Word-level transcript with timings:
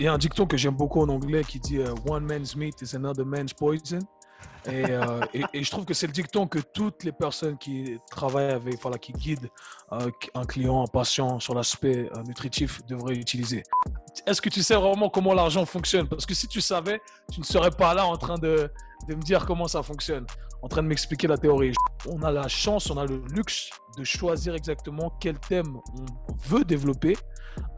Il 0.00 0.06
y 0.06 0.08
a 0.08 0.12
un 0.12 0.18
dicton 0.18 0.44
que 0.44 0.56
j'aime 0.56 0.74
beaucoup 0.74 1.00
en 1.00 1.08
anglais 1.08 1.44
qui 1.44 1.60
dit 1.60 1.78
euh, 1.78 1.94
One 2.08 2.24
man's 2.24 2.56
meat 2.56 2.82
is 2.82 2.96
another 2.96 3.24
man's 3.24 3.52
poison. 3.52 4.00
Euh, 4.66 5.20
et, 5.32 5.62
je 5.62 5.70
trouve 5.70 5.84
que 5.84 5.94
c'est 5.94 6.08
le 6.08 6.12
dicton 6.12 6.48
que 6.48 6.58
toutes 6.58 7.04
les 7.04 7.12
personnes 7.12 7.56
qui 7.56 8.00
travaillent 8.10 8.50
avec, 8.50 8.82
voilà, 8.82 8.98
qui 8.98 9.12
guident 9.12 9.48
euh, 9.92 10.10
un 10.34 10.44
client, 10.46 10.82
un 10.82 10.88
patient 10.88 11.38
sur 11.38 11.54
l'aspect 11.54 12.10
nutritif 12.26 12.84
devraient 12.86 13.14
utiliser. 13.14 13.62
Est-ce 14.26 14.42
que 14.42 14.48
tu 14.48 14.64
sais 14.64 14.74
vraiment 14.74 15.08
comment 15.08 15.32
l'argent 15.32 15.64
fonctionne? 15.64 16.08
Parce 16.08 16.26
que 16.26 16.34
si 16.34 16.48
tu 16.48 16.60
savais, 16.60 17.00
tu 17.30 17.38
ne 17.38 17.44
serais 17.44 17.70
pas 17.70 17.94
là 17.94 18.04
en 18.04 18.16
train 18.16 18.38
de, 18.38 18.68
de 19.08 19.14
me 19.14 19.22
dire 19.22 19.46
comment 19.46 19.68
ça 19.68 19.84
fonctionne, 19.84 20.26
en 20.64 20.68
train 20.68 20.82
de 20.82 20.88
m'expliquer 20.88 21.26
la 21.26 21.36
théorie. 21.36 21.72
On 22.08 22.22
a 22.22 22.32
la 22.32 22.48
chance, 22.48 22.90
on 22.90 22.96
a 22.96 23.04
le 23.04 23.22
luxe 23.34 23.68
de 23.98 24.02
choisir 24.02 24.54
exactement 24.54 25.12
quel 25.20 25.38
thème 25.38 25.76
on 25.76 26.34
veut 26.48 26.64
développer 26.64 27.16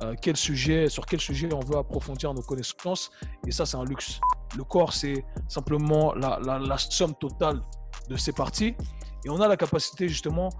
euh, 0.02 0.14
quel 0.22 0.36
sujet, 0.36 0.88
sur 0.88 1.04
quel 1.04 1.20
sujet 1.20 1.48
on 1.52 1.58
veut 1.60 1.78
approfondir 1.78 2.32
nos 2.32 2.42
connaissances. 2.42 3.10
Et 3.44 3.50
ça, 3.50 3.66
c'est 3.66 3.76
un 3.76 3.84
luxe. 3.84 4.20
Le 4.56 4.62
corps, 4.62 4.92
c'est 4.92 5.24
simplement 5.48 6.14
la, 6.14 6.78
somme 6.78 7.14
totale 7.16 7.60
de 8.08 8.16
ces 8.16 8.32
parties. 8.32 8.76
Et 9.24 9.30
on 9.30 9.40
a 9.40 9.48
la 9.48 9.56
capacité 9.56 10.08
justement 10.08 10.50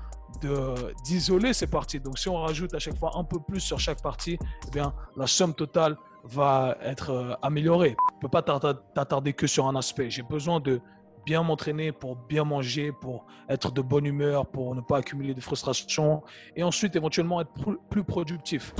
d'isoler 1.05 1.53
ces 1.53 1.69
parties. 1.69 2.01
Donc, 2.01 2.19
si 2.19 2.29
on 2.29 2.37
rajoute 2.37 2.75
à 2.75 2.81
chaque 2.81 2.99
fois 2.99 3.13
un 3.15 3.23
peu 3.23 3.39
plus 3.39 3.61
sur 3.61 3.79
chaque 3.79 4.03
partie, 4.03 4.37
eh 4.67 4.71
bien, 4.73 4.93
la 5.17 5.29
somme 5.29 5.55
totale 5.55 5.97
va 6.25 6.77
être 6.83 7.11
euh, 7.11 7.35
améliorée. 7.41 7.91
Tu 7.91 8.17
ne 8.17 8.21
peux 8.23 8.29
pas 8.29 8.43
t'attarder 8.43 9.33
que 9.33 9.47
sur 9.47 9.69
un 9.69 9.77
aspect. 9.77 10.11
J'ai 10.11 10.23
besoin 10.23 10.59
de 10.59 10.81
bien 11.27 11.43
m'entraîner 11.43 11.91
pour 11.91 12.15
bien 12.15 12.45
manger, 12.45 12.93
pour 12.93 13.27
être 13.49 13.73
de 13.73 13.83
bonne 13.83 14.07
humeur, 14.07 14.47
pour 14.47 14.75
ne 14.77 14.81
pas 14.81 14.99
accumuler 14.99 15.35
de 15.35 15.41
frustration 15.41 16.23
et 16.55 16.63
ensuite 16.63 16.95
éventuellement 16.95 17.41
être 17.41 17.51
plus 17.91 18.05
productif. 18.05 18.73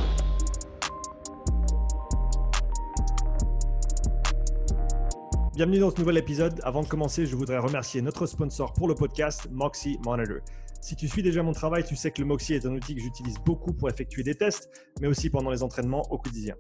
Bienvenue 5.55 5.81
dans 5.81 5.91
ce 5.91 5.99
nouvel 5.99 6.19
épisode. 6.19 6.61
Avant 6.63 6.83
de 6.83 6.87
commencer, 6.87 7.27
je 7.27 7.35
voudrais 7.35 7.59
remercier 7.59 8.01
notre 8.01 8.27
sponsor 8.27 8.73
pour 8.75 8.87
le 8.87 8.95
podcast, 8.95 9.49
Moxie 9.51 9.99
Monitor. 10.05 10.37
Si 10.87 10.95
tu 10.95 11.09
suis 11.09 11.21
déjà 11.21 11.43
mon 11.43 11.51
travail, 11.51 11.83
tu 11.83 11.97
sais 11.97 12.13
que 12.13 12.21
le 12.21 12.29
Moxie 12.29 12.55
est 12.55 12.65
un 12.65 12.73
outil 12.73 12.95
que 12.95 13.01
j'utilise 13.01 13.35
beaucoup 13.45 13.73
pour 13.73 13.91
effectuer 13.91 14.23
des 14.23 14.37
tests, 14.37 14.71
mais 15.01 15.09
aussi 15.09 15.31
pendant 15.31 15.51
les 15.51 15.65
entraînements 15.65 16.03
au 16.13 16.17
quotidien. 16.17 16.55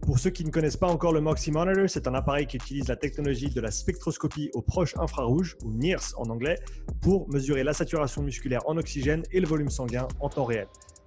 Pour 0.00 0.18
ceux 0.18 0.30
qui 0.30 0.44
ne 0.44 0.50
connaissent 0.50 0.76
pas 0.76 0.88
encore 0.88 1.12
le 1.12 1.20
Moxie 1.20 1.52
Monitor, 1.52 1.88
c'est 1.88 2.08
un 2.08 2.14
appareil 2.14 2.48
qui 2.48 2.56
utilise 2.56 2.88
la 2.88 2.96
technologie 2.96 3.50
de 3.50 3.60
la 3.60 3.70
spectroscopie 3.70 4.50
au 4.54 4.62
proche 4.62 4.96
infrarouge, 4.98 5.56
ou 5.64 5.70
NIRS 5.70 6.14
en 6.16 6.28
anglais, 6.28 6.58
pour 7.00 7.28
mesurer 7.28 7.62
la 7.62 7.72
saturation 7.72 8.20
musculaire 8.20 8.68
en 8.68 8.76
oxygène 8.78 9.22
et 9.30 9.38
le 9.38 9.46
volume 9.46 9.70
sanguin 9.70 10.08
en 10.18 10.28
temps 10.28 10.44
réel. 10.44 10.66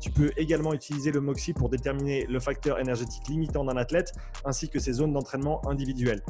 Tu 0.00 0.10
peux 0.10 0.30
également 0.36 0.72
utiliser 0.72 1.12
le 1.12 1.20
Moxie 1.20 1.52
pour 1.52 1.68
déterminer 1.68 2.26
le 2.26 2.40
facteur 2.40 2.78
énergétique 2.78 3.28
limitant 3.28 3.64
d'un 3.64 3.76
athlète 3.76 4.12
ainsi 4.44 4.68
que 4.68 4.78
ses 4.78 4.94
zones 4.94 5.12
d'entraînement 5.12 5.60
individuelles. 5.68 6.22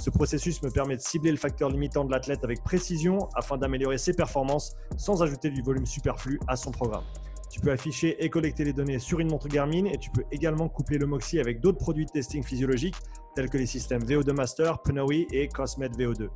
Ce 0.00 0.10
processus 0.10 0.62
me 0.62 0.70
permet 0.70 0.96
de 0.96 1.02
cibler 1.02 1.30
le 1.30 1.36
facteur 1.36 1.68
limitant 1.68 2.04
de 2.04 2.10
l'athlète 2.10 2.42
avec 2.42 2.64
précision 2.64 3.18
afin 3.34 3.58
d'améliorer 3.58 3.98
ses 3.98 4.14
performances 4.14 4.76
sans 4.96 5.22
ajouter 5.22 5.50
du 5.50 5.62
volume 5.62 5.86
superflu 5.86 6.40
à 6.48 6.56
son 6.56 6.70
programme. 6.70 7.04
Tu 7.50 7.60
peux 7.60 7.70
afficher 7.70 8.22
et 8.22 8.28
collecter 8.28 8.64
les 8.64 8.72
données 8.72 8.98
sur 8.98 9.20
une 9.20 9.30
montre 9.30 9.48
Garmin 9.48 9.86
et 9.86 9.98
tu 9.98 10.10
peux 10.10 10.24
également 10.30 10.68
coupler 10.68 10.98
le 10.98 11.06
Moxie 11.06 11.40
avec 11.40 11.60
d'autres 11.60 11.78
produits 11.78 12.06
de 12.06 12.10
testing 12.10 12.42
physiologique 12.42 12.96
tels 13.34 13.48
que 13.48 13.58
les 13.58 13.66
systèmes 13.66 14.02
VO2 14.02 14.32
Master, 14.32 14.80
Pnoe 14.82 15.26
et 15.32 15.48
Cosmet 15.48 15.88
VO2. 15.88 16.28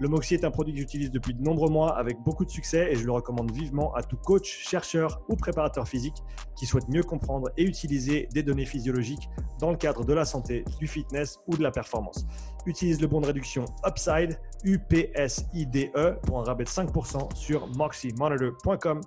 Le 0.00 0.08
Moxie 0.08 0.34
est 0.34 0.44
un 0.44 0.50
produit 0.50 0.74
que 0.74 0.80
j'utilise 0.80 1.12
depuis 1.12 1.34
de 1.34 1.42
nombreux 1.42 1.70
mois 1.70 1.96
avec 1.96 2.20
beaucoup 2.20 2.44
de 2.44 2.50
succès 2.50 2.90
et 2.90 2.96
je 2.96 3.04
le 3.04 3.12
recommande 3.12 3.52
vivement 3.52 3.94
à 3.94 4.02
tout 4.02 4.16
coach, 4.16 4.66
chercheur 4.68 5.22
ou 5.28 5.36
préparateur 5.36 5.86
physique 5.86 6.16
qui 6.56 6.66
souhaite 6.66 6.88
mieux 6.88 7.04
comprendre 7.04 7.50
et 7.56 7.62
utiliser 7.62 8.28
des 8.32 8.42
données 8.42 8.66
physiologiques 8.66 9.28
dans 9.60 9.70
le 9.70 9.76
cadre 9.76 10.04
de 10.04 10.12
la 10.12 10.24
santé, 10.24 10.64
du 10.80 10.88
fitness 10.88 11.38
ou 11.46 11.56
de 11.56 11.62
la 11.62 11.70
performance. 11.70 12.26
Utilise 12.66 13.00
le 13.00 13.06
bon 13.06 13.20
de 13.20 13.26
réduction 13.26 13.66
Upside, 13.86 14.40
UPSIDE 14.64 15.92
pour 16.22 16.40
un 16.40 16.42
rabais 16.42 16.64
de 16.64 16.68
5% 16.68 17.36
sur 17.36 17.68
moxiemonitor.com 17.76 19.00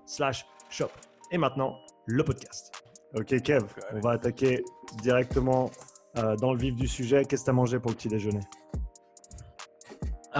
shop. 0.70 0.90
Et 1.32 1.38
maintenant, 1.38 1.76
le 2.06 2.24
podcast. 2.24 2.72
Ok 3.14 3.42
Kev, 3.42 3.66
on 3.94 4.00
va 4.00 4.12
attaquer 4.12 4.64
directement 5.02 5.70
euh, 6.18 6.38
dans 6.38 6.54
le 6.54 6.60
vif 6.60 6.76
du 6.76 6.88
sujet. 6.88 7.26
Qu'est-ce 7.26 7.42
que 7.42 7.46
tu 7.46 7.50
as 7.50 7.54
mangé 7.54 7.80
pour 7.80 7.92
le 7.92 7.98
petit 7.98 8.08
déjeuner? 8.08 8.42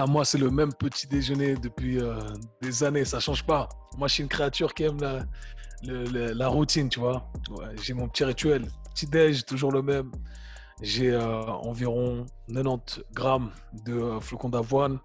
Ah, 0.00 0.06
moi, 0.06 0.24
c'est 0.24 0.38
le 0.38 0.48
même 0.48 0.72
petit 0.72 1.08
déjeuner 1.08 1.56
depuis 1.56 1.98
euh, 1.98 2.20
des 2.62 2.84
années, 2.84 3.04
ça 3.04 3.18
change 3.18 3.44
pas. 3.44 3.68
Moi, 3.96 4.06
je 4.06 4.14
suis 4.14 4.22
une 4.22 4.28
créature 4.28 4.72
qui 4.72 4.84
aime 4.84 5.00
la, 5.00 5.24
la 6.34 6.48
routine, 6.48 6.88
tu 6.88 7.00
vois. 7.00 7.28
j'ai 7.82 7.94
mon 7.94 8.08
petit 8.08 8.22
rituel. 8.22 8.68
Petit 8.94 9.06
déj, 9.06 9.44
toujours 9.44 9.72
le 9.72 9.82
même. 9.82 10.12
J'ai 10.82 11.10
euh, 11.10 11.42
environ 11.46 12.26
90 12.46 13.02
grammes 13.12 13.50
de 13.86 13.94
euh, 13.94 14.20
flocons 14.20 14.50
d'avoine, 14.50 15.00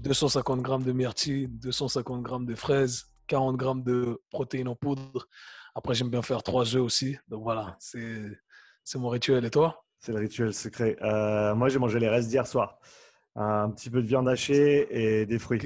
250 0.00 0.60
grammes 0.60 0.82
de 0.82 0.92
myrtille, 0.92 1.48
250 1.48 2.20
grammes 2.20 2.44
de 2.44 2.54
fraises, 2.54 3.06
40 3.28 3.56
grammes 3.56 3.82
de 3.82 4.20
protéines 4.30 4.68
en 4.68 4.76
poudre. 4.76 5.26
Après, 5.74 5.94
j'aime 5.94 6.10
bien 6.10 6.20
faire 6.20 6.42
trois 6.42 6.76
œufs 6.76 6.82
aussi. 6.82 7.16
Donc 7.28 7.44
voilà, 7.44 7.78
c'est 7.78 8.98
mon 8.98 9.08
rituel. 9.08 9.46
Et 9.46 9.50
toi? 9.50 9.86
C'est 10.00 10.12
le 10.12 10.18
rituel 10.18 10.52
secret. 10.52 10.98
moi, 11.00 11.70
j'ai 11.70 11.78
mangé 11.78 11.98
les 11.98 12.10
restes 12.10 12.28
d'hier 12.28 12.46
soir 12.46 12.78
un 13.36 13.70
petit 13.70 13.90
peu 13.90 14.02
de 14.02 14.06
viande 14.06 14.28
hachée 14.28 14.86
et 14.90 15.26
des 15.26 15.38
fruits. 15.38 15.60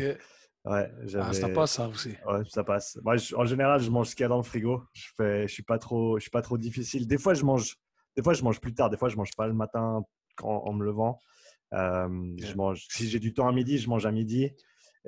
Ouais, 0.65 0.91
ah, 1.15 1.33
ça 1.33 1.49
passe 1.49 1.73
ça 1.73 1.89
aussi. 1.89 2.11
Ouais, 2.27 2.43
ça 2.49 2.62
passe. 2.65 2.99
Moi, 3.03 3.17
en 3.37 3.45
général, 3.45 3.81
je 3.81 3.91
mange 3.91 4.09
ce 4.09 4.15
qu'il 4.15 4.25
y 4.25 4.27
a 4.27 4.29
dans 4.29 4.37
le 4.37 4.43
frigo. 4.43 4.83
Je 4.93 5.09
fais, 5.17 5.49
je 5.49 5.53
suis 5.53 5.62
pas 5.62 5.78
trop, 5.78 6.19
je 6.19 6.23
suis 6.23 6.31
pas 6.31 6.43
trop 6.43 6.59
difficile. 6.59 7.07
Des 7.07 7.17
fois, 7.17 7.34
je 7.34 7.45
mange, 7.45 7.77
des 8.17 8.23
fois, 8.23 8.34
je 8.34 8.43
mange 8.43 8.61
plus 8.61 8.75
tard. 8.75 8.91
Des 8.91 8.97
fois, 8.97 9.09
je 9.09 9.17
mange 9.17 9.31
pas 9.37 9.47
le 9.47 9.55
matin 9.55 10.03
quand, 10.37 10.65
en 10.65 10.73
me 10.73 10.84
levant. 10.84 11.19
Euh, 11.75 12.34
je 12.39 12.55
mange. 12.55 12.87
Si 12.91 13.09
j'ai 13.09 13.19
du 13.19 13.33
temps 13.33 13.49
à 13.49 13.53
midi, 13.53 13.78
je 13.78 13.89
mange 13.89 14.05
à 14.05 14.11
midi 14.11 14.53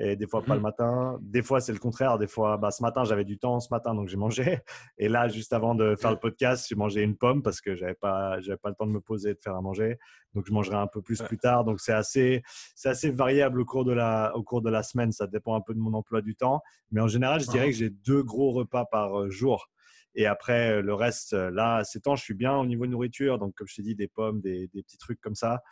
et 0.02 0.16
des 0.16 0.26
fois 0.26 0.42
pas 0.42 0.54
le 0.54 0.60
mmh. 0.60 0.62
matin. 0.62 1.18
Des 1.20 1.42
fois, 1.42 1.60
c'est 1.60 1.72
le 1.72 1.78
contraire. 1.78 2.18
Des 2.18 2.26
fois, 2.26 2.56
bah, 2.56 2.70
ce 2.70 2.82
matin, 2.82 3.04
j'avais 3.04 3.24
du 3.24 3.38
temps 3.38 3.60
ce 3.60 3.68
matin, 3.70 3.94
donc 3.94 4.08
j'ai 4.08 4.16
mangé. 4.16 4.60
Et 4.98 5.08
là, 5.08 5.28
juste 5.28 5.52
avant 5.52 5.74
de 5.74 5.94
faire 5.94 6.10
le 6.10 6.16
podcast, 6.16 6.66
j'ai 6.68 6.74
mangé 6.74 7.02
une 7.02 7.16
pomme 7.16 7.42
parce 7.42 7.60
que 7.60 7.76
j'avais 7.76 7.94
pas, 7.94 8.40
j'avais 8.40 8.56
pas 8.56 8.70
le 8.70 8.74
temps 8.74 8.86
de 8.86 8.92
me 8.92 9.00
poser 9.00 9.30
et 9.30 9.34
de 9.34 9.40
faire 9.40 9.54
à 9.54 9.60
manger. 9.60 9.98
Donc, 10.34 10.46
je 10.46 10.52
mangerai 10.52 10.76
un 10.76 10.86
peu 10.86 11.02
plus 11.02 11.20
plus 11.22 11.38
tard. 11.38 11.64
Donc, 11.64 11.80
c'est 11.80 11.92
assez, 11.92 12.42
c'est 12.74 12.88
assez 12.88 13.10
variable 13.10 13.60
au 13.60 13.64
cours 13.64 13.84
de 13.84 13.92
la, 13.92 14.32
au 14.34 14.42
cours 14.42 14.62
de 14.62 14.70
la 14.70 14.82
semaine. 14.82 15.12
Ça 15.12 15.26
dépend 15.26 15.54
un 15.54 15.60
peu 15.60 15.74
de 15.74 15.80
mon 15.80 15.92
emploi 15.92 16.22
du 16.22 16.34
temps. 16.34 16.62
Mais 16.90 17.00
en 17.00 17.08
général, 17.08 17.40
je 17.40 17.48
dirais 17.48 17.66
que 17.66 17.76
j'ai 17.76 17.90
deux 17.90 18.22
gros 18.22 18.52
repas 18.52 18.86
par 18.86 19.20
euh, 19.20 19.30
jour. 19.30 19.68
Et 20.14 20.26
après, 20.26 20.72
euh, 20.72 20.82
le 20.82 20.94
reste, 20.94 21.34
euh, 21.34 21.50
là, 21.50 21.84
ces 21.84 22.00
temps, 22.00 22.16
je 22.16 22.22
suis 22.22 22.34
bien 22.34 22.56
au 22.56 22.66
niveau 22.66 22.86
de 22.86 22.90
nourriture. 22.90 23.38
Donc, 23.38 23.54
comme 23.54 23.68
je 23.68 23.76
t'ai 23.76 23.82
dit, 23.82 23.94
des 23.94 24.08
pommes, 24.08 24.40
des, 24.40 24.68
des 24.68 24.82
petits 24.82 24.98
trucs 24.98 25.20
comme 25.20 25.34
ça. 25.34 25.62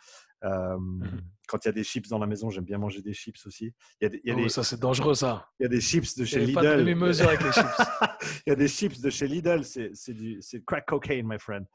Mmh 0.43 1.03
quand 1.49 1.65
il 1.65 1.67
y 1.67 1.69
a 1.69 1.73
des 1.73 1.83
chips 1.83 2.07
dans 2.07 2.19
la 2.19 2.27
maison, 2.27 2.49
j'aime 2.49 2.63
bien 2.63 2.77
manger 2.77 3.01
des 3.01 3.13
chips 3.13 3.45
aussi. 3.45 3.73
Il 3.99 4.07
y 4.07 4.11
a, 4.11 4.19
il 4.23 4.29
y 4.29 4.31
a 4.31 4.35
oh, 4.37 4.43
des, 4.43 4.49
ça, 4.49 4.63
c'est 4.63 4.79
dangereux, 4.79 5.15
ça. 5.15 5.47
Il 5.59 5.63
y 5.63 5.65
a 5.65 5.69
des 5.69 5.81
chips 5.81 6.15
de 6.15 6.23
chez 6.23 6.39
Lidl. 6.39 6.53
Pas 6.53 6.61
de 6.61 7.23
avec 7.23 7.43
les 7.43 7.51
chips. 7.51 7.65
il 8.45 8.49
y 8.49 8.53
a 8.53 8.55
des 8.55 8.67
chips 8.67 9.01
de 9.01 9.09
chez 9.09 9.27
Lidl. 9.27 9.63
C'est 9.63 10.13
du 10.13 10.39
crack 10.65 10.85
cocaine, 10.85 11.27
my 11.27 11.39
friend. 11.39 11.65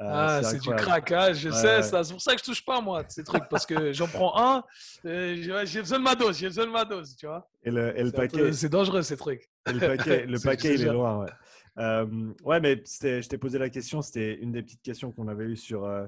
Euh, 0.00 0.04
ah, 0.08 0.42
c'est 0.42 0.60
du 0.60 0.70
crack, 0.70 1.12
hein, 1.12 1.32
je 1.32 1.50
sais, 1.50 1.80
c'est 1.80 2.10
pour 2.10 2.20
ça 2.20 2.34
que 2.34 2.40
je 2.40 2.44
touche 2.44 2.64
pas, 2.64 2.80
moi, 2.80 3.04
ces 3.06 3.22
trucs, 3.22 3.48
parce 3.48 3.64
que 3.64 3.92
j'en 3.92 4.08
prends 4.08 4.32
un, 4.36 4.64
j'ai 5.04 5.78
besoin 5.78 6.00
de 6.00 6.02
ma 6.02 6.16
dose, 6.16 6.36
j'ai 6.36 6.48
besoin 6.48 6.66
de 6.66 6.72
ma 6.72 6.84
dose, 6.84 7.14
tu 7.14 7.26
vois. 7.26 7.48
Et 7.62 7.70
le, 7.70 7.96
et 7.96 8.02
le 8.02 8.10
paquet. 8.10 8.52
C'est 8.52 8.68
dangereux, 8.68 9.02
ces 9.02 9.16
trucs. 9.16 9.48
le 9.66 9.78
paquet, 9.78 10.26
le 10.26 10.40
paquet 10.44 10.74
il 10.74 10.82
est 10.82 10.92
loin, 10.92 11.20
ouais. 11.20 11.30
Euh, 11.78 12.32
ouais, 12.42 12.60
mais 12.60 12.82
je 12.84 13.28
t'ai 13.28 13.38
posé 13.38 13.58
la 13.58 13.68
question, 13.68 14.02
c'était 14.02 14.34
une 14.34 14.50
des 14.50 14.62
petites 14.62 14.82
questions 14.82 15.12
qu'on 15.12 15.28
avait 15.28 15.44
eues 15.44 15.56
sur, 15.56 15.84
euh, 15.84 16.06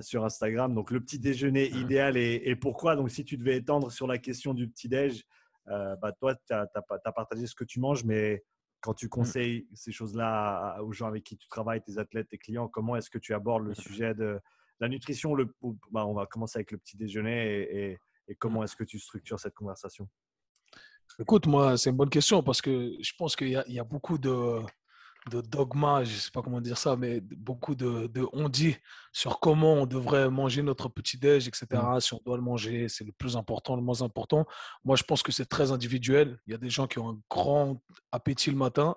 sur 0.00 0.24
Instagram. 0.24 0.74
Donc, 0.74 0.90
le 0.90 1.00
petit 1.00 1.18
déjeuner 1.18 1.70
mmh. 1.70 1.76
idéal 1.76 2.16
et, 2.16 2.56
pourquoi? 2.56 2.96
Donc, 2.96 3.10
si 3.10 3.24
tu 3.24 3.36
devais 3.36 3.56
étendre 3.56 3.90
sur 3.90 4.06
la 4.06 4.18
question 4.18 4.54
du 4.54 4.68
petit 4.68 4.88
déj, 4.88 5.24
euh, 5.68 5.96
bah, 5.96 6.12
toi, 6.12 6.34
tu 6.34 6.52
as, 6.52 7.12
partagé 7.12 7.46
ce 7.46 7.54
que 7.54 7.64
tu 7.64 7.80
manges, 7.80 8.04
mais 8.04 8.44
quand 8.80 8.94
tu 8.94 9.06
mmh. 9.06 9.10
conseilles 9.10 9.68
ces 9.74 9.92
choses-là 9.92 10.80
aux 10.82 10.92
gens 10.92 11.06
avec 11.06 11.24
qui 11.24 11.36
tu 11.36 11.48
travailles, 11.48 11.82
tes 11.82 11.98
athlètes, 11.98 12.28
tes 12.28 12.38
clients, 12.38 12.68
comment 12.68 12.96
est-ce 12.96 13.10
que 13.10 13.18
tu 13.18 13.34
abordes 13.34 13.64
le 13.64 13.74
sujet 13.74 14.14
de 14.14 14.40
la 14.80 14.88
nutrition 14.88 15.34
le, 15.34 15.52
bah, 15.90 16.06
On 16.06 16.14
va 16.14 16.26
commencer 16.26 16.58
avec 16.58 16.72
le 16.72 16.78
petit 16.78 16.96
déjeuner 16.96 17.92
et, 17.92 17.98
comment 18.38 18.62
est-ce 18.62 18.76
que 18.76 18.84
tu 18.84 18.98
structures 18.98 19.40
cette 19.40 19.54
conversation? 19.54 20.06
Écoute, 21.18 21.46
moi, 21.46 21.78
c'est 21.78 21.88
une 21.88 21.96
bonne 21.96 22.10
question 22.10 22.42
parce 22.42 22.60
que 22.60 22.92
je 23.00 23.12
pense 23.16 23.34
qu'il 23.34 23.48
y, 23.48 23.78
a 23.78 23.84
beaucoup 23.84 24.18
de, 24.18 24.60
de 25.28 25.40
dogma, 25.40 26.04
je 26.04 26.14
ne 26.14 26.18
sais 26.18 26.30
pas 26.30 26.42
comment 26.42 26.60
dire 26.60 26.78
ça, 26.78 26.96
mais 26.96 27.20
beaucoup 27.20 27.74
de, 27.74 28.06
de 28.08 28.26
on 28.32 28.48
dit 28.48 28.76
sur 29.12 29.40
comment 29.40 29.74
on 29.74 29.86
devrait 29.86 30.30
manger 30.30 30.62
notre 30.62 30.88
petit-déj, 30.88 31.48
etc. 31.48 31.66
Mmh. 31.72 32.00
Si 32.00 32.14
on 32.14 32.20
doit 32.24 32.36
le 32.36 32.42
manger, 32.42 32.88
c'est 32.88 33.04
le 33.04 33.12
plus 33.12 33.36
important, 33.36 33.76
le 33.76 33.82
moins 33.82 34.02
important. 34.02 34.46
Moi, 34.84 34.96
je 34.96 35.02
pense 35.02 35.22
que 35.22 35.32
c'est 35.32 35.46
très 35.46 35.72
individuel. 35.72 36.38
Il 36.46 36.52
y 36.52 36.54
a 36.54 36.58
des 36.58 36.70
gens 36.70 36.86
qui 36.86 36.98
ont 36.98 37.10
un 37.10 37.18
grand 37.30 37.80
appétit 38.12 38.50
le 38.50 38.56
matin, 38.56 38.96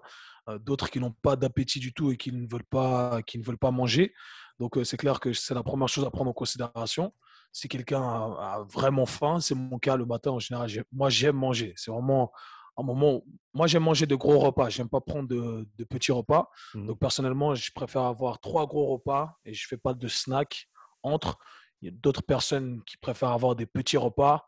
euh, 0.50 0.58
d'autres 0.58 0.90
qui 0.90 1.00
n'ont 1.00 1.12
pas 1.12 1.36
d'appétit 1.36 1.80
du 1.80 1.94
tout 1.94 2.12
et 2.12 2.18
qui 2.18 2.32
ne 2.32 2.48
veulent 2.48 2.64
pas, 2.64 3.22
qui 3.22 3.38
ne 3.38 3.44
veulent 3.44 3.58
pas 3.58 3.72
manger. 3.72 4.14
Donc, 4.60 4.78
euh, 4.78 4.84
c'est 4.84 4.98
clair 4.98 5.20
que 5.20 5.34
c'est 5.34 5.54
la 5.54 5.64
première 5.64 5.90
chose 5.90 6.06
à 6.06 6.12
prendre 6.12 6.30
en 6.30 6.34
considération. 6.34 7.14
Si 7.52 7.68
quelqu'un 7.68 8.02
a, 8.02 8.66
vraiment 8.70 9.06
faim, 9.06 9.40
c'est 9.40 9.56
mon 9.56 9.78
cas 9.78 9.98
le 9.98 10.06
matin 10.06 10.32
en 10.32 10.40
général. 10.40 10.70
Moi, 10.92 11.10
j'aime 11.10 11.36
manger. 11.36 11.74
C'est 11.76 11.92
vraiment 11.92 12.32
un 12.78 12.84
moment. 12.84 13.24
Moi, 13.54 13.68
j'aime 13.68 13.84
manger 13.84 14.06
de 14.06 14.16
gros 14.16 14.40
repas. 14.40 14.70
J'aime 14.70 14.90
pas 14.90 15.02
prendre 15.02 15.28
de, 15.28 15.68
petits 15.86 16.12
repas. 16.12 16.50
Mmh 16.74 16.88
Donc, 16.88 17.00
personnellement, 17.00 17.56
je 17.56 17.72
préfère 17.74 18.04
avoir 18.04 18.40
trois 18.40 18.66
gros 18.66 18.88
repas 18.88 19.38
et 19.46 19.54
je 19.54 19.68
fais 19.68 19.78
pas 19.78 19.94
de 19.94 20.08
snack 20.08 20.68
entre. 21.04 21.38
Il 21.82 21.86
y 21.86 21.90
a 21.90 21.96
d'autres 21.96 22.22
personnes 22.22 22.84
qui 22.86 22.98
préfèrent 22.98 23.32
avoir 23.32 23.56
des 23.56 23.66
petits 23.66 23.98
repas. 23.98 24.46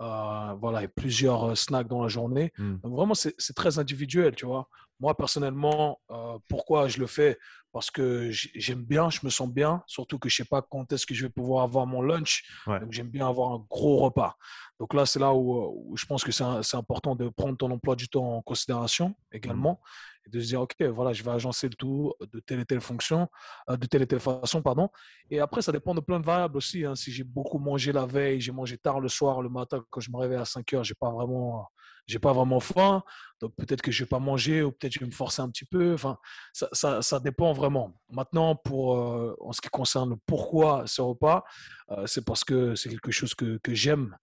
Euh, 0.00 0.54
voilà, 0.60 0.82
et 0.82 0.88
plusieurs 0.88 1.56
snacks 1.56 1.88
dans 1.88 2.02
la 2.02 2.08
journée. 2.08 2.52
Mmh. 2.58 2.76
Donc, 2.82 2.96
vraiment, 2.96 3.14
c'est 3.14 3.54
très 3.54 3.78
individuel, 3.78 4.34
tu 4.34 4.46
vois. 4.46 4.68
Moi, 5.00 5.16
personnellement, 5.16 6.00
euh, 6.10 6.38
pourquoi 6.48 6.88
je 6.88 6.98
le 6.98 7.06
fais? 7.06 7.38
Parce 7.72 7.90
que 7.90 8.30
j'aime 8.30 8.82
bien, 8.82 9.10
je 9.10 9.20
me 9.22 9.28
sens 9.28 9.52
bien, 9.52 9.82
surtout 9.86 10.18
que 10.18 10.30
je 10.30 10.34
ne 10.34 10.44
sais 10.44 10.48
pas 10.48 10.62
quand 10.62 10.90
est-ce 10.92 11.04
que 11.04 11.14
je 11.14 11.26
vais 11.26 11.30
pouvoir 11.30 11.62
avoir 11.62 11.86
mon 11.86 12.00
lunch. 12.00 12.44
Donc, 12.66 12.90
j'aime 12.90 13.10
bien 13.10 13.28
avoir 13.28 13.52
un 13.52 13.66
gros 13.68 13.98
repas. 13.98 14.34
Donc 14.80 14.94
là, 14.94 15.04
c'est 15.04 15.18
là 15.18 15.34
où, 15.34 15.94
je 15.94 16.06
pense 16.06 16.24
que 16.24 16.32
c'est 16.32 16.76
important 16.76 17.14
de 17.16 17.28
prendre 17.28 17.58
ton 17.58 17.70
emploi 17.70 17.94
du 17.94 18.08
temps 18.08 18.36
en 18.36 18.40
considération 18.42 19.14
également. 19.30 19.72
Mmh. 19.72 20.26
Et 20.26 20.30
de 20.30 20.40
se 20.40 20.46
dire, 20.46 20.60
OK, 20.62 20.74
voilà, 20.82 21.12
je 21.12 21.22
vais 21.22 21.30
agencer 21.30 21.68
le 21.68 21.74
tout 21.74 22.14
de 22.20 22.40
telle 22.40 22.60
et 22.60 22.64
telle 22.64 22.80
fonction, 22.80 23.28
euh, 23.68 23.76
de 23.76 23.86
telle 23.86 24.02
et 24.02 24.06
telle 24.06 24.20
façon, 24.20 24.62
pardon. 24.62 24.88
Et 25.30 25.38
après, 25.38 25.60
ça 25.60 25.70
dépend 25.70 25.94
de 25.94 26.00
plein 26.00 26.18
de 26.18 26.24
variables 26.24 26.56
aussi. 26.56 26.84
Hein. 26.84 26.94
Si 26.94 27.12
j'ai 27.12 27.24
beaucoup 27.24 27.58
mangé 27.58 27.92
la 27.92 28.06
veille, 28.06 28.40
j'ai 28.40 28.52
mangé 28.52 28.78
tard 28.78 29.00
le 29.00 29.08
soir, 29.08 29.42
le 29.42 29.50
matin, 29.50 29.84
quand 29.90 30.00
je 30.00 30.10
me 30.10 30.16
réveille 30.16 30.38
à 30.38 30.44
5 30.44 30.72
heures, 30.72 30.84
je 30.84 30.92
n'ai 30.92 30.96
pas 30.98 31.10
vraiment 31.10 31.68
j'ai 32.06 32.18
pas 32.18 32.32
vraiment 32.32 32.60
faim, 32.60 33.02
donc 33.40 33.54
peut-être 33.56 33.82
que 33.82 33.90
je 33.90 34.04
vais 34.04 34.08
pas 34.08 34.18
manger 34.18 34.62
ou 34.62 34.72
peut-être 34.72 34.92
je 34.92 35.00
vais 35.00 35.06
me 35.06 35.12
forcer 35.12 35.42
un 35.42 35.50
petit 35.50 35.64
peu. 35.64 35.94
Enfin, 35.94 36.18
ça, 36.52 36.68
ça, 36.72 37.02
ça 37.02 37.20
dépend 37.20 37.52
vraiment. 37.52 38.00
Maintenant, 38.10 38.54
pour 38.56 38.96
euh, 38.96 39.36
en 39.40 39.52
ce 39.52 39.60
qui 39.60 39.68
concerne 39.68 40.16
pourquoi 40.26 40.86
ce 40.86 41.02
repas, 41.02 41.44
euh, 41.90 42.06
c'est 42.06 42.24
parce 42.24 42.44
que 42.44 42.74
c'est 42.74 42.88
quelque 42.88 43.10
chose 43.10 43.34
que, 43.34 43.58
que 43.58 43.74
j'aime. 43.74 44.16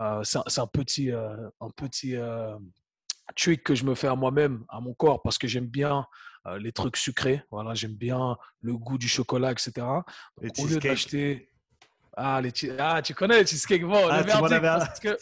Euh, 0.00 0.22
c'est 0.24 0.60
un 0.60 0.66
petit, 0.66 1.10
un 1.10 1.70
petit 1.74 2.14
trick 3.34 3.62
que 3.64 3.74
je 3.74 3.84
me 3.84 3.94
fais 3.94 4.08
à 4.08 4.14
moi-même, 4.14 4.64
à 4.68 4.80
mon 4.80 4.94
corps, 4.94 5.22
parce 5.22 5.38
que 5.38 5.48
j'aime 5.48 5.66
bien 5.66 6.06
les 6.58 6.70
trucs 6.70 6.96
sucrés. 6.96 7.42
Voilà, 7.50 7.74
j'aime 7.74 7.94
bien 7.94 8.36
le 8.60 8.76
goût 8.76 8.98
du 8.98 9.08
chocolat, 9.08 9.52
etc. 9.52 9.72
Donc, 9.76 10.58
au 10.58 10.66
lieu 10.66 10.78
d'acheter 10.78 11.50
ah, 12.16 12.40
les 12.40 12.50
ah, 12.78 13.02
tu 13.02 13.14
connais 13.14 13.40
le 13.40 13.46
cheesecake 13.46 13.84
bon, 13.84 14.08
ah, 14.10 14.24
tu 14.24 14.36
m'en 14.38 14.46
avais, 14.46 14.86
que... 15.02 15.16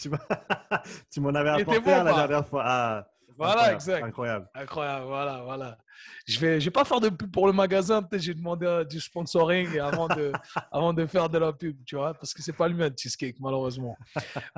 tu 1.10 1.20
m'en 1.20 1.30
avais 1.30 1.50
apporté 1.50 1.90
la 1.90 2.04
dernière 2.04 2.46
fois. 2.46 2.62
Ah, 2.64 3.08
voilà, 3.36 3.72
exact. 3.72 4.04
Incroyable. 4.04 4.48
Incroyable, 4.54 5.06
voilà, 5.06 5.42
voilà. 5.42 5.78
Je 6.26 6.38
vais, 6.38 6.60
je 6.60 6.66
vais 6.66 6.70
pas 6.70 6.84
faire 6.84 7.00
de 7.00 7.08
pub 7.08 7.32
pour 7.32 7.48
le 7.48 7.52
magasin. 7.52 8.00
Peut-être 8.00 8.22
j'ai 8.22 8.34
demandé 8.34 8.64
euh, 8.64 8.84
du 8.84 9.00
sponsoring 9.00 9.78
avant 9.80 10.06
de, 10.06 10.30
avant 10.72 10.92
de 10.92 11.04
faire 11.06 11.28
de 11.28 11.38
la 11.38 11.52
pub, 11.52 11.76
tu 11.84 11.96
vois, 11.96 12.14
parce 12.14 12.32
que 12.32 12.42
c'est 12.42 12.52
pas 12.52 12.68
le 12.68 12.74
mien, 12.74 12.90
cheesecake, 12.96 13.36
malheureusement. 13.40 13.96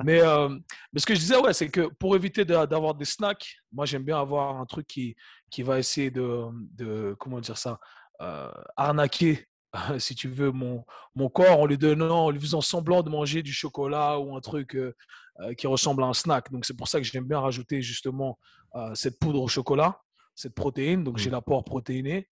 Mais, 0.03 0.21
euh, 0.21 0.49
mais 0.93 0.99
ce 0.99 1.07
que 1.07 1.15
je 1.15 1.19
disais, 1.19 1.37
ouais, 1.37 1.53
c'est 1.53 1.69
que 1.69 1.87
pour 1.99 2.15
éviter 2.15 2.45
d'avoir 2.45 2.93
des 2.93 3.05
snacks, 3.05 3.57
moi, 3.71 3.85
j'aime 3.85 4.03
bien 4.03 4.19
avoir 4.19 4.59
un 4.59 4.65
truc 4.65 4.85
qui, 4.85 5.15
qui 5.49 5.63
va 5.63 5.79
essayer 5.79 6.11
de, 6.11 6.45
de 6.75 7.15
comment 7.19 7.39
dire 7.39 7.57
ça, 7.57 7.79
euh, 8.21 8.51
arnaquer 8.75 9.47
si 9.99 10.15
tu 10.15 10.27
veux, 10.27 10.51
mon, 10.51 10.85
mon 11.15 11.29
corps 11.29 11.59
en 11.59 11.65
lui 11.65 11.77
donnant, 11.77 12.25
en 12.25 12.29
lui 12.29 12.39
faisant 12.39 12.61
semblant 12.61 13.03
de 13.03 13.09
manger 13.09 13.43
du 13.43 13.53
chocolat 13.53 14.19
ou 14.19 14.35
un 14.35 14.41
truc 14.41 14.75
euh, 14.75 14.95
euh, 15.39 15.53
qui 15.53 15.67
ressemble 15.67 16.03
à 16.03 16.07
un 16.07 16.13
snack. 16.13 16.51
Donc, 16.51 16.65
c'est 16.65 16.75
pour 16.75 16.87
ça 16.87 16.99
que 16.99 17.05
j'aime 17.05 17.25
bien 17.25 17.39
rajouter 17.39 17.81
justement 17.81 18.37
euh, 18.75 18.93
cette 18.95 19.19
poudre 19.19 19.41
au 19.41 19.47
chocolat, 19.47 20.01
cette 20.35 20.55
protéine. 20.55 21.03
Donc, 21.03 21.17
j'ai 21.17 21.29
l'apport 21.29 21.63
protéiné 21.63 22.29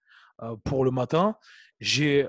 pour 0.66 0.84
le 0.84 0.92
matin. 0.92 1.38
J'ai 1.80 2.28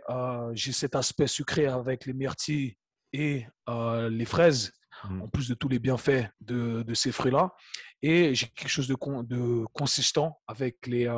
cet 0.55 0.95
aspect 0.95 1.27
sucré 1.27 1.67
avec 1.67 2.07
les 2.07 2.13
myrtilles 2.13 2.77
et 3.13 3.47
les 3.69 4.25
fraises, 4.25 4.73
mmh. 5.05 5.23
en 5.23 5.29
plus 5.29 5.49
de 5.49 5.55
tous 5.55 5.69
les 5.69 5.81
bienfaits 5.81 6.29
de, 6.41 6.85
de 6.85 6.95
ces 6.95 7.11
fruits-là. 7.11 7.53
Et 8.03 8.33
j'ai 8.37 8.47
quelque 8.47 8.69
chose 8.69 8.87
de, 8.87 8.95
de 9.25 9.65
consistant 9.73 10.41
avec 10.47 10.87
les 10.87 11.09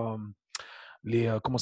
les 1.08 1.26
euh, 1.26 1.40
comment, 1.40 1.58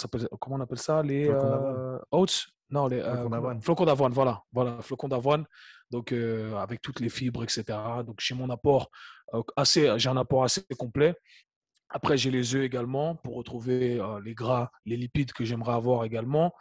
on 0.47 0.61
appelle 0.61 0.79
ça 0.79 1.03
les 1.03 1.29
euh, 1.29 1.99
oats 2.11 2.27
non 2.71 2.89
les 2.89 3.01
euh, 3.01 3.61
flocons 3.61 3.85
d'avoine. 3.85 4.13
voilà 4.13 4.43
voilà 4.53 4.83
flocons 4.83 5.09
d'avoine. 5.09 5.45
Donc 5.91 6.13
avec 6.13 6.83
toutes 6.83 7.01
les 7.01 7.09
fibres 7.09 7.45
etc 7.45 7.79
donc 8.05 8.17
j'ai 8.21 8.35
mon 8.35 8.51
apport 8.51 8.91
assez 9.55 9.99
j'ai 9.99 10.09
un 10.09 10.17
apport 10.17 10.43
assez 10.45 10.63
complet. 10.77 11.15
Après 11.89 12.19
j'ai 12.19 12.33
les 12.33 12.57
œufs 12.57 12.65
également 12.65 13.15
pour 13.15 13.37
retrouver 13.37 14.03
les 14.25 14.35
gras 14.35 14.71
les 14.85 14.97
lipides 14.97 15.33
que 15.33 15.45
j'aimerais 15.45 15.75
avoir 15.75 16.05
également. 16.05 16.53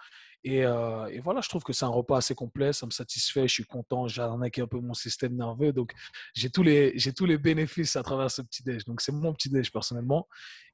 Euh, 0.47 1.07
et, 1.07 1.19
voilà, 1.19 1.41
je 1.41 1.49
trouve 1.49 1.63
que 1.63 1.73
c'est 1.73 1.85
un 1.85 1.89
repas 1.89 2.17
assez 2.17 2.35
complet, 2.35 2.71
ça 2.71 2.85
me 2.85 2.91
satisfait, 2.91 3.47
je 3.47 3.53
suis 3.53 3.65
content, 3.65 4.07
j'ai 4.07 4.21
arnaqué 4.21 4.61
un 4.61 4.67
peu 4.67 4.79
mon 4.79 4.93
système 4.93 5.35
nerveux, 5.35 5.73
donc 5.73 5.91
j'ai 6.35 6.49
tous 6.49 6.61
les, 6.61 6.93
j'ai 6.95 7.13
tous 7.13 7.25
les 7.25 7.37
bénéfices 7.37 7.95
à 7.95 8.03
travers 8.03 8.29
ce 8.29 8.41
petit 8.43 8.63
déj. 8.63 8.85
Donc 8.85 9.01
c'est 9.01 9.11
mon 9.11 9.33
petit 9.33 9.49
déj 9.49 9.71
personnellement. 9.71 10.27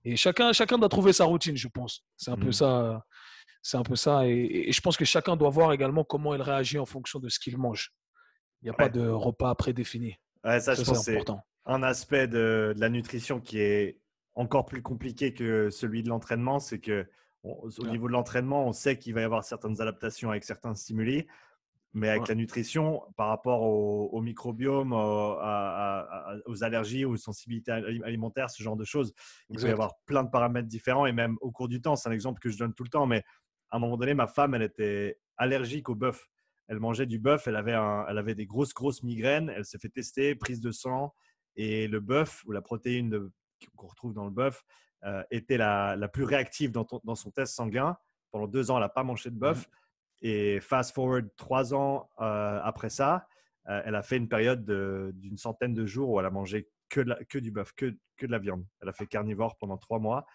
Et 0.03 0.15
chacun, 0.15 0.51
chacun 0.53 0.77
doit 0.77 0.89
trouver 0.89 1.13
sa 1.13 1.25
routine, 1.25 1.55
je 1.55 1.67
pense. 1.67 2.03
C'est 2.17 2.31
un 2.31 2.37
peu 2.37 2.49
mmh. 2.49 2.53
ça. 2.53 3.05
C'est 3.61 3.77
un 3.77 3.83
peu 3.83 3.95
ça. 3.95 4.27
Et, 4.27 4.71
je 4.71 4.81
pense 4.81 4.97
que 4.97 5.05
chacun 5.05 5.35
doit 5.35 5.49
voir 5.49 5.71
également 5.71 6.03
comment 6.03 6.33
il 6.33 6.41
réagit 6.41 6.79
en 6.79 6.85
fonction 6.85 7.19
de 7.19 7.29
ce 7.29 7.39
qu'il 7.39 7.57
mange. 7.57 7.93
Il 8.61 8.65
n'y 8.65 8.71
a 8.71 8.73
pas 8.73 8.89
de 8.89 9.07
repas 9.07 9.53
prédéfini. 9.55 10.15
Ouais, 10.43 10.59
ça, 10.59 10.73
je 10.73 10.83
pense 10.83 11.03
c'est 11.03 11.23
un 11.65 11.83
aspect 11.83 12.27
de, 12.27 12.73
de 12.75 12.79
la 12.79 12.89
nutrition 12.89 13.39
qui 13.39 13.59
est 13.59 13.99
encore 14.33 14.65
plus 14.65 14.81
compliqué 14.81 15.33
que 15.33 15.69
celui 15.69 16.01
de 16.01 16.09
l'entraînement, 16.09 16.59
c'est 16.59 16.79
que 16.79 17.07
au 17.43 17.87
niveau 17.87 18.07
de 18.07 18.13
l'entraînement, 18.13 18.67
on 18.67 18.71
sait 18.71 18.97
qu'il 18.97 19.13
va 19.13 19.21
y 19.21 19.23
avoir 19.23 19.43
certaines 19.43 19.81
adaptations 19.81 20.29
avec 20.29 20.43
certains 20.43 20.75
stimuli, 20.75 21.27
mais 21.93 22.09
avec 22.09 22.27
la 22.27 22.35
nutrition, 22.35 23.01
par 23.17 23.27
rapport 23.27 23.63
au, 23.63 24.21
microbiome, 24.21 24.93
aux 24.93 26.63
allergies, 26.63 27.03
aux 27.03 27.17
sensibilités 27.17 27.71
alimentaires, 27.71 28.49
ce 28.49 28.63
genre 28.63 28.77
de 28.77 28.85
choses, 28.85 29.13
il 29.49 29.59
va 29.59 29.67
y 29.67 29.71
avoir 29.71 29.95
plein 30.05 30.23
de 30.23 30.29
paramètres 30.29 30.67
différents 30.67 31.05
et 31.05 31.11
même 31.11 31.37
au 31.41 31.51
cours 31.51 31.67
du 31.67 31.81
temps. 31.81 31.95
C'est 31.95 32.07
un 32.07 32.13
exemple 32.13 32.39
que 32.39 32.49
je 32.49 32.57
donne 32.57 32.73
tout 32.73 32.83
le 32.83 32.89
temps, 32.89 33.07
mais 33.07 33.23
à 33.69 33.77
un 33.77 33.79
moment 33.79 33.97
donné, 33.97 34.13
ma 34.13 34.27
femme, 34.27 34.53
elle 34.53 34.61
était 34.61 35.19
allergique 35.37 35.89
au 35.89 35.95
bœuf. 35.95 36.29
Elle 36.67 36.79
mangeait 36.79 37.05
du 37.05 37.19
bœuf, 37.19 37.47
elle 37.47 37.57
avait, 37.57 37.73
elle 37.73 38.17
avait 38.17 38.35
des 38.35 38.45
grosses, 38.45 38.73
grosses 38.73 39.03
migraines, 39.03 39.51
elle 39.53 39.65
s'est 39.65 39.79
fait 39.79 39.89
tester, 39.89 40.35
prise 40.35 40.61
de 40.61 40.71
sang, 40.71 41.13
et 41.57 41.89
le 41.89 41.99
bœuf 41.99 42.43
ou 42.45 42.53
la 42.53 42.61
protéine 42.61 43.29
qu'on 43.75 43.87
retrouve 43.87 44.13
dans 44.13 44.25
le 44.25 44.31
bœuf, 44.31 44.63
euh, 45.03 45.23
était 45.31 45.57
la, 45.57 45.95
la, 45.95 46.07
plus 46.07 46.23
réactive 46.23 46.71
dans, 46.71 46.87
dans, 47.03 47.15
son 47.15 47.31
test 47.31 47.55
sanguin. 47.55 47.97
Pendant 48.29 48.47
deux 48.47 48.71
ans, 48.71 48.77
elle 48.77 48.83
n'a 48.83 48.89
pas 48.89 49.03
mangé 49.03 49.29
de 49.29 49.35
bœuf. 49.35 49.67
Et 50.21 50.59
fast 50.59 50.93
forward 50.93 51.29
trois 51.37 51.73
ans 51.73 52.09
euh, 52.19 52.59
après 52.63 52.89
ça, 52.89 53.27
euh, 53.69 53.81
elle 53.85 53.95
a 53.95 54.03
fait 54.03 54.17
une 54.17 54.29
période 54.29 54.65
d'une 55.15 55.37
centaine 55.37 55.73
de 55.73 55.85
jours 55.85 56.09
où 56.09 56.19
elle 56.19 56.25
a 56.25 56.31
mangé 56.31 56.69
que, 56.89 57.01
que 57.25 57.39
du 57.39 57.51
bœuf, 57.51 57.73
que, 57.73 57.95
que, 58.17 58.25
de 58.25 58.31
la 58.31 58.39
viande. 58.39 58.65
Elle 58.81 58.89
a 58.89 58.93
fait 58.93 59.07
carnivore 59.07 59.57
pendant 59.57 59.77
trois 59.77 59.99
mois 59.99 60.25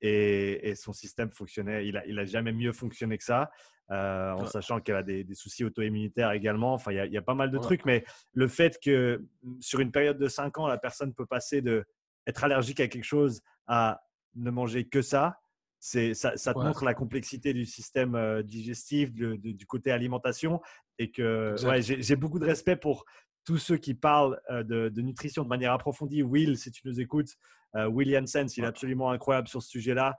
et, 0.00 0.70
et, 0.70 0.74
son 0.74 0.92
système 0.92 1.30
fonctionnait. 1.30 1.86
Il 1.86 2.18
a 2.18 2.24
jamais 2.24 2.52
mieux 2.52 2.72
fonctionné 2.72 3.16
que 3.16 3.24
ça, 3.24 3.50
en 3.88 4.44
sachant 4.46 4.80
qu'elle 4.80 4.96
a 4.96 5.02
des, 5.02 5.24
des 5.24 5.34
soucis 5.34 5.64
auto-immunitaires 5.64 6.32
également. 6.32 6.74
Enfin, 6.74 6.90
il 6.92 6.96
y, 6.96 7.00
a, 7.00 7.06
il 7.06 7.12
y, 7.12 7.18
a 7.18 7.22
pas 7.22 7.34
mal 7.34 7.50
de 7.50 7.58
trucs, 7.58 7.84
mais 7.84 8.04
le 8.32 8.48
fait 8.48 8.78
que 8.82 9.24
sur 9.60 9.80
une 9.80 9.92
période 9.92 10.18
de 10.18 10.28
cinq 10.28 10.58
ans, 10.58 10.66
la 10.66 10.78
personne 10.78 11.14
peut 11.14 11.26
passer 11.26 11.62
de 11.62 11.84
être 12.26 12.44
allergique 12.44 12.80
à 12.80 12.88
quelque 12.88 13.04
chose 13.04 13.40
à 13.66 14.02
ne 14.34 14.50
manger 14.50 14.88
que 14.88 15.02
ça, 15.02 15.38
c'est 15.80 16.12
ça, 16.12 16.36
ça, 16.36 16.52
te 16.52 16.58
montre 16.58 16.84
la 16.84 16.92
complexité 16.92 17.54
du 17.54 17.64
système 17.64 18.14
euh, 18.14 18.42
digestif, 18.42 19.12
du 19.12 19.66
côté 19.66 19.90
alimentation, 19.90 20.60
et 20.98 21.10
que 21.10 21.56
j'ai 21.80 22.16
beaucoup 22.16 22.38
de 22.38 22.44
respect 22.44 22.76
pour 22.76 23.06
tous 23.44 23.56
ceux 23.56 23.78
qui 23.78 23.94
parlent 23.94 24.38
euh, 24.50 24.62
de, 24.62 25.00
nutrition 25.00 25.42
de 25.42 25.48
manière 25.48 25.72
approfondie. 25.72 26.22
Will, 26.22 26.58
si 26.58 26.70
tu 26.70 26.86
nous 26.86 27.00
écoutes, 27.00 27.34
euh, 27.76 27.88
Will 27.88 28.10
Janssen, 28.10 28.46
il 28.58 28.64
est 28.64 28.66
absolument 28.66 29.10
incroyable 29.10 29.48
sur 29.48 29.62
ce 29.62 29.70
sujet-là, 29.70 30.18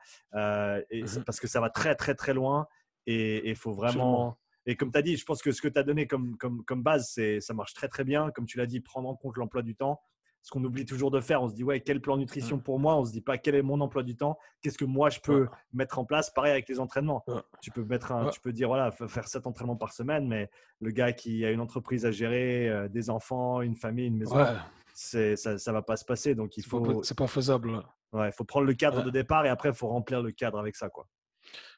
et 0.89 1.03
mmh 1.03 1.23
parce 1.25 1.39
que 1.39 1.47
ça 1.47 1.61
va 1.61 1.69
très 1.69 1.95
très 1.95 2.15
très 2.15 2.33
loin, 2.33 2.67
et 3.05 3.47
il 3.47 3.55
faut 3.55 3.73
vraiment. 3.73 4.37
Et 4.65 4.75
comme 4.75 4.91
tu 4.91 4.97
as 4.97 5.01
dit, 5.03 5.17
je 5.17 5.25
pense 5.25 5.41
que 5.41 5.51
ce 5.51 5.61
que 5.61 5.67
tu 5.67 5.79
as 5.79 5.83
donné 5.83 6.05
comme, 6.07 6.37
comme, 6.37 6.63
comme 6.65 6.83
base, 6.83 7.19
ça 7.39 7.53
marche 7.53 7.73
très 7.73 7.87
très 7.87 8.03
bien. 8.03 8.29
Comme 8.31 8.45
tu 8.45 8.57
l'as 8.57 8.67
dit, 8.67 8.79
prendre 8.79 9.09
en 9.09 9.15
compte 9.15 9.37
l'emploi 9.37 9.63
du 9.63 9.75
temps 9.75 9.99
ce 10.43 10.51
qu'on 10.51 10.63
oublie 10.63 10.85
toujours 10.85 11.11
de 11.11 11.19
faire. 11.19 11.41
On 11.41 11.49
se 11.49 11.53
dit, 11.53 11.63
ouais, 11.63 11.81
quel 11.81 12.01
plan 12.01 12.17
nutrition 12.17 12.57
pour 12.57 12.79
moi? 12.79 12.97
On 12.97 13.05
se 13.05 13.11
dit 13.11 13.21
pas, 13.21 13.37
quel 13.37 13.55
est 13.55 13.61
mon 13.61 13.79
emploi 13.81 14.03
du 14.03 14.15
temps? 14.15 14.37
Qu'est-ce 14.61 14.77
que 14.77 14.85
moi, 14.85 15.09
je 15.09 15.19
peux 15.19 15.47
mettre 15.73 15.99
en 15.99 16.05
place? 16.05 16.29
Pareil 16.29 16.51
avec 16.51 16.67
les 16.67 16.79
entraînements. 16.79 17.23
Tu 17.61 17.71
peux 17.71 17.83
mettre 17.83 18.11
un, 18.11 18.29
tu 18.29 18.39
peux 18.39 18.51
dire, 18.51 18.67
voilà, 18.67 18.91
faire 18.91 19.27
sept 19.27 19.45
entraînements 19.45 19.75
par 19.75 19.93
semaine, 19.93 20.27
mais 20.27 20.49
le 20.79 20.91
gars 20.91 21.13
qui 21.13 21.45
a 21.45 21.51
une 21.51 21.61
entreprise 21.61 22.05
à 22.05 22.11
gérer, 22.11 22.69
euh, 22.69 22.87
des 22.87 23.09
enfants, 23.09 23.61
une 23.61 23.75
famille, 23.75 24.07
une 24.07 24.17
maison, 24.17 24.45
ça, 24.93 25.57
ça 25.57 25.71
va 25.71 25.81
pas 25.81 25.95
se 25.95 26.05
passer. 26.05 26.35
Donc 26.35 26.57
il 26.57 26.63
faut. 26.63 27.03
C'est 27.03 27.17
pas 27.17 27.27
faisable. 27.27 27.81
Ouais, 28.11 28.27
il 28.27 28.33
faut 28.33 28.43
prendre 28.43 28.65
le 28.65 28.73
cadre 28.73 29.03
de 29.03 29.09
départ 29.09 29.45
et 29.45 29.49
après 29.49 29.69
il 29.69 29.75
faut 29.75 29.87
remplir 29.87 30.21
le 30.21 30.31
cadre 30.31 30.59
avec 30.59 30.75
ça, 30.75 30.89
quoi. 30.89 31.07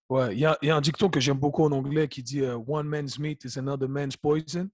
Ouais, 0.09 0.33
il 0.33 0.39
y 0.39 0.45
a, 0.45 0.57
y 0.61 0.69
a, 0.69 0.75
un 0.75 0.81
dicton 0.81 1.09
que 1.09 1.19
j'aime 1.19 1.37
beaucoup 1.37 1.63
en 1.63 1.71
anglais 1.71 2.07
qui 2.07 2.23
dit 2.23 2.41
euh, 2.41 2.57
One 2.67 2.87
man's 2.87 3.19
meat 3.19 3.45
is 3.45 3.57
another 3.57 3.87
man's 3.87 4.17
poison. 4.17 4.69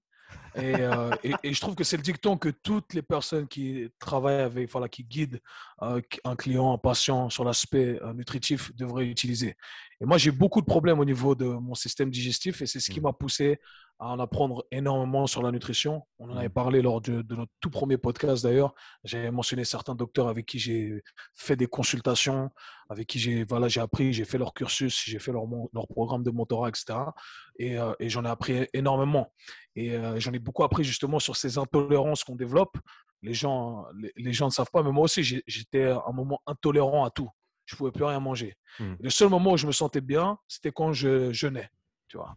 Euh, 0.56 1.10
et, 1.22 1.54
je 1.54 1.60
trouve 1.60 1.74
que 1.74 1.84
c'est 1.84 1.96
le 1.96 2.02
dicton 2.02 2.36
que 2.36 2.48
toutes 2.48 2.94
les 2.94 3.02
personnes 3.02 3.46
qui 3.46 3.88
travaillent 3.98 4.40
avec, 4.40 4.70
voilà, 4.70 4.88
qui 4.88 5.04
guident 5.04 5.40
euh, 5.82 6.00
un 6.24 6.36
client, 6.36 6.72
un 6.72 6.78
patient 6.78 7.30
sur 7.30 7.44
l'aspect 7.44 8.00
nutritif 8.14 8.74
devraient 8.74 9.06
utiliser. 9.06 9.56
Et 10.02 10.06
moi, 10.06 10.16
j'ai 10.16 10.30
beaucoup 10.30 10.62
de 10.62 10.66
problèmes 10.66 10.98
au 10.98 11.04
niveau 11.04 11.34
de 11.34 11.44
mon 11.44 11.74
système 11.74 12.10
digestif 12.10 12.62
et 12.62 12.66
c'est 12.66 12.80
ce 12.80 12.90
qui 12.90 13.00
mmh. 13.00 13.04
m'a 13.04 13.12
poussé 13.12 13.60
à 13.98 14.06
en 14.08 14.18
apprendre 14.18 14.64
énormément 14.70 15.26
sur 15.26 15.42
la 15.42 15.52
nutrition. 15.52 16.06
On 16.18 16.30
en 16.30 16.36
avait 16.38 16.48
mmh. 16.48 16.52
parlé 16.52 16.80
lors 16.80 17.02
de, 17.02 17.22
notre 17.28 17.52
tout 17.60 17.68
premier 17.68 17.98
podcast 17.98 18.42
d'ailleurs. 18.42 18.74
J'avais 19.04 19.30
mentionné 19.30 19.64
certains 19.64 19.94
docteurs 19.94 20.28
avec 20.28 20.46
qui 20.46 20.58
j'ai 20.58 21.02
fait 21.34 21.54
des 21.54 21.66
consultations, 21.66 22.50
avec 22.88 23.08
qui 23.08 23.18
j'ai 23.18 23.44
voilà, 23.44 23.68
j'ai 23.68 23.82
appris, 23.82 24.14
j'ai 24.14 24.24
fait 24.24 24.38
leur 24.38 24.54
cursus, 24.54 25.04
j'ai 25.04 25.18
fait 25.18 25.32
leur, 25.32 25.44
leur 25.74 25.86
programme 25.86 26.22
de 26.22 26.30
mentorat, 26.30 26.70
etc. 26.70 26.98
Et, 27.58 27.78
euh, 27.78 27.92
et 28.00 28.08
j'en 28.08 28.24
ai 28.24 28.28
appris 28.28 28.66
énormément. 28.72 29.34
Et 29.76 29.94
euh, 29.94 30.18
j'en 30.18 30.32
ai 30.32 30.38
beaucoup 30.38 30.64
appris 30.64 30.82
justement 30.82 31.18
sur 31.18 31.36
ces 31.36 31.58
intolérances 31.58 32.24
qu'on 32.24 32.36
développe. 32.36 32.78
Les 33.20 33.34
gens, 33.34 33.84
les, 34.00 34.12
les 34.16 34.32
gens 34.32 34.46
ne 34.46 34.50
savent 34.50 34.70
pas, 34.72 34.82
mais 34.82 34.92
moi 34.92 35.04
aussi, 35.04 35.22
j'étais 35.46 35.84
à 35.84 36.02
un 36.06 36.12
moment 36.12 36.40
intolérant 36.46 37.04
à 37.04 37.10
tout 37.10 37.28
je 37.70 37.76
pouvais 37.76 37.92
plus 37.92 38.04
rien 38.04 38.20
manger. 38.20 38.56
Mmh. 38.78 38.94
Le 39.00 39.10
seul 39.10 39.28
moment 39.28 39.52
où 39.52 39.56
je 39.56 39.66
me 39.66 39.72
sentais 39.72 40.00
bien, 40.00 40.38
c'était 40.48 40.72
quand 40.72 40.92
je 40.92 41.32
jeûnais, 41.32 41.70
tu 42.08 42.16
vois. 42.16 42.34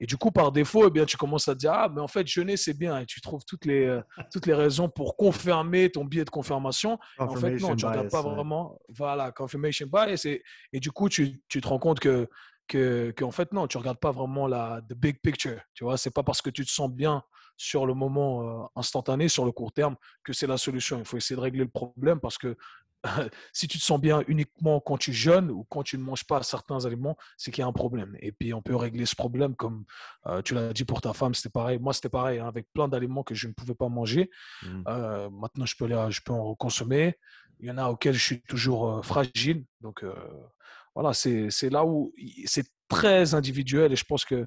Et 0.00 0.06
du 0.06 0.16
coup, 0.16 0.32
par 0.32 0.50
défaut, 0.50 0.88
eh 0.88 0.90
bien, 0.90 1.04
tu 1.04 1.16
commences 1.16 1.46
à 1.46 1.54
te 1.54 1.60
dire, 1.60 1.72
ah, 1.72 1.88
mais 1.88 2.00
en 2.00 2.08
fait, 2.08 2.26
jeûner, 2.26 2.56
c'est 2.56 2.76
bien. 2.76 2.98
Et 2.98 3.06
tu 3.06 3.20
trouves 3.20 3.44
toutes 3.46 3.66
les, 3.66 3.84
euh, 3.84 4.02
toutes 4.32 4.46
les 4.46 4.54
raisons 4.54 4.88
pour 4.88 5.16
confirmer 5.16 5.90
ton 5.90 6.04
biais 6.04 6.24
de 6.24 6.30
confirmation. 6.30 6.98
En 7.18 7.36
fait, 7.36 7.52
non, 7.58 7.76
tu 7.76 7.84
ne 7.84 7.90
regardes 7.90 8.10
pas 8.10 8.22
vraiment. 8.22 8.80
Voilà, 8.88 9.30
confirmation 9.30 9.86
bias. 9.86 10.24
Et, 10.24 10.42
et 10.72 10.80
du 10.80 10.90
coup, 10.90 11.08
tu, 11.08 11.40
tu, 11.48 11.60
te 11.60 11.68
rends 11.68 11.78
compte 11.78 12.00
que, 12.00 12.28
que, 12.66 13.12
que, 13.12 13.24
en 13.24 13.30
fait, 13.30 13.52
non, 13.52 13.68
tu 13.68 13.76
ne 13.76 13.82
regardes 13.82 14.00
pas 14.00 14.10
vraiment 14.10 14.48
la 14.48 14.80
the 14.88 14.94
big 14.94 15.20
picture. 15.22 15.60
Tu 15.72 15.84
vois, 15.84 15.96
c'est 15.96 16.10
pas 16.10 16.24
parce 16.24 16.42
que 16.42 16.50
tu 16.50 16.64
te 16.64 16.70
sens 16.70 16.90
bien 16.90 17.22
sur 17.56 17.86
le 17.86 17.94
moment 17.94 18.64
euh, 18.64 18.66
instantané, 18.74 19.28
sur 19.28 19.44
le 19.44 19.52
court 19.52 19.72
terme, 19.72 19.94
que 20.24 20.32
c'est 20.32 20.48
la 20.48 20.58
solution. 20.58 20.98
Il 20.98 21.04
faut 21.04 21.16
essayer 21.16 21.36
de 21.36 21.40
régler 21.40 21.62
le 21.62 21.70
problème 21.70 22.18
parce 22.18 22.38
que 22.38 22.56
si 23.52 23.68
tu 23.68 23.78
te 23.78 23.82
sens 23.82 24.00
bien 24.00 24.22
uniquement 24.28 24.80
quand 24.80 24.96
tu 24.96 25.12
jeûnes 25.12 25.50
ou 25.50 25.64
quand 25.64 25.82
tu 25.82 25.98
ne 25.98 26.02
manges 26.02 26.24
pas 26.24 26.42
certains 26.42 26.84
aliments, 26.84 27.16
c'est 27.36 27.50
qu'il 27.50 27.62
y 27.62 27.64
a 27.64 27.66
un 27.66 27.72
problème. 27.72 28.16
Et 28.20 28.32
puis, 28.32 28.54
on 28.54 28.62
peut 28.62 28.76
régler 28.76 29.06
ce 29.06 29.16
problème 29.16 29.56
comme 29.56 29.84
euh, 30.26 30.42
tu 30.42 30.54
l'as 30.54 30.72
dit 30.72 30.84
pour 30.84 31.00
ta 31.00 31.12
femme, 31.12 31.34
c'était 31.34 31.50
pareil. 31.50 31.78
Moi, 31.78 31.92
c'était 31.92 32.08
pareil, 32.08 32.38
hein, 32.38 32.46
avec 32.46 32.72
plein 32.72 32.88
d'aliments 32.88 33.22
que 33.22 33.34
je 33.34 33.48
ne 33.48 33.52
pouvais 33.52 33.74
pas 33.74 33.88
manger. 33.88 34.30
Mmh. 34.62 34.82
Euh, 34.88 35.30
maintenant, 35.30 35.66
je 35.66 35.76
peux, 35.76 35.86
les, 35.86 36.10
je 36.10 36.20
peux 36.24 36.32
en 36.32 36.54
consommer. 36.54 37.18
Il 37.60 37.68
y 37.68 37.70
en 37.70 37.78
a 37.78 37.88
auxquels 37.88 38.14
je 38.14 38.24
suis 38.24 38.42
toujours 38.42 38.90
euh, 38.90 39.02
fragile. 39.02 39.64
Donc, 39.80 40.04
voilà, 40.94 41.12
c'est 41.14 41.70
là 41.70 41.84
où 41.84 42.12
c'est 42.44 42.66
très 42.88 43.34
individuel. 43.34 43.92
Et 43.92 43.96
je 43.96 44.04
pense 44.04 44.24
que 44.24 44.46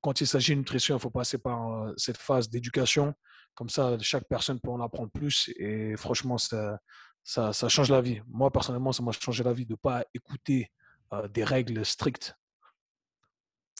quand 0.00 0.20
il 0.20 0.26
s'agit 0.26 0.52
de 0.52 0.58
nutrition, 0.58 0.96
il 0.96 1.00
faut 1.00 1.10
passer 1.10 1.38
par 1.38 1.92
cette 1.96 2.16
phase 2.16 2.48
d'éducation. 2.48 3.14
Comme 3.54 3.68
ça, 3.68 3.96
chaque 4.00 4.28
personne 4.28 4.60
peut 4.60 4.70
en 4.70 4.80
apprendre 4.80 5.10
plus. 5.10 5.50
Et 5.56 5.96
franchement, 5.96 6.38
ça 6.38 6.78
ça, 7.26 7.52
ça, 7.52 7.68
change 7.68 7.90
la 7.90 8.00
vie. 8.00 8.22
Moi, 8.28 8.52
personnellement, 8.52 8.92
ça 8.92 9.02
m'a 9.02 9.10
changé 9.10 9.42
la 9.42 9.52
vie 9.52 9.66
de 9.66 9.72
ne 9.72 9.76
pas 9.76 10.04
écouter 10.14 10.70
euh, 11.12 11.26
des 11.26 11.42
règles 11.42 11.84
strictes. 11.84 12.36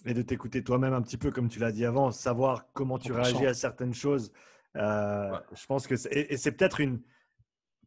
Et 0.04 0.14
de 0.14 0.22
t'écouter 0.22 0.64
toi-même 0.64 0.92
un 0.92 1.00
petit 1.00 1.16
peu, 1.16 1.30
comme 1.30 1.48
tu 1.48 1.60
l'as 1.60 1.70
dit 1.70 1.84
avant, 1.84 2.10
savoir 2.10 2.66
comment 2.72 2.98
tu 2.98 3.12
réagis 3.12 3.46
à 3.46 3.54
certaines 3.54 3.94
choses. 3.94 4.32
Euh, 4.74 5.38
je 5.54 5.64
pense 5.66 5.86
que 5.86 5.94
et 6.10 6.36
c'est 6.36 6.52
peut-être 6.52 6.80
une, 6.80 7.00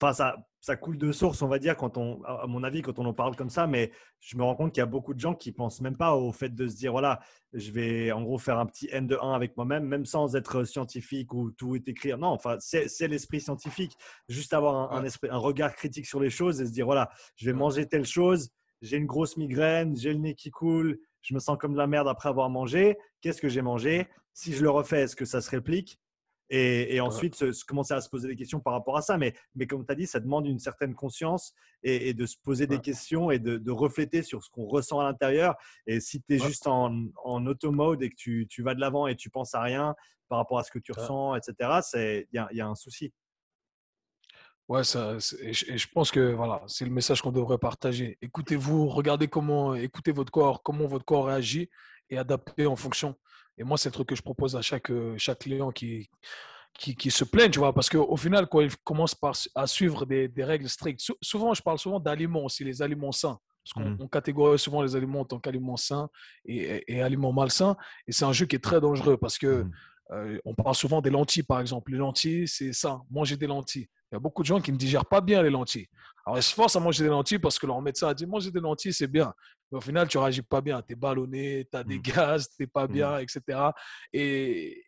Enfin, 0.02 0.14
ça, 0.14 0.38
ça 0.62 0.78
coule 0.78 0.98
de 0.98 1.12
source, 1.12 1.42
on 1.42 1.48
va 1.48 1.60
dire, 1.60 1.76
quand 1.76 1.98
on, 1.98 2.24
à 2.24 2.48
mon 2.48 2.64
avis, 2.64 2.82
quand 2.82 3.00
on 3.00 3.06
en 3.06 3.14
parle 3.14 3.36
comme 3.36 3.50
ça, 3.50 3.68
mais 3.68 3.92
je 4.20 4.38
me 4.38 4.44
rends 4.44 4.56
compte 4.56 4.72
qu'il 4.74 4.80
y 4.80 4.84
a 4.84 4.86
beaucoup 4.86 5.14
de 5.14 5.20
gens 5.20 5.36
qui 5.36 5.52
pensent 5.52 5.82
même 5.82 5.98
pas 5.98 6.16
au 6.16 6.32
fait 6.32 6.56
de 6.56 6.68
se 6.68 6.76
dire, 6.78 6.94
voilà, 6.94 7.20
je 7.52 7.72
vais 7.72 8.12
en 8.14 8.22
gros 8.24 8.38
faire 8.38 8.60
un 8.60 8.66
petit 8.66 8.88
N 8.92 9.08
de 9.08 9.18
1 9.22 9.34
avec 9.34 9.58
moi-même, 9.58 9.84
même 9.86 10.06
sans 10.06 10.36
être 10.38 10.64
scientifique 10.64 11.34
ou 11.34 11.52
tout 11.52 11.76
est 11.76 11.88
écrit. 11.88 12.12
Non, 12.18 12.28
enfin, 12.28 12.56
c'est 12.60 13.08
l'esprit 13.08 13.42
scientifique, 13.42 13.94
juste 14.30 14.54
avoir 14.54 14.94
un, 14.94 15.04
esprit, 15.04 15.30
un 15.30 15.38
regard 15.38 15.76
critique 15.76 16.06
sur 16.06 16.22
les 16.22 16.30
choses 16.30 16.62
et 16.62 16.66
se 16.66 16.72
dire, 16.72 16.86
voilà, 16.86 17.10
je 17.36 17.46
vais 17.46 17.54
manger 17.54 17.86
telle 17.86 18.06
chose, 18.06 18.50
j'ai 18.82 18.96
une 18.96 19.06
grosse 19.06 19.36
migraine, 19.36 19.98
j'ai 19.98 20.14
le 20.14 20.20
nez 20.20 20.34
qui 20.34 20.50
coule, 20.50 21.00
je 21.22 21.34
me 21.34 21.40
sens 21.40 21.58
comme 21.58 21.74
de 21.74 21.78
la 21.78 21.88
merde 21.88 22.08
après 22.08 22.30
avoir 22.30 22.50
mangé, 22.50 22.98
qu'est-ce 23.22 23.42
que 23.42 23.50
j'ai 23.50 23.62
mangé? 23.62 24.08
Si 24.34 24.54
je 24.54 24.64
le 24.64 24.70
refais, 24.70 25.02
est-ce 25.02 25.18
que 25.18 25.26
ça 25.26 25.42
se 25.42 25.50
réplique? 25.50 26.00
Et, 26.50 27.00
ensuite 27.00 27.36
se, 27.36 27.66
commencer 27.66 27.94
à 27.94 28.02
se 28.02 28.10
poser 28.10 28.28
des 28.28 28.36
questions 28.36 28.60
par 28.60 28.74
rapport 28.74 28.98
à 28.98 29.02
ça. 29.02 29.18
Mais, 29.18 29.34
mais 29.56 29.68
comme 29.68 29.86
tu 29.86 29.92
as 29.92 29.96
dit, 29.96 30.08
ça 30.08 30.20
demande 30.20 30.48
une 30.48 30.60
certaine 30.60 30.96
conscience 30.96 31.54
et, 31.84 32.14
de 32.14 32.26
se 32.26 32.36
poser 32.44 32.68
des 32.68 32.80
questions 32.80 33.32
et 33.32 33.40
de, 33.40 33.58
de 33.58 33.72
refléter 33.72 34.24
sur 34.24 34.44
ce 34.44 34.50
qu'on 34.50 34.66
ressent 34.66 35.00
à 35.00 35.04
l'intérieur. 35.04 35.56
Et 35.86 36.00
si 36.00 36.22
tu 36.22 36.36
es 36.36 36.40
juste 36.40 36.68
en, 36.68 37.06
en 37.24 37.46
auto-mode 37.46 38.02
et 38.04 38.10
que 38.10 38.16
tu, 38.16 38.48
tu 38.50 38.64
vas 38.64 38.74
de 38.74 38.80
l'avant 38.80 39.08
et 39.08 39.16
tu 39.16 39.30
penses 39.30 39.54
à 39.54 39.62
rien 39.62 39.96
par 40.28 40.38
rapport 40.38 40.60
à 40.60 40.64
ce 40.64 40.72
que 40.72 40.80
tu 40.80 40.92
ressens, 40.92 41.36
etc., 41.36 41.82
il 41.96 42.28
y, 42.32 42.58
y 42.58 42.62
a, 42.62 42.68
un 42.68 42.76
souci. 42.76 43.12
Ouais, 44.68 44.84
ça, 44.84 45.18
et 45.42 45.52
je, 45.52 45.88
pense 45.88 46.12
que 46.12 46.32
voilà, 46.32 46.62
c'est 46.68 46.86
le 46.86 46.92
message 46.92 47.24
qu'on 47.24 47.32
devrait 47.32 47.58
partager. 47.58 48.20
Écoutez-vous, 48.22 48.88
regardez 48.88 49.28
comment, 49.28 49.74
écoutez 49.74 50.12
votre 50.12 50.32
corps, 50.32 50.62
comment 50.62 50.86
votre 50.86 51.06
corps 51.06 51.26
réagit 51.26 51.72
et 52.12 52.20
adaptez 52.20 52.68
en 52.68 52.76
fonction. 52.76 53.16
Et 53.60 53.64
moi, 53.64 53.78
c'est 53.78 53.90
le 53.90 53.94
truc 53.94 54.08
que 54.08 54.16
je 54.16 54.22
propose 54.22 54.56
à 54.56 54.62
chaque, 54.62 54.90
euh, 54.90 55.16
chaque 55.18 55.40
client 55.40 55.72
qui, 55.72 56.10
qui, 56.74 56.96
qui 56.96 57.12
se 57.12 57.26
plaint, 57.26 57.52
tu 57.52 57.60
vois, 57.60 57.74
parce 57.74 57.90
qu'au 57.90 58.16
final, 58.16 58.48
quand 58.48 58.62
ils 58.62 58.76
commencent 58.78 59.16
par, 59.16 59.36
à 59.54 59.68
suivre 59.68 60.06
des, 60.06 60.30
des 60.30 60.44
règles 60.46 60.70
strictes, 60.70 61.02
souvent, 61.22 61.54
je 61.54 61.62
parle 61.62 61.78
souvent 61.78 62.00
d'aliments 62.00 62.46
aussi, 62.46 62.64
les 62.64 62.82
aliments 62.82 63.12
sains. 63.12 63.38
Parce 63.64 63.74
qu'on 63.74 64.06
mmh. 64.06 64.10
catégorise 64.10 64.62
souvent 64.62 64.82
les 64.82 64.96
aliments 64.96 65.20
en 65.20 65.26
tant 65.26 65.40
qu'aliments 65.40 65.78
sains 65.78 66.10
et, 66.46 66.84
et, 66.88 67.02
aliments 67.02 67.34
malsains. 67.34 67.76
Et 68.08 68.14
c'est 68.14 68.26
un 68.26 68.32
jeu 68.32 68.46
qui 68.46 68.56
est 68.56 68.64
très 68.64 68.80
dangereux 68.80 69.18
parce 69.18 69.38
que 69.38 69.64
mmh. 69.64 69.72
euh, 70.12 70.40
on 70.46 70.56
parle 70.56 70.74
souvent 70.74 71.02
des 71.02 71.10
lentilles, 71.10 71.44
par 71.44 71.60
exemple. 71.60 71.92
Les 71.92 71.98
lentilles, 71.98 72.48
c'est 72.48 72.74
ça, 72.74 73.02
manger 73.12 73.36
des 73.36 73.46
lentilles. 73.46 73.90
Il 74.12 74.16
y 74.16 74.18
a 74.18 74.20
beaucoup 74.20 74.42
de 74.42 74.48
gens 74.48 74.60
qui 74.60 74.72
ne 74.72 74.78
digèrent 74.78 75.06
pas 75.06 75.22
bien 75.22 75.44
les 75.44 75.52
lentilles. 75.52 75.88
Alors, 76.26 76.40
ils 76.40 76.44
se 76.44 76.54
forcent 76.54 76.76
à 76.76 76.80
manger 76.80 77.04
des 77.04 77.10
lentilles 77.10 77.40
parce 77.40 77.60
que 77.60 77.68
leur 77.68 77.82
médecin 77.82 78.08
a 78.08 78.14
dit 78.14 78.26
manger 78.26 78.52
des 78.52 78.60
lentilles, 78.60 78.94
c'est 78.94 79.08
bien. 79.08 79.34
Mais 79.72 79.78
au 79.78 79.82
final, 79.82 80.08
tu 80.08 80.18
ne 80.18 80.24
réagis 80.24 80.42
pas 80.42 80.62
bien. 80.62 80.82
Tu 80.82 80.94
es 80.94 80.96
ballonné, 80.96 81.68
tu 81.72 81.78
as 81.78 81.84
des 81.84 82.00
mmh. 82.00 82.02
gaz, 82.02 82.50
tu 82.50 82.64
n'es 82.64 82.68
pas 82.68 82.88
mmh. 82.88 82.92
bien, 82.92 83.18
etc. 83.20 83.60
Et, 84.14 84.84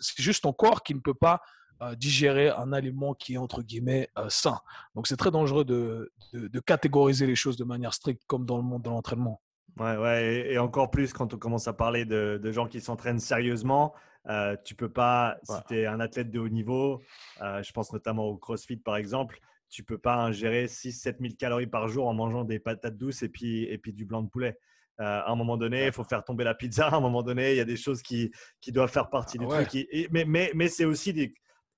c'est 0.00 0.22
juste 0.22 0.42
ton 0.42 0.52
corps 0.52 0.82
qui 0.82 0.94
ne 0.94 1.00
peut 1.00 1.14
pas 1.14 1.40
euh, 1.82 1.94
digérer 1.94 2.50
un 2.50 2.72
aliment 2.72 3.14
qui 3.14 3.34
est 3.34 3.38
entre 3.38 3.62
guillemets 3.62 4.08
euh, 4.18 4.28
sain. 4.28 4.58
Donc, 4.94 5.06
c'est 5.06 5.16
très 5.16 5.30
dangereux 5.30 5.64
de, 5.64 6.12
de, 6.34 6.60
catégoriser 6.60 7.26
les 7.26 7.34
choses 7.34 7.56
de 7.56 7.64
manière 7.64 7.94
stricte 7.94 8.22
comme 8.26 8.44
dans 8.44 8.58
le 8.58 8.62
monde 8.62 8.82
de 8.82 8.90
l'entraînement. 8.90 9.40
Ouais, 9.78 9.96
ouais, 9.96 10.52
et, 10.52 10.58
encore 10.58 10.90
plus 10.90 11.12
quand 11.12 11.34
on 11.34 11.38
commence 11.38 11.68
à 11.68 11.72
parler 11.72 12.04
de, 12.04 12.38
de 12.42 12.52
gens 12.52 12.66
qui 12.66 12.80
s'entraînent 12.80 13.20
sérieusement. 13.20 13.94
Euh, 14.28 14.56
tu 14.64 14.74
peux 14.74 14.88
pas, 14.88 15.36
si 15.44 15.54
tu 15.68 15.78
es 15.78 15.86
un 15.86 16.00
athlète 16.00 16.30
de 16.30 16.38
haut 16.38 16.48
niveau, 16.48 17.00
euh, 17.42 17.62
je 17.62 17.72
pense 17.72 17.92
notamment 17.92 18.24
au 18.24 18.36
CrossFit 18.36 18.76
par 18.76 18.96
exemple, 18.96 19.38
tu 19.68 19.84
peux 19.84 19.98
pas 19.98 20.16
ingérer 20.16 20.66
6-7 20.66 21.16
000 21.20 21.34
calories 21.38 21.66
par 21.66 21.88
jour 21.88 22.08
en 22.08 22.14
mangeant 22.14 22.44
des 22.44 22.58
patates 22.58 22.96
douces 22.96 23.22
et 23.22 23.28
puis, 23.28 23.64
et 23.64 23.78
puis 23.78 23.92
du 23.92 24.04
blanc 24.04 24.22
de 24.22 24.28
poulet. 24.28 24.58
Euh, 25.00 25.04
à 25.04 25.30
un 25.30 25.36
moment 25.36 25.56
donné, 25.56 25.86
il 25.86 25.92
faut 25.92 26.04
faire 26.04 26.24
tomber 26.24 26.44
la 26.44 26.54
pizza. 26.54 26.88
À 26.88 26.96
un 26.96 27.00
moment 27.00 27.22
donné, 27.22 27.52
il 27.52 27.56
y 27.56 27.60
a 27.60 27.64
des 27.64 27.76
choses 27.76 28.02
qui, 28.02 28.30
qui 28.60 28.72
doivent 28.72 28.90
faire 28.90 29.10
partie 29.10 29.38
du 29.38 29.46
truc. 29.46 29.68
mais 30.10 30.24
mais, 30.24 30.50
mais 30.54 30.68
c'est 30.68 30.86
aussi 30.86 31.12
des, 31.12 31.34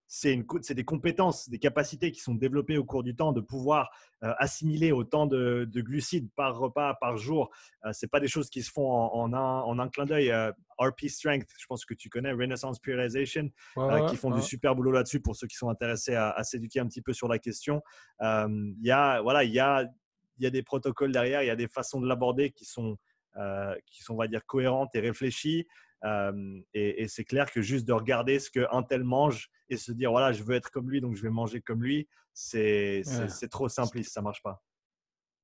c'est 0.08 0.74
des 0.74 0.84
compétences, 0.84 1.50
des 1.50 1.58
capacités 1.58 2.10
qui 2.12 2.20
sont 2.20 2.34
développées 2.34 2.78
au 2.78 2.84
cours 2.84 3.02
du 3.02 3.14
temps 3.14 3.32
de 3.32 3.42
pouvoir 3.42 3.90
euh, 4.24 4.32
assimiler 4.38 4.90
autant 4.90 5.26
de, 5.26 5.68
glucides 5.70 6.30
par 6.34 6.56
repas, 6.56 6.94
par 6.94 7.18
jour. 7.18 7.50
Euh, 7.84 7.92
ce 7.92 8.06
pas 8.06 8.18
des 8.18 8.26
choses 8.26 8.48
qui 8.48 8.62
se 8.62 8.72
font 8.72 8.90
en, 8.90 9.34
un, 9.34 9.60
en 9.60 9.78
un, 9.78 9.88
clin 9.88 10.06
d'œil. 10.06 10.30
Euh, 10.30 10.50
RP 10.78 11.08
Strength, 11.08 11.48
je 11.58 11.66
pense 11.66 11.84
que 11.84 11.92
tu 11.92 12.08
connais, 12.08 12.32
Renaissance 12.32 12.78
Periodization, 12.78 13.50
qui 14.08 14.16
font 14.16 14.30
du 14.30 14.40
super 14.40 14.76
boulot 14.76 14.92
là-dessus 14.92 15.20
pour 15.20 15.36
ceux 15.36 15.48
qui 15.48 15.56
sont 15.56 15.68
intéressés 15.68 16.14
à, 16.14 16.42
s'éduquer 16.44 16.78
un 16.78 16.86
petit 16.86 17.02
peu 17.02 17.12
sur 17.12 17.26
la 17.26 17.40
question. 17.40 17.82
Il 18.20 18.76
y, 18.80 18.92
a, 18.92 19.20
voilà, 19.20 19.42
y, 19.42 19.58
a, 19.58 19.84
y 20.38 20.46
a 20.46 20.50
des 20.50 20.62
protocoles 20.62 21.10
derrière, 21.10 21.42
il 21.42 21.46
y 21.46 21.50
a 21.50 21.56
des 21.56 21.66
façons 21.66 22.00
de 22.00 22.06
l'aborder 22.06 22.52
qui 22.52 22.64
sont, 22.64 22.96
qui 23.86 24.04
sont, 24.04 24.14
on 24.14 24.18
va 24.18 24.28
dire, 24.28 24.46
cohérentes 24.46 24.94
et 24.94 25.00
réfléchies 25.00 25.66
et, 26.74 27.06
c'est 27.08 27.24
clair 27.24 27.50
que 27.50 27.62
juste 27.62 27.86
de 27.86 27.92
regarder 27.92 28.38
ce 28.38 28.50
qu'un 28.50 28.82
tel 28.82 29.04
mange 29.04 29.50
et 29.68 29.76
se 29.76 29.92
dire 29.92 30.10
voilà, 30.10 30.32
je 30.32 30.42
veux 30.42 30.54
être 30.54 30.70
comme 30.70 30.90
lui, 30.90 31.00
donc 31.00 31.16
je 31.16 31.22
vais 31.22 31.30
manger 31.30 31.60
comme 31.60 31.82
lui, 31.82 32.08
c'est 32.32 33.02
trop 33.50 33.68
simpliste, 33.68 34.12
ça 34.12 34.22
marche 34.22 34.42
pas. 34.42 34.62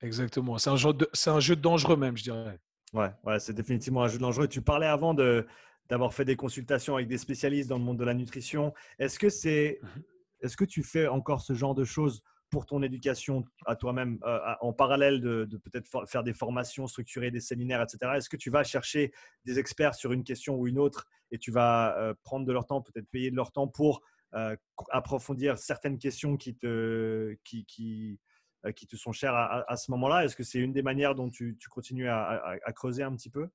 Exactement. 0.01 0.57
C'est 0.57 0.69
un, 0.69 0.75
jeu 0.75 0.89
un 1.27 1.39
jeu 1.39 1.55
dangereux 1.55 1.95
même, 1.95 2.17
je 2.17 2.23
dirais. 2.23 2.59
Ouais, 2.93 3.11
ouais 3.23 3.39
c'est 3.39 3.53
définitivement 3.53 4.03
un 4.03 4.07
jeu 4.07 4.19
dangereux. 4.19 4.47
Tu 4.47 4.61
parlais 4.61 4.87
avant 4.87 5.13
d'avoir 5.13 6.13
fait 6.13 6.25
des 6.25 6.35
consultations 6.35 6.95
avec 6.95 7.07
des 7.07 7.17
spécialistes 7.17 7.69
dans 7.69 7.77
le 7.77 7.83
monde 7.83 7.97
de 7.97 8.03
la 8.03 8.13
nutrition. 8.13 8.73
Est-ce 8.99 9.17
que, 9.19 9.29
c'est, 9.29 9.79
mmh 9.81 9.87
est-ce 10.41 10.57
que 10.57 10.65
tu 10.65 10.83
fais 10.83 11.07
encore 11.07 11.41
ce 11.41 11.53
genre 11.53 11.75
de 11.75 11.83
choses 11.83 12.21
pour 12.55 12.65
ton 12.65 12.81
éducation 12.81 13.43
à 13.65 13.75
toi-même, 13.75 14.17
euh, 14.23 14.39
en 14.61 14.71
parallèle 14.71 15.19
de, 15.19 15.43
peut-être 15.57 16.07
faire 16.07 16.23
des 16.23 16.33
formations, 16.33 16.87
structurer 16.87 17.29
des 17.29 17.41
séminaires, 17.41 17.81
etc. 17.81 18.13
Est-ce 18.15 18.29
que 18.29 18.37
tu 18.37 18.49
vas 18.49 18.63
chercher 18.63 19.11
des 19.43 19.59
experts 19.59 19.93
sur 19.93 20.13
une 20.13 20.23
question 20.23 20.55
ou 20.55 20.65
une 20.65 20.79
autre 20.79 21.05
et 21.31 21.37
tu 21.37 21.51
vas 21.51 21.97
euh, 21.97 22.13
prendre 22.23 22.45
de 22.45 22.53
leur 22.53 22.65
temps, 22.65 22.81
peut-être 22.81 23.09
payer 23.09 23.29
de 23.29 23.35
leur 23.35 23.51
temps 23.51 23.67
pour 23.67 24.03
approfondir 24.89 25.57
certaines 25.57 25.97
questions 25.97 26.37
qui 26.37 26.55
te, 26.55 27.35
qui, 27.43 27.65
qui, 27.65 28.21
qui 28.73 28.87
te 28.87 28.95
sont 28.95 29.11
chères 29.11 29.35
à, 29.35 29.75
ce 29.75 29.91
moment-là? 29.91 30.23
Est-ce 30.23 30.37
que 30.37 30.43
c'est 30.43 30.59
une 30.59 30.71
des 30.71 30.81
manières 30.81 31.13
dont 31.13 31.29
tu 31.29 31.57
continues 31.69 32.07
à, 32.07 32.57
creuser 32.73 33.03
un 33.03 33.13
petit 33.17 33.29
peu? 33.29 33.49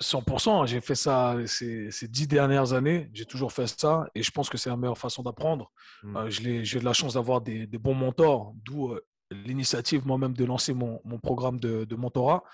100%, 0.00 0.66
j'ai 0.66 0.80
fait 0.80 0.94
ça 0.94 1.36
ces, 1.46 1.90
ces, 1.90 2.08
dix 2.08 2.28
dernières 2.28 2.72
années, 2.74 3.08
j'ai 3.14 3.24
toujours 3.24 3.52
fait 3.52 3.66
ça 3.66 4.06
et 4.14 4.22
je 4.22 4.30
pense 4.30 4.50
que 4.50 4.58
c'est 4.58 4.68
la 4.68 4.76
meilleure 4.76 4.98
façon 4.98 5.22
d'apprendre. 5.22 5.72
Mmh. 6.02 6.28
j'ai 6.28 6.78
de 6.78 6.84
la 6.84 6.92
chance 6.92 7.14
d'avoir 7.14 7.40
des, 7.40 7.66
des, 7.66 7.78
bons 7.78 7.94
mentors, 7.94 8.52
d'où 8.64 8.94
l'initiative 9.30 10.06
moi-même 10.06 10.34
de 10.34 10.44
lancer 10.44 10.74
mon, 10.74 11.00
mon 11.04 11.18
programme 11.18 11.58
de, 11.58 11.84
de, 11.84 11.96
mentorat, 11.96 12.44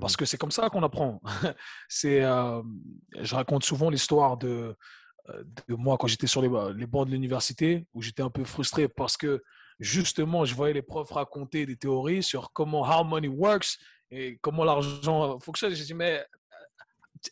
parce 0.00 0.14
mmh. 0.14 0.16
que 0.16 0.24
c'est 0.24 0.38
comme 0.38 0.52
ça 0.52 0.70
qu'on 0.70 0.82
apprend. 0.82 1.20
c'est, 1.88 2.22
euh, 2.22 2.62
je 3.20 3.34
raconte 3.34 3.64
souvent 3.64 3.90
l'histoire 3.90 4.36
de, 4.36 4.76
euh, 5.28 5.44
de 5.68 5.74
moi 5.74 5.98
quand 5.98 6.06
j'étais 6.06 6.28
sur 6.28 6.40
les, 6.40 6.50
les 6.76 6.86
bancs 6.86 7.06
de 7.06 7.12
l'université, 7.12 7.86
où 7.94 8.02
j'étais 8.02 8.22
un 8.22 8.30
peu 8.30 8.44
frustré 8.44 8.88
parce 8.88 9.16
que 9.16 9.42
justement, 9.80 10.44
je 10.44 10.54
voyais 10.54 10.74
les 10.74 10.82
profs 10.82 11.10
raconter 11.10 11.66
des 11.66 11.76
théories 11.76 12.22
sur 12.22 12.52
comment 12.52 12.82
how 12.82 13.04
money 13.04 13.28
works 13.28 13.78
et 14.10 14.38
comment 14.40 14.64
l'argent 14.64 15.38
fonctionne. 15.40 15.74
J'ai 15.74 15.84
dit, 15.84 15.94
mais 15.94 16.24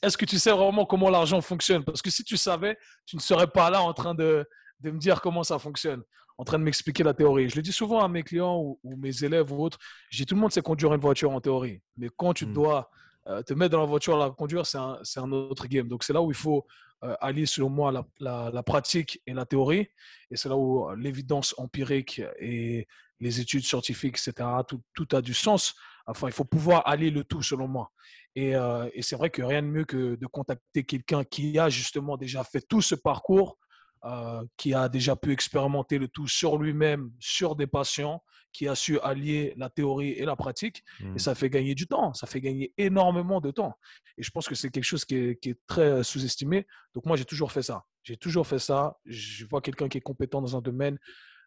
est-ce 0.02 0.16
que 0.16 0.24
tu 0.24 0.38
sais 0.38 0.52
vraiment 0.52 0.86
comment 0.86 1.10
l'argent 1.10 1.40
fonctionne? 1.40 1.84
Parce 1.84 2.02
que 2.02 2.10
si 2.10 2.24
tu 2.24 2.36
savais, 2.36 2.78
tu 3.06 3.16
ne 3.16 3.20
serais 3.20 3.46
pas 3.46 3.70
là 3.70 3.82
en 3.82 3.92
train 3.92 4.14
de, 4.14 4.48
de 4.80 4.90
me 4.90 4.98
dire 4.98 5.20
comment 5.20 5.42
ça 5.42 5.58
fonctionne 5.58 6.02
en 6.40 6.44
train 6.44 6.58
de 6.58 6.64
m'expliquer 6.64 7.02
la 7.02 7.12
théorie. 7.12 7.50
Je 7.50 7.56
le 7.56 7.60
dis 7.60 7.70
souvent 7.70 8.02
à 8.02 8.08
mes 8.08 8.22
clients 8.22 8.56
ou, 8.58 8.78
mes 8.96 9.24
élèves 9.24 9.52
ou 9.52 9.62
autres. 9.62 9.78
Je 10.08 10.16
dis 10.16 10.24
tout 10.24 10.34
le 10.34 10.40
monde 10.40 10.50
sait 10.50 10.62
conduire 10.62 10.94
une 10.94 11.00
voiture 11.00 11.30
en 11.32 11.40
théorie. 11.42 11.82
Mais 11.98 12.08
quand 12.16 12.32
tu 12.32 12.46
hmm. 12.46 12.54
dois 12.54 12.90
euh, 13.26 13.42
te 13.42 13.52
mettre 13.52 13.72
dans 13.72 13.80
la 13.80 13.86
voiture 13.86 14.16
à 14.16 14.26
la 14.26 14.30
conduire, 14.30 14.64
c'est 14.64 14.78
un, 14.78 14.98
un, 15.16 15.32
autre 15.32 15.66
game. 15.66 15.86
Donc 15.86 16.02
c'est 16.02 16.14
là 16.14 16.22
où 16.22 16.30
il 16.30 16.36
faut 16.36 16.66
euh, 17.04 17.14
allier, 17.20 17.44
selon 17.44 17.68
moi, 17.68 17.92
la, 17.92 18.50
la, 18.50 18.62
pratique 18.62 19.20
et 19.26 19.34
la 19.34 19.44
théorie. 19.44 19.88
Et 20.30 20.36
c'est 20.36 20.48
là 20.48 20.56
où 20.56 20.88
euh, 20.88 20.96
l'évidence 20.96 21.54
empirique 21.58 22.22
et 22.38 22.88
les 23.20 23.40
études 23.40 23.64
scientifiques, 23.64 24.16
etc., 24.16 24.48
tout, 24.66 24.80
tout, 24.94 25.14
a 25.14 25.20
du 25.20 25.34
sens. 25.34 25.74
Enfin, 26.10 26.28
il 26.28 26.32
faut 26.32 26.44
pouvoir 26.44 26.86
allier 26.86 27.10
le 27.10 27.24
tout, 27.24 27.42
selon 27.42 27.68
moi. 27.68 27.90
Et, 28.36 28.52
et 28.92 29.02
c'est 29.02 29.16
vrai 29.16 29.30
que 29.30 29.42
rien 29.42 29.62
de 29.62 29.66
mieux 29.66 29.84
que 29.84 30.14
de 30.14 30.26
contacter 30.26 30.84
quelqu'un 30.84 31.24
qui 31.24 31.58
a 31.58 31.68
justement 31.68 32.16
déjà 32.16 32.44
fait 32.44 32.60
tout 32.60 32.80
ce 32.80 32.94
parcours 32.94 33.58
euh, 34.06 34.42
qui 34.56 34.72
a 34.72 34.88
déjà 34.88 35.14
pu 35.14 35.30
expérimenter 35.30 35.98
le 35.98 36.08
tout 36.08 36.26
sur 36.26 36.56
lui-même, 36.56 37.12
sur 37.18 37.54
des 37.54 37.66
patients, 37.66 38.22
qui 38.50 38.66
a 38.66 38.74
su 38.74 38.98
allier 39.00 39.52
la 39.58 39.68
théorie 39.68 40.12
et 40.12 40.24
la 40.24 40.36
pratique. 40.36 40.82
Et 41.00 41.04
mmh. 41.04 41.18
ça 41.18 41.34
fait 41.34 41.50
gagner 41.50 41.74
du 41.74 41.86
temps, 41.86 42.14
ça 42.14 42.26
fait 42.26 42.40
gagner 42.40 42.72
énormément 42.78 43.42
de 43.42 43.50
temps. 43.50 43.74
Et 44.16 44.22
je 44.22 44.30
pense 44.30 44.48
que 44.48 44.54
c'est 44.54 44.70
quelque 44.70 44.84
chose 44.84 45.04
qui 45.04 45.16
est, 45.16 45.58
très 45.66 46.02
sous-estimé. 46.02 46.66
Donc 46.94 47.04
moi, 47.04 47.18
j'ai 47.18 47.26
toujours 47.26 47.52
fait 47.52 47.60
ça. 47.60 47.84
J'ai 48.02 48.16
toujours 48.16 48.46
fait 48.46 48.58
ça. 48.58 48.96
Je 49.04 49.44
vois 49.44 49.60
quelqu'un 49.60 49.90
qui 49.90 49.98
est 49.98 50.00
compétent 50.00 50.40
dans 50.40 50.56
un 50.56 50.62
domaine. 50.62 50.98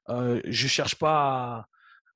Euh, 0.09 0.39
je 0.45 0.65
ne 0.65 0.69
cherche 0.69 0.93
pas 0.93 1.15
à, 1.15 1.67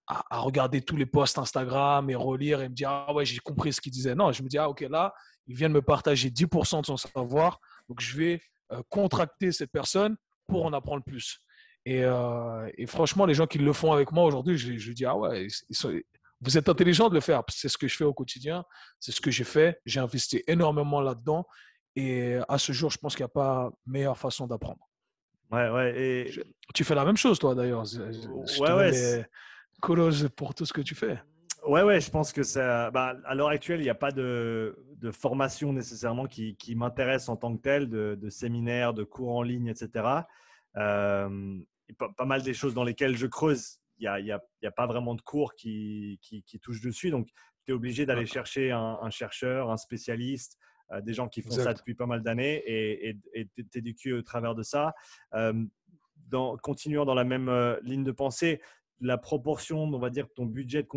à, 0.08 0.40
regarder 0.40 0.82
tous 0.82 0.96
les 0.96 1.06
posts 1.06 1.38
Instagram 1.38 2.10
et 2.10 2.16
relire 2.16 2.62
et 2.62 2.70
me 2.70 2.74
dire, 2.74 2.90
ah 2.90 3.14
ouais, 3.14 3.26
j'ai 3.26 3.40
compris 3.40 3.74
ce 3.74 3.82
qu'il 3.82 3.92
disait. 3.92 4.16
Non, 4.16 4.32
je 4.32 4.42
me 4.42 4.48
dis, 4.48 4.58
ah 4.58 4.70
ok, 4.70 4.82
là, 4.90 5.14
il 5.48 5.56
vient 5.56 5.70
de 5.70 5.74
me 5.74 5.82
partager 5.82 6.30
10% 6.30 6.82
de 6.82 6.86
son 6.86 6.98
savoir. 6.98 7.60
Donc 7.90 8.00
je 8.00 8.18
vais 8.18 8.42
euh, 8.72 8.82
contracter 8.90 9.52
cette 9.52 9.72
personne 9.72 10.16
pour 10.48 10.66
en 10.66 10.74
apprendre 10.74 11.04
plus. 11.04 11.40
Et, 11.86 12.04
euh, 12.04 12.70
et, 12.78 12.86
franchement, 12.86 13.26
les 13.26 13.34
gens 13.34 13.48
qui 13.48 13.60
le 13.60 13.74
font 13.74 13.94
avec 13.94 14.12
moi 14.12 14.26
aujourd'hui, 14.26 14.58
je, 14.58 14.78
je 14.78 14.92
dis, 14.92 15.06
ah 15.06 15.16
ouais, 15.16 15.48
vous 16.42 16.58
êtes 16.58 16.70
intelligent 16.70 17.10
de 17.10 17.14
le 17.14 17.22
faire. 17.22 17.44
C'est 17.50 17.70
ce 17.70 17.78
que 17.78 17.88
je 17.88 17.96
fais 17.96 18.04
au 18.04 18.14
quotidien, 18.14 18.64
c'est 19.00 19.12
ce 19.12 19.22
que 19.22 19.32
j'ai 19.32 19.44
fait. 19.44 19.80
J'ai 19.86 20.00
investi 20.00 20.44
énormément 20.48 21.02
là-dedans. 21.02 21.46
Et 21.96 22.38
à 22.48 22.58
ce 22.58 22.72
jour, 22.74 22.92
je 22.92 22.98
pense 22.98 23.16
qu'il 23.16 23.24
n'y 23.24 23.32
a 23.32 23.34
pas 23.34 23.72
meilleure 23.86 24.18
façon 24.18 24.48
d'apprendre. 24.48 24.80
Ouais, 25.50 25.70
ouais. 25.70 26.00
Et... 26.00 26.44
Tu 26.74 26.84
fais 26.84 26.94
la 26.94 27.06
même 27.06 27.18
chose, 27.18 27.40
toi, 27.40 27.56
d'ailleurs. 27.56 27.86
Ouais, 28.60 28.72
ouais. 28.72 29.26
Colos 29.82 30.30
pour 30.36 30.56
tout 30.56 30.66
ce 30.66 30.74
que 30.74 30.82
tu 30.82 30.96
fais. 30.96 31.20
Ouais, 31.66 31.84
ouais, 31.84 32.00
je 32.00 32.10
pense 32.10 32.32
que 32.32 32.44
ça. 32.44 32.92
Bah, 32.92 33.16
à 33.26 33.36
l'heure 33.36 33.50
actuelle, 33.50 33.82
il 33.82 33.84
n'y 33.84 33.90
a 33.90 33.96
pas 33.96 34.12
de, 34.12 34.78
de, 34.96 35.12
formation 35.12 35.74
nécessairement 35.74 36.26
qui, 36.26 36.56
qui 36.56 36.76
m'intéresse 36.76 37.28
en 37.30 37.36
tant 37.36 37.56
que 37.56 37.62
tel, 37.62 37.90
de, 37.90 38.18
de, 38.20 38.30
séminaires, 38.30 38.94
de 38.94 39.04
cours 39.04 39.36
en 39.36 39.44
ligne, 39.44 39.68
etc. 39.68 40.06
Euh, 40.78 41.60
pas, 41.98 42.26
mal 42.26 42.42
des 42.44 42.54
choses 42.54 42.74
dans 42.74 42.84
lesquelles 42.84 43.18
je 43.18 43.28
creuse. 43.28 43.80
Il 44.00 44.04
n'y 44.04 44.08
a, 44.08 44.20
y 44.20 44.32
a, 44.32 44.42
y 44.62 44.68
a, 44.68 44.72
pas 44.72 44.86
vraiment 44.86 45.16
de 45.16 45.22
cours 45.22 45.56
qui, 45.56 46.20
qui, 46.22 46.44
qui 46.44 46.60
touchent 46.60 46.82
dessus. 46.82 47.10
Donc, 47.10 47.28
tu 47.66 47.72
es 47.72 47.74
obligé 47.74 48.06
d'aller 48.06 48.26
chercher 48.26 48.72
un, 48.72 49.10
chercheur, 49.10 49.70
un 49.70 49.78
spécialiste, 49.78 50.58
euh, 50.92 51.02
des 51.02 51.14
gens 51.14 51.28
qui 51.28 51.42
font 51.42 51.52
ça 51.52 51.74
depuis 51.74 51.96
pas 51.96 52.06
mal 52.06 52.22
d'années 52.22 52.64
et 52.66 53.18
t'éduquer 53.72 54.14
au 54.14 54.22
travers 54.22 54.56
de 54.56 54.64
ça. 54.64 54.94
Euh, 55.34 55.54
dans, 56.30 56.56
continuant 56.58 57.06
dans 57.06 57.16
la 57.16 57.24
même 57.24 57.50
ligne 57.82 58.04
de 58.04 58.12
pensée, 58.12 58.62
la 59.00 59.18
proportion, 59.18 59.84
on 59.84 60.00
va 60.00 60.10
dire, 60.10 60.28
ton 60.34 60.46
budget 60.46 60.88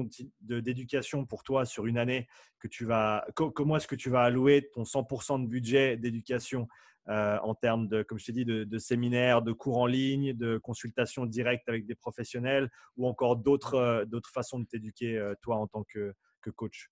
d'éducation 0.41 1.27
pour 1.27 1.43
toi 1.43 1.65
sur 1.65 1.87
une 1.87 1.99
année, 1.99 2.29
que 2.59 2.69
tu 2.69 2.85
vas, 2.85 3.27
comment 3.35 3.77
est-ce 3.77 3.89
que 3.89 3.97
tu 3.97 4.11
vas 4.11 4.23
allouer 4.23 4.71
ton 4.73 4.83
100% 4.83 5.43
de 5.43 5.47
budget 5.47 5.97
d'éducation 5.97 6.69
euh, 7.09 7.39
en 7.43 7.55
termes 7.55 7.89
de, 7.89 8.03
comme 8.03 8.19
je 8.19 8.27
t'ai 8.27 8.33
dit, 8.33 8.45
de, 8.45 8.79
séminaires, 8.79 9.43
de 9.43 9.53
cours 9.53 9.79
en 9.79 9.87
ligne, 9.87 10.33
de 10.35 10.59
consultations 10.59 11.27
directes 11.27 11.69
avec 11.69 11.87
des 11.87 11.95
professionnels 11.95 12.71
ou 12.97 13.09
encore 13.09 13.37
d'autres 13.37 13.75
euh, 13.75 14.21
façons 14.33 14.61
de 14.61 14.67
t'éduquer, 14.67 15.17
euh, 15.17 15.35
toi, 15.43 15.57
en 15.57 15.67
tant 15.67 15.83
que, 15.85 16.15
que 16.43 16.51
coach? 16.51 16.91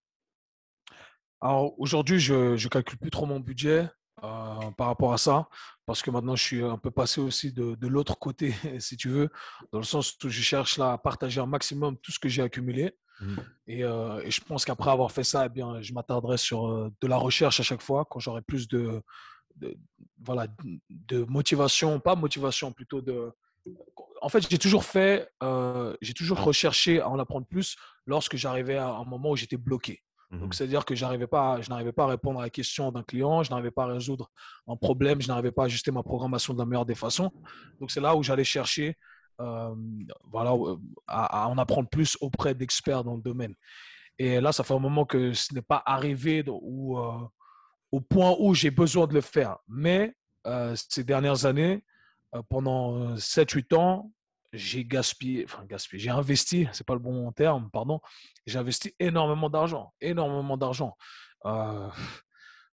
Alors 1.41 1.79
aujourd'hui, 1.79 2.19
je 2.19 2.35
ne 2.53 2.69
calcule 2.69 2.99
plus 2.99 3.11
trop 3.11 3.27
mon 3.27 3.39
budget. 3.39 3.89
Euh, 4.25 4.71
par 4.77 4.89
rapport 4.89 5.13
à 5.13 5.19
ça, 5.19 5.49
parce 5.87 6.03
que 6.03 6.11
maintenant 6.11 6.35
je 6.35 6.43
suis 6.43 6.63
un 6.63 6.77
peu 6.77 6.91
passé 6.91 7.21
aussi 7.21 7.53
de, 7.53 7.77
de 7.77 7.87
l'autre 7.87 8.19
côté, 8.19 8.53
si 8.81 8.97
tu 8.97 9.09
veux, 9.09 9.31
dans 9.73 9.79
le 9.79 9.85
sens 9.85 10.17
où 10.25 10.29
je 10.29 10.43
cherche 10.43 10.77
là 10.77 10.93
à 10.93 10.99
partager 10.99 11.41
un 11.41 11.47
maximum 11.47 11.97
tout 11.99 12.11
ce 12.11 12.19
que 12.19 12.29
j'ai 12.29 12.43
accumulé. 12.43 12.97
Mmh. 13.21 13.37
Et, 13.67 13.85
euh, 13.85 14.21
et, 14.25 14.31
je 14.31 14.41
pense 14.41 14.65
qu'après 14.65 14.91
avoir 14.91 15.13
fait 15.13 15.25
ça, 15.25 15.47
eh 15.47 15.49
bien, 15.49 15.81
je 15.83 15.93
m'attarderai 15.93 16.37
sur 16.37 16.69
euh, 16.69 16.91
de 17.01 17.07
la 17.07 17.17
recherche 17.17 17.61
à 17.61 17.63
chaque 17.63 17.83
fois, 17.83 18.07
quand 18.09 18.19
j'aurai 18.21 18.43
plus 18.43 18.69
de, 18.69 19.03
de, 19.57 19.77
voilà, 20.21 20.47
de 20.89 21.25
motivation, 21.25 22.01
pas 22.01 22.15
motivation, 22.15 22.73
plutôt 22.73 23.01
de... 23.01 23.33
En 24.21 24.29
fait, 24.29 24.49
j'ai 24.51 24.59
toujours 24.59 24.85
fait, 24.85 25.29
j'ai 26.01 26.15
toujours 26.15 26.43
recherché 26.43 27.01
à 27.01 27.09
en 27.09 27.19
apprendre 27.19 27.47
plus 27.47 27.77
lorsque 28.07 28.37
j'arrivais 28.37 28.77
à 28.77 28.89
un 28.89 29.05
moment 29.05 29.31
où 29.31 29.37
j'étais 29.37 29.57
bloqué. 29.59 30.03
Donc, 30.31 30.51
mmh 30.51 30.53
c'est-à-dire 30.53 30.85
que 30.85 30.95
j'arrivais 30.95 31.27
pas, 31.27 31.61
je 31.63 31.71
n'arrivais 31.71 31.93
pas 31.93 32.05
à 32.05 32.09
répondre 32.09 32.39
à 32.39 32.43
la 32.43 32.51
question 32.51 32.93
d'un 32.93 33.03
client, 33.03 33.43
je 33.43 33.51
n'arrivais 33.51 33.71
pas 33.71 33.85
à 33.85 33.87
résoudre 33.87 34.31
un 34.67 34.77
problème, 34.77 35.23
je 35.23 35.29
n'arrivais 35.29 35.53
pas 35.53 35.63
à 35.63 35.65
ajuster 35.67 35.91
ma 35.91 36.03
programmation 36.03 36.53
de 36.53 36.59
la 36.59 36.67
meilleure 36.67 36.85
des 36.85 36.95
façons. 36.95 37.33
Donc, 37.81 37.91
c'est 37.91 38.01
là 38.01 38.15
où 38.15 38.23
j'allais 38.23 38.45
chercher 38.45 38.97
euh, 39.41 39.75
voilà, 40.31 40.53
à, 41.07 41.49
en 41.49 41.57
apprendre 41.59 41.89
plus 41.89 42.19
auprès 42.21 42.55
d'experts 42.55 43.05
dans 43.05 43.15
le 43.15 43.23
domaine. 43.23 43.55
Et 44.19 44.41
là, 44.41 44.53
ça 44.53 44.65
fait 44.65 44.75
un 44.75 44.81
moment 44.81 45.07
que 45.07 45.33
ce 45.33 45.55
n'est 45.55 45.63
pas 45.63 45.83
arrivé 45.87 46.45
où, 46.47 46.99
euh, 46.99 47.13
au 47.93 48.01
point 48.01 48.35
où 48.39 48.53
j'ai 48.53 48.71
besoin 48.71 49.07
de 49.07 49.15
le 49.15 49.21
faire. 49.23 49.57
Mais 49.67 50.13
euh, 50.47 50.75
ces 50.77 51.05
dernières 51.05 51.47
années, 51.47 51.85
pendant 52.51 53.15
7-8 53.15 53.75
ans, 53.77 54.13
j'ai 54.53 54.85
gaspillé, 54.85 55.45
enfin 55.45 55.65
gaspillé, 55.67 56.01
j'ai 56.03 56.11
investi, 56.11 56.69
c'est 56.73 56.87
pas 56.87 56.95
le 56.95 57.01
bon 57.01 57.31
terme, 57.33 57.71
pardon, 57.71 58.01
j'ai 58.47 58.59
investi 58.59 58.95
énormément 58.99 59.51
d'argent, 59.51 59.93
énormément 60.01 60.57
d'argent. 60.57 60.97
Euh, 61.45 61.89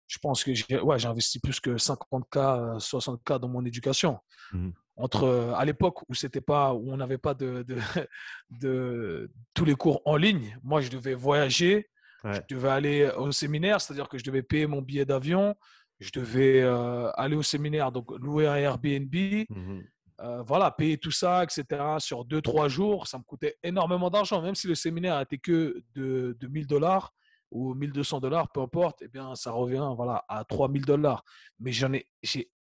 je 0.08 0.18
pense 0.20 0.44
que 0.44 0.54
j'ai 0.54 0.80
ouais, 0.80 1.06
investi 1.06 1.40
plus 1.40 1.60
que 1.60 1.72
50K, 1.72 2.80
60K 2.80 3.40
dans 3.40 3.48
mon 3.48 3.66
éducation. 3.66 4.20
Mmh 4.52 4.70
Entre, 4.96 5.24
euh, 5.24 5.54
à 5.56 5.66
l'époque 5.66 6.04
où 6.08 6.14
pas, 6.46 6.74
où 6.74 6.92
on 6.92 6.98
n'avait 6.98 7.18
pas 7.18 7.34
de, 7.34 7.64
de, 7.64 7.78
de, 8.52 9.32
tous 9.54 9.66
les 9.66 9.76
cours 9.76 10.02
en 10.06 10.16
ligne, 10.16 10.58
moi 10.64 10.82
je 10.82 10.90
devais 10.90 11.16
voyager, 11.16 11.90
je 12.24 12.40
devais 12.50 12.70
aller 12.70 13.10
au 13.18 13.32
séminaire, 13.32 13.82
c'est-à-dire 13.82 14.08
que 14.08 14.18
je 14.18 14.24
devais 14.24 14.44
payer 14.44 14.68
mon 14.68 14.82
billet 14.82 15.06
d'avion, 15.06 15.56
je 16.00 16.12
devais 16.12 16.62
euh, 16.62 17.10
aller 17.16 17.36
au 17.36 17.42
séminaire, 17.44 17.92
donc 17.92 18.12
louer 18.20 18.48
un 18.48 18.56
Airbnb. 18.56 19.14
Mmh 19.50 19.82
euh, 20.22 20.44
voilà, 20.44 20.72
payer 20.72 20.98
tout 20.98 21.12
ça, 21.12 21.44
etc., 21.44 21.66
sur 22.00 22.26
deux, 22.26 22.42
trois 22.42 22.68
jours, 22.68 23.08
ça 23.08 23.18
me 23.18 23.24
coûtait 23.24 23.58
énormément 23.64 24.10
d'argent. 24.10 24.42
Même 24.42 24.56
si 24.56 24.68
le 24.68 24.76
séminaire 24.76 25.20
n'était 25.20 25.38
que 25.38 25.84
de, 25.96 26.38
de 26.40 26.48
1000 26.48 26.68
dollars 26.68 27.14
ou 27.52 27.74
1200 27.74 28.20
dollars, 28.20 28.52
peu 28.52 28.62
importe, 28.62 29.02
eh 29.02 29.08
bien, 29.08 29.36
ça 29.36 29.52
revient 29.52 29.90
voilà, 29.96 30.24
à 30.28 30.44
3000 30.44 30.86
dollars. 30.86 31.24
Mais 31.60 31.72
j'en 31.72 31.94
ai, 31.94 32.08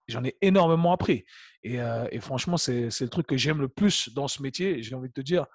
j'en 0.08 0.24
ai 0.24 0.36
énormément 0.40 0.92
appris. 0.92 1.24
Et, 1.62 1.80
euh, 1.80 2.06
franchement, 2.20 2.56
c'est, 2.56 2.88
le 3.00 3.08
truc 3.08 3.26
que 3.26 3.36
j'aime 3.36 3.60
le 3.60 3.68
plus 3.68 4.10
dans 4.10 4.28
ce 4.28 4.42
métier. 4.42 4.82
J'ai 4.82 4.94
envie 4.94 5.08
de 5.08 5.14
te 5.14 5.20
dire, 5.20 5.46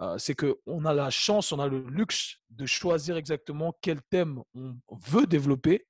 euh, 0.00 0.16
c'est 0.18 0.34
qu'on 0.34 0.84
a 0.84 0.94
la 0.94 1.10
chance, 1.10 1.52
on 1.52 1.58
a 1.58 1.68
le 1.68 1.84
luxe 1.88 2.38
de 2.50 2.66
choisir 2.66 3.16
exactement 3.16 3.76
quel 3.80 4.02
thème 4.02 4.40
on 4.54 4.76
veut 4.90 5.26
développer, 5.26 5.86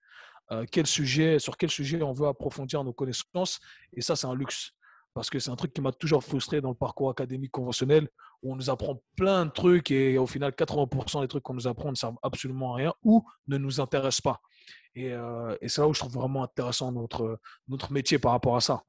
quel 0.70 0.87
sujet, 0.87 1.38
sur 1.38 1.57
quel 1.57 1.70
sujet 1.70 2.00
on 2.02 2.12
veut 2.12 2.28
approfondir 2.28 2.85
nos 2.85 2.92
connaissances. 2.92 3.61
Et 3.92 4.02
ça, 4.02 4.14
c'est 4.14 4.26
un 4.26 4.35
luxe 4.35 4.73
parce 5.14 5.31
que 5.31 5.38
c'est 5.38 5.50
un 5.50 5.57
truc 5.57 5.72
qui 5.72 5.81
m'a 5.81 5.92
toujours 5.92 6.22
frustré 6.22 6.61
dans 6.61 6.70
le 6.70 6.74
parcours 6.74 7.09
académique 7.09 7.53
conventionnel, 7.53 8.09
où 8.42 8.53
on 8.53 8.57
nous 8.57 8.68
apprend 8.68 9.00
plein 9.16 9.46
de 9.46 9.50
trucs 9.50 9.90
et 9.90 10.18
au 10.18 10.27
final, 10.27 10.53
80% 10.53 11.22
des 11.22 11.29
trucs 11.29 11.44
qu'on 11.44 11.55
nous 11.55 11.68
apprend 11.68 11.90
ne 11.90 11.96
servent 11.96 12.18
absolument 12.22 12.74
à 12.74 12.77
rien 12.77 12.94
ou 13.05 13.24
ne 13.46 13.57
nous 13.57 13.81
intéressent 13.81 14.20
pas. 14.20 14.40
Et, 14.96 15.12
euh, 15.12 15.57
et 15.61 15.68
c'est 15.68 15.81
là 15.81 15.88
où 15.88 15.94
je 15.94 16.00
trouve 16.00 16.14
vraiment 16.14 16.42
intéressant 16.42 16.92
notre, 16.92 17.38
notre 17.68 17.92
métier 17.92 18.18
par 18.18 18.33
rapport 18.33 18.57
à 18.57 18.61
ça. 18.61 18.83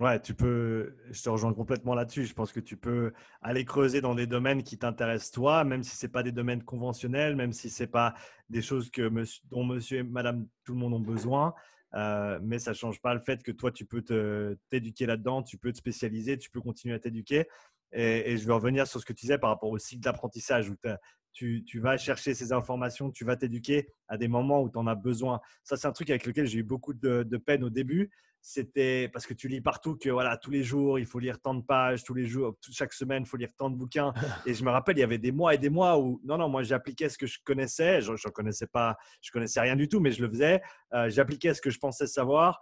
Ouais, 0.00 0.20
tu 0.20 0.34
peux, 0.34 0.96
je 1.10 1.22
te 1.22 1.28
rejoins 1.28 1.52
complètement 1.52 1.94
là-dessus. 1.94 2.24
Je 2.24 2.34
pense 2.34 2.50
que 2.50 2.60
tu 2.60 2.76
peux 2.76 3.12
aller 3.42 3.64
creuser 3.64 4.00
dans 4.00 4.14
des 4.14 4.26
domaines 4.26 4.62
qui 4.62 4.78
t'intéressent 4.78 5.30
toi, 5.32 5.64
même 5.64 5.82
si 5.82 5.96
ce 5.96 6.06
n'est 6.06 6.12
pas 6.12 6.22
des 6.22 6.32
domaines 6.32 6.64
conventionnels, 6.64 7.36
même 7.36 7.52
si 7.52 7.70
ce 7.70 7.82
n'est 7.82 7.88
pas 7.88 8.14
des 8.48 8.62
choses 8.62 8.90
que 8.90 9.10
dont 9.50 9.64
monsieur 9.64 9.98
et 9.98 10.02
madame 10.02 10.46
tout 10.64 10.72
le 10.72 10.78
monde 10.78 10.94
ont 10.94 11.00
besoin. 11.00 11.54
Euh, 11.94 12.38
mais 12.42 12.58
ça 12.58 12.70
ne 12.70 12.76
change 12.76 13.00
pas 13.00 13.14
le 13.14 13.20
fait 13.20 13.42
que 13.42 13.52
toi, 13.52 13.70
tu 13.70 13.84
peux 13.84 14.02
t'éduquer 14.70 15.06
là-dedans, 15.06 15.42
tu 15.42 15.58
peux 15.58 15.72
te 15.72 15.78
spécialiser, 15.78 16.38
tu 16.38 16.50
peux 16.50 16.60
continuer 16.60 16.94
à 16.94 16.98
t'éduquer. 16.98 17.46
Et, 17.92 18.36
je 18.38 18.46
vais 18.46 18.54
revenir 18.54 18.86
sur 18.86 19.00
ce 19.00 19.04
que 19.04 19.12
tu 19.12 19.26
disais 19.26 19.38
par 19.38 19.50
rapport 19.50 19.70
au 19.70 19.78
cycle 19.78 20.00
d'apprentissage 20.00 20.70
où 20.70 20.76
tu, 21.32 21.64
tu, 21.64 21.80
vas 21.80 21.96
chercher 21.96 22.34
ces 22.34 22.52
informations, 22.52 23.10
tu 23.10 23.24
vas 23.24 23.36
t'éduquer 23.36 23.88
à 24.08 24.16
des 24.16 24.28
moments 24.28 24.62
où 24.62 24.70
tu 24.70 24.78
en 24.78 24.86
as 24.86 24.94
besoin. 24.94 25.40
Ça, 25.64 25.76
c'est 25.76 25.86
un 25.86 25.92
truc 25.92 26.10
avec 26.10 26.26
lequel 26.26 26.46
j'ai 26.46 26.58
eu 26.58 26.62
beaucoup 26.62 26.94
de, 26.94 27.22
de 27.22 27.36
peine 27.36 27.64
au 27.64 27.70
début 27.70 28.10
c'était 28.42 29.08
parce 29.12 29.24
que 29.24 29.34
tu 29.34 29.46
lis 29.46 29.60
partout 29.60 29.96
que 29.96 30.10
voilà 30.10 30.36
tous 30.36 30.50
les 30.50 30.64
jours 30.64 30.98
il 30.98 31.06
faut 31.06 31.20
lire 31.20 31.40
tant 31.40 31.54
de 31.54 31.62
pages, 31.62 32.02
tous 32.02 32.12
les 32.12 32.26
jours, 32.26 32.56
chaque 32.72 32.92
semaine 32.92 33.22
il 33.22 33.28
faut 33.28 33.36
lire 33.36 33.54
tant 33.56 33.70
de 33.70 33.76
bouquins. 33.76 34.12
Et 34.46 34.52
je 34.52 34.64
me 34.64 34.70
rappelle 34.70 34.98
il 34.98 35.00
y 35.00 35.04
avait 35.04 35.18
des 35.18 35.30
mois 35.30 35.54
et 35.54 35.58
des 35.58 35.70
mois 35.70 35.98
où 35.98 36.20
non 36.24 36.36
non 36.36 36.48
moi 36.48 36.64
j'appliquais 36.64 37.08
ce 37.08 37.16
que 37.16 37.26
je 37.26 37.38
connaissais, 37.44 38.00
je, 38.00 38.10
ne 38.10 38.30
connaissais 38.30 38.66
pas, 38.66 38.96
je 39.20 39.30
connaissais 39.30 39.60
rien 39.60 39.76
du 39.76 39.88
tout, 39.88 40.00
mais 40.00 40.10
je 40.10 40.22
le 40.22 40.28
faisais. 40.28 40.60
Euh, 40.92 41.08
j'appliquais 41.08 41.54
ce 41.54 41.62
que 41.62 41.70
je 41.70 41.78
pensais 41.78 42.06
savoir. 42.06 42.60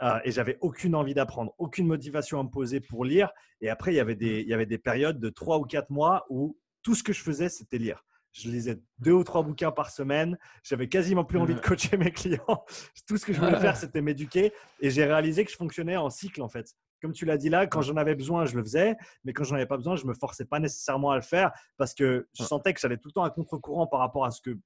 Euh, 0.00 0.20
et 0.24 0.30
j'avais 0.30 0.56
aucune 0.60 0.94
envie 0.94 1.12
d'apprendre, 1.12 1.52
aucune 1.58 1.88
motivation 1.88 2.38
à 2.38 2.44
me 2.44 2.48
poser 2.48 2.78
pour 2.78 3.04
lire. 3.04 3.32
Et 3.60 3.68
après, 3.68 3.92
il 3.92 3.96
y 3.96 4.00
avait 4.00 4.14
des, 4.14 4.42
il 4.42 4.48
y 4.48 4.54
avait 4.54 4.64
des 4.64 4.78
périodes 4.78 5.18
de 5.18 5.28
trois 5.28 5.58
ou 5.58 5.64
quatre 5.64 5.90
mois 5.90 6.24
où 6.30 6.56
tout 6.88 6.94
ce 6.94 7.02
que 7.02 7.12
je 7.12 7.22
faisais, 7.22 7.50
c'était 7.50 7.76
lire. 7.76 8.02
Je 8.32 8.48
lisais 8.48 8.80
deux 8.98 9.12
ou 9.12 9.22
trois 9.22 9.42
bouquins 9.42 9.70
par 9.70 9.90
semaine. 9.90 10.38
J'avais 10.62 10.88
quasiment 10.88 11.22
plus 11.22 11.38
envie 11.38 11.54
de 11.54 11.60
coacher 11.60 11.98
mes 11.98 12.10
clients. 12.10 12.64
Tout 13.06 13.18
ce 13.18 13.26
que 13.26 13.34
je 13.34 13.40
voulais 13.40 13.60
faire, 13.60 13.76
c'était 13.76 14.00
m'éduquer. 14.00 14.54
Et 14.80 14.88
j'ai 14.88 15.04
réalisé 15.04 15.44
que 15.44 15.50
je 15.50 15.56
fonctionnais 15.56 15.98
en 15.98 16.08
cycle, 16.08 16.40
en 16.40 16.48
fait. 16.48 16.74
Comme 17.00 17.12
tu 17.12 17.24
l'as 17.24 17.36
dit 17.36 17.48
là, 17.48 17.66
quand 17.66 17.80
j'en 17.80 17.96
avais 17.96 18.14
besoin, 18.14 18.44
je 18.44 18.56
le 18.56 18.62
faisais. 18.62 18.96
Mais 19.24 19.32
quand 19.32 19.44
j'en 19.44 19.56
avais 19.56 19.66
pas 19.66 19.76
besoin, 19.76 19.96
je 19.96 20.06
me 20.06 20.14
forçais 20.14 20.44
pas 20.44 20.58
nécessairement 20.58 21.10
à 21.10 21.16
le 21.16 21.22
faire 21.22 21.52
parce 21.76 21.94
que 21.94 22.28
je 22.36 22.42
sentais 22.42 22.74
que 22.74 22.80
j'allais 22.80 22.96
tout 22.96 23.08
le 23.08 23.12
temps 23.12 23.24
à 23.24 23.30
contre-courant 23.30 23.86
par 23.86 24.00
rapport 24.00 24.24
à 24.24 24.30
ce, 24.30 24.40
que, 24.40 24.58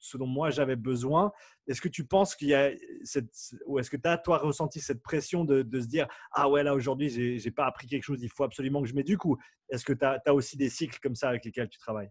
ce 0.00 0.16
dont 0.16 0.26
moi 0.26 0.50
j'avais 0.50 0.76
besoin. 0.76 1.32
Est-ce 1.66 1.80
que 1.80 1.88
tu 1.88 2.04
penses 2.04 2.34
qu'il 2.34 2.48
y 2.48 2.54
a 2.54 2.70
cette, 3.04 3.30
ou 3.66 3.78
est-ce 3.78 3.90
que 3.90 3.96
tu 3.96 4.08
as 4.08 4.18
toi 4.18 4.38
ressenti 4.38 4.80
cette 4.80 5.02
pression 5.02 5.44
de, 5.44 5.62
de 5.62 5.80
se 5.80 5.86
dire 5.86 6.06
ah 6.32 6.48
ouais 6.48 6.62
là 6.62 6.74
aujourd'hui 6.74 7.08
j'ai, 7.08 7.38
j'ai 7.38 7.50
pas 7.50 7.66
appris 7.66 7.86
quelque 7.86 8.02
chose, 8.02 8.22
il 8.22 8.30
faut 8.30 8.44
absolument 8.44 8.82
que 8.82 8.88
je 8.88 8.94
m'éduque 8.94 9.24
ou 9.24 9.36
est-ce 9.68 9.84
que 9.84 9.92
tu 9.92 10.04
as, 10.04 10.20
as 10.26 10.34
aussi 10.34 10.56
des 10.56 10.68
cycles 10.68 10.98
comme 11.02 11.14
ça 11.14 11.28
avec 11.28 11.44
lesquels 11.44 11.68
tu 11.68 11.78
travailles? 11.78 12.10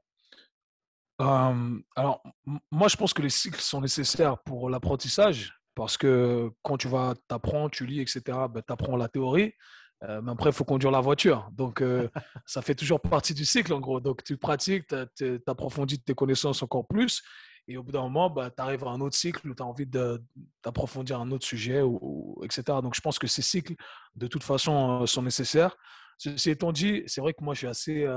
Alors, 1.20 2.24
moi, 2.72 2.88
je 2.88 2.98
pense 2.98 3.14
que 3.14 3.22
les 3.22 3.30
cycles 3.30 3.60
sont 3.60 3.82
nécessaires 3.82 4.40
pour 4.40 4.70
l'apprentissage 4.70 5.61
parce 5.76 5.98
que 5.98 6.52
quand 6.62 6.78
tu 6.78 6.88
vas 6.88 7.14
t'apprendre, 7.28 7.72
tu 7.72 7.86
lis, 7.86 8.00
etc., 8.02 8.22
ben, 8.50 8.62
tu 8.66 8.74
apprends 8.74 8.98
la 8.98 9.08
théorie. 9.08 9.54
mais 10.02 10.32
après, 10.32 10.50
il 10.50 10.54
faut 10.54 10.64
conduire 10.64 10.92
la 10.92 11.02
voiture. 11.02 11.50
Donc, 11.54 11.84
ça 12.46 12.62
fait 12.62 12.76
toujours 12.76 13.00
partie 13.00 13.34
du 13.34 13.46
cycle, 13.46 13.74
en 13.74 13.80
gros. 13.80 14.00
Donc, 14.00 14.24
tu 14.24 14.38
pratiques, 14.38 14.94
tu 15.16 15.42
approfondis 15.48 16.02
tes 16.02 16.14
connaissances 16.14 16.64
encore 16.64 16.88
plus. 16.88 17.22
Et 17.68 17.78
au 17.78 17.84
bout 17.84 17.92
d'un 17.92 18.02
moment, 18.02 18.30
bah, 18.30 18.50
tu 18.50 18.62
arrives 18.62 18.84
à 18.84 18.90
un 18.90 19.00
autre 19.02 19.16
cycle 19.16 19.48
où 19.48 19.56
tu 19.56 19.64
as 19.64 19.66
envie 19.66 19.86
d'approfondir 19.86 21.22
un 21.22 21.32
autre 21.32 21.46
sujet, 21.46 21.82
ou, 21.82 22.42
etc. 22.44 22.64
Donc, 22.82 22.96
je 22.96 23.02
pense 23.02 23.20
que 23.20 23.28
ces 23.28 23.42
cycles, 23.42 23.76
de 24.16 24.28
toute 24.28 24.44
façon, 24.44 25.06
sont 25.06 25.22
nécessaires. 25.22 25.76
Ceci 26.18 26.50
étant 26.50 26.72
dit, 26.72 27.04
c'est 27.08 27.22
vrai 27.22 27.34
que 27.34 27.44
moi, 27.44 27.54
je 27.54 27.60
suis 27.60 27.68
assez, 27.68 28.08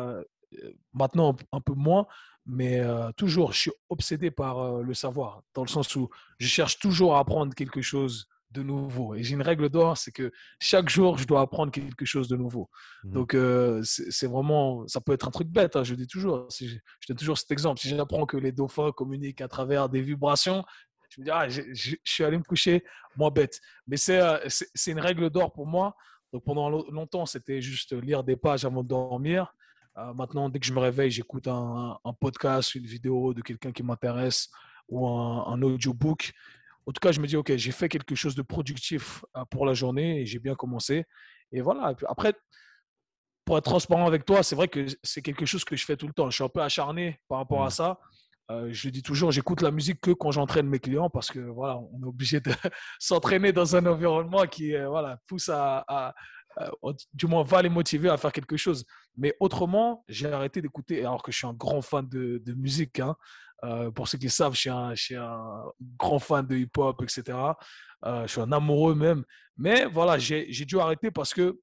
maintenant, 0.92 1.36
un 1.52 1.60
peu 1.60 1.74
moins, 1.74 2.06
mais 2.46 2.82
toujours, 3.16 3.52
je 3.52 3.58
suis 3.58 3.72
obsédé 3.88 4.30
par 4.30 4.82
le 4.82 4.94
savoir, 4.94 5.42
dans 5.54 5.62
le 5.62 5.68
sens 5.68 5.94
où 5.96 6.10
je 6.38 6.46
cherche 6.46 6.78
toujours 6.78 7.16
à 7.16 7.20
apprendre 7.20 7.54
quelque 7.54 7.80
chose 7.80 8.28
de 8.54 8.62
nouveau. 8.62 9.14
Et 9.14 9.22
j'ai 9.22 9.34
une 9.34 9.42
règle 9.42 9.68
d'or, 9.68 9.98
c'est 9.98 10.12
que 10.12 10.32
chaque 10.60 10.88
jour, 10.88 11.18
je 11.18 11.26
dois 11.26 11.40
apprendre 11.40 11.72
quelque 11.72 12.04
chose 12.04 12.28
de 12.28 12.36
nouveau. 12.36 12.70
Mmh 13.02 13.12
Donc, 13.12 13.36
c'est 13.82 14.26
vraiment, 14.26 14.86
ça 14.88 15.00
peut 15.00 15.12
être 15.12 15.28
un 15.28 15.30
truc 15.30 15.48
bête, 15.48 15.76
hein, 15.76 15.84
je 15.84 15.94
dis 15.94 16.06
toujours. 16.06 16.46
Si 16.50 16.68
je, 16.68 16.78
donne 17.08 17.18
toujours 17.18 17.36
cet 17.36 17.50
exemple. 17.50 17.80
Si 17.80 17.88
j'apprends 17.88 18.24
que 18.24 18.36
les 18.36 18.52
dauphins 18.52 18.92
communiquent 18.92 19.42
à 19.42 19.48
travers 19.48 19.88
des 19.88 20.00
vibrations, 20.00 20.64
je 21.10 21.20
me 21.20 21.24
dis, 21.26 21.30
ah, 21.30 21.48
je, 21.48 21.62
suis 22.04 22.24
allé 22.24 22.38
me 22.38 22.42
coucher, 22.42 22.84
moi 23.16 23.30
bête. 23.30 23.60
Mais 23.86 23.96
c'est 23.96 24.20
une 24.86 25.00
règle 25.00 25.28
d'or 25.30 25.52
pour 25.52 25.66
moi. 25.66 25.96
Donc, 26.32 26.44
pendant 26.44 26.70
longtemps, 26.70 27.26
c'était 27.26 27.60
juste 27.60 27.92
lire 27.92 28.24
des 28.24 28.36
pages 28.36 28.64
avant 28.64 28.82
de 28.82 28.88
dormir. 28.88 29.54
Euh, 29.96 30.12
maintenant, 30.14 30.48
dès 30.48 30.58
que 30.58 30.66
je 30.66 30.72
me 30.72 30.80
réveille, 30.80 31.10
j'écoute 31.10 31.46
un, 31.46 31.98
podcast, 32.20 32.74
une 32.74 32.86
vidéo 32.86 33.32
de 33.32 33.42
quelqu'un 33.42 33.72
qui 33.72 33.82
m'intéresse 33.82 34.48
ou 34.88 35.06
un, 35.06 35.60
audiobook. 35.62 36.32
En 36.86 36.92
tout 36.92 37.00
cas, 37.00 37.12
je 37.12 37.20
me 37.20 37.26
dis, 37.26 37.36
OK, 37.36 37.54
j'ai 37.56 37.72
fait 37.72 37.88
quelque 37.88 38.14
chose 38.14 38.34
de 38.34 38.42
productif 38.42 39.24
euh, 39.36 39.44
pour 39.50 39.66
la 39.66 39.72
journée 39.72 40.20
et 40.20 40.26
j'ai 40.26 40.38
bien 40.38 40.54
commencé. 40.54 41.04
Et 41.52 41.60
voilà. 41.60 41.94
Après, 42.08 42.34
pour 43.44 43.56
être 43.56 43.64
transparent 43.64 44.06
avec 44.06 44.24
toi, 44.24 44.42
c'est 44.42 44.56
vrai 44.56 44.68
que 44.68 44.86
c'est 45.02 45.22
quelque 45.22 45.46
chose 45.46 45.64
que 45.64 45.76
je 45.76 45.84
fais 45.84 45.96
tout 45.96 46.06
le 46.06 46.12
temps. 46.12 46.28
Je 46.28 46.34
suis 46.34 46.44
un 46.44 46.48
peu 46.48 46.62
acharné 46.62 47.20
par 47.28 47.38
rapport 47.38 47.62
à 47.62 47.68
mmh. 47.68 47.70
ça. 47.70 47.98
Euh, 48.50 48.68
je 48.72 48.90
dis 48.90 49.02
toujours, 49.02 49.30
j'écoute 49.30 49.62
la 49.62 49.70
musique 49.70 50.00
que 50.02 50.10
quand 50.10 50.30
j'entraîne 50.30 50.66
mes 50.66 50.78
clients 50.78 51.08
parce 51.08 51.30
que 51.30 51.38
voilà, 51.38 51.78
on 51.78 52.02
est 52.02 52.06
obligé 52.06 52.40
de 52.40 52.50
s'entraîner 52.98 53.52
dans 53.52 53.76
un 53.76 53.86
environnement 53.86 54.46
qui 54.46 54.76
voilà, 54.76 55.18
pousse 55.26 55.48
à, 55.48 56.14
euh, 56.60 56.92
du 57.12 57.26
moins 57.26 57.42
va 57.42 57.62
les 57.62 57.68
motiver 57.68 58.08
à 58.08 58.16
faire 58.16 58.32
quelque 58.32 58.56
chose. 58.56 58.84
Mais 59.16 59.34
autrement, 59.40 60.04
j'ai 60.08 60.30
arrêté 60.30 60.60
d'écouter, 60.62 61.00
alors 61.00 61.22
que 61.22 61.32
je 61.32 61.38
suis 61.38 61.46
un 61.46 61.52
grand 61.54 61.82
fan 61.82 62.08
de, 62.08 62.40
musique. 62.54 63.00
Hein. 63.00 63.16
Euh, 63.64 63.90
pour 63.90 64.08
ceux 64.08 64.18
qui 64.18 64.28
savent, 64.30 64.54
je 64.54 64.60
suis 64.60 64.70
un, 64.70 64.94
je 64.94 65.02
suis 65.02 65.16
un 65.16 65.64
grand 65.96 66.18
fan 66.18 66.46
de 66.46 66.56
hip-hop, 66.56 67.02
etc. 67.02 67.38
Euh, 68.04 68.26
je 68.26 68.32
suis 68.32 68.40
un 68.40 68.52
amoureux 68.52 68.94
même. 68.94 69.24
Mais 69.56 69.86
voilà, 69.86 70.18
j'ai 70.18 70.64
dû 70.64 70.78
arrêter 70.78 71.10
parce 71.10 71.32
que 71.32 71.58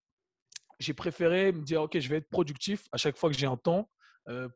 j'ai 0.79 0.93
préféré 0.93 1.51
me 1.51 1.63
dire, 1.63 1.83
OK, 1.83 1.99
je 1.99 2.09
vais 2.09 2.17
être 2.17 2.29
productif 2.29 2.87
à 2.91 2.97
chaque 2.97 3.17
fois 3.17 3.29
que 3.29 3.37
j'ai 3.37 3.45
un 3.47 3.57
temps. 3.57 3.89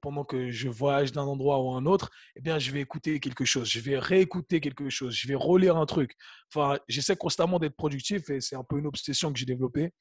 Pendant 0.02 0.24
que 0.24 0.52
je 0.52 0.70
voyage 0.70 1.12
d'un 1.12 1.24
endroit 1.24 1.62
ou 1.62 1.72
un 1.72 1.86
autre, 1.86 2.10
eh 2.36 2.42
bien, 2.42 2.60
je 2.60 2.72
vais 2.72 2.82
écouter 2.82 3.20
quelque 3.20 3.46
chose, 3.46 3.70
je 3.70 3.80
vais 3.80 3.98
réécouter 3.98 4.62
quelque 4.62 4.90
chose, 4.90 5.14
je 5.14 5.28
vais 5.28 5.36
relire 5.36 5.78
un 5.78 5.86
truc. 5.86 6.16
Enfin, 6.54 6.80
j'essaie 6.88 7.16
constamment 7.16 7.60
d'être 7.60 7.76
productif 7.76 8.30
et 8.30 8.42
c'est 8.42 8.56
un 8.56 8.64
peu 8.64 8.78
une 8.78 8.88
obsession 8.88 9.32
que 9.34 9.40
j'ai 9.40 9.46
développée. 9.46 9.92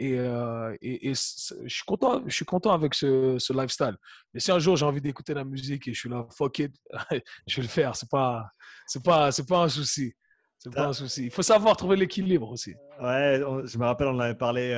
Et, 0.00 0.12
et, 0.80 1.12
je, 1.12 1.68
suis 1.68 1.84
content, 1.84 2.22
je 2.26 2.34
suis 2.34 2.44
content 2.44 2.72
avec 2.72 2.94
ce, 2.94 3.36
ce 3.38 3.52
lifestyle. 3.52 3.96
Mais 4.32 4.38
si 4.38 4.52
un 4.52 4.58
jour 4.60 4.76
j'ai 4.76 4.84
envie 4.84 5.00
d'écouter 5.00 5.34
la 5.34 5.44
musique 5.44 5.88
et 5.88 5.94
je 5.94 5.98
suis 5.98 6.08
là, 6.08 6.24
fuck 6.36 6.60
it, 6.60 6.74
je 7.48 7.56
vais 7.56 7.62
le 7.62 7.68
faire. 7.68 7.92
Pas, 8.08 8.48
c'est 8.86 9.02
pas, 9.02 9.32
c'est 9.32 9.46
pas 9.46 9.64
un 9.64 9.68
souci. 9.68 10.14
C'est 10.58 10.74
pas 10.74 10.88
un 10.88 10.92
souci. 10.92 11.24
Il 11.24 11.30
faut 11.30 11.42
savoir 11.42 11.76
trouver 11.76 11.96
l'équilibre 11.96 12.50
aussi. 12.50 12.74
Ouais, 13.00 13.40
je 13.64 13.78
me 13.78 13.84
rappelle, 13.84 14.08
on 14.08 14.16
en 14.16 14.20
avait 14.20 14.34
parlé 14.34 14.74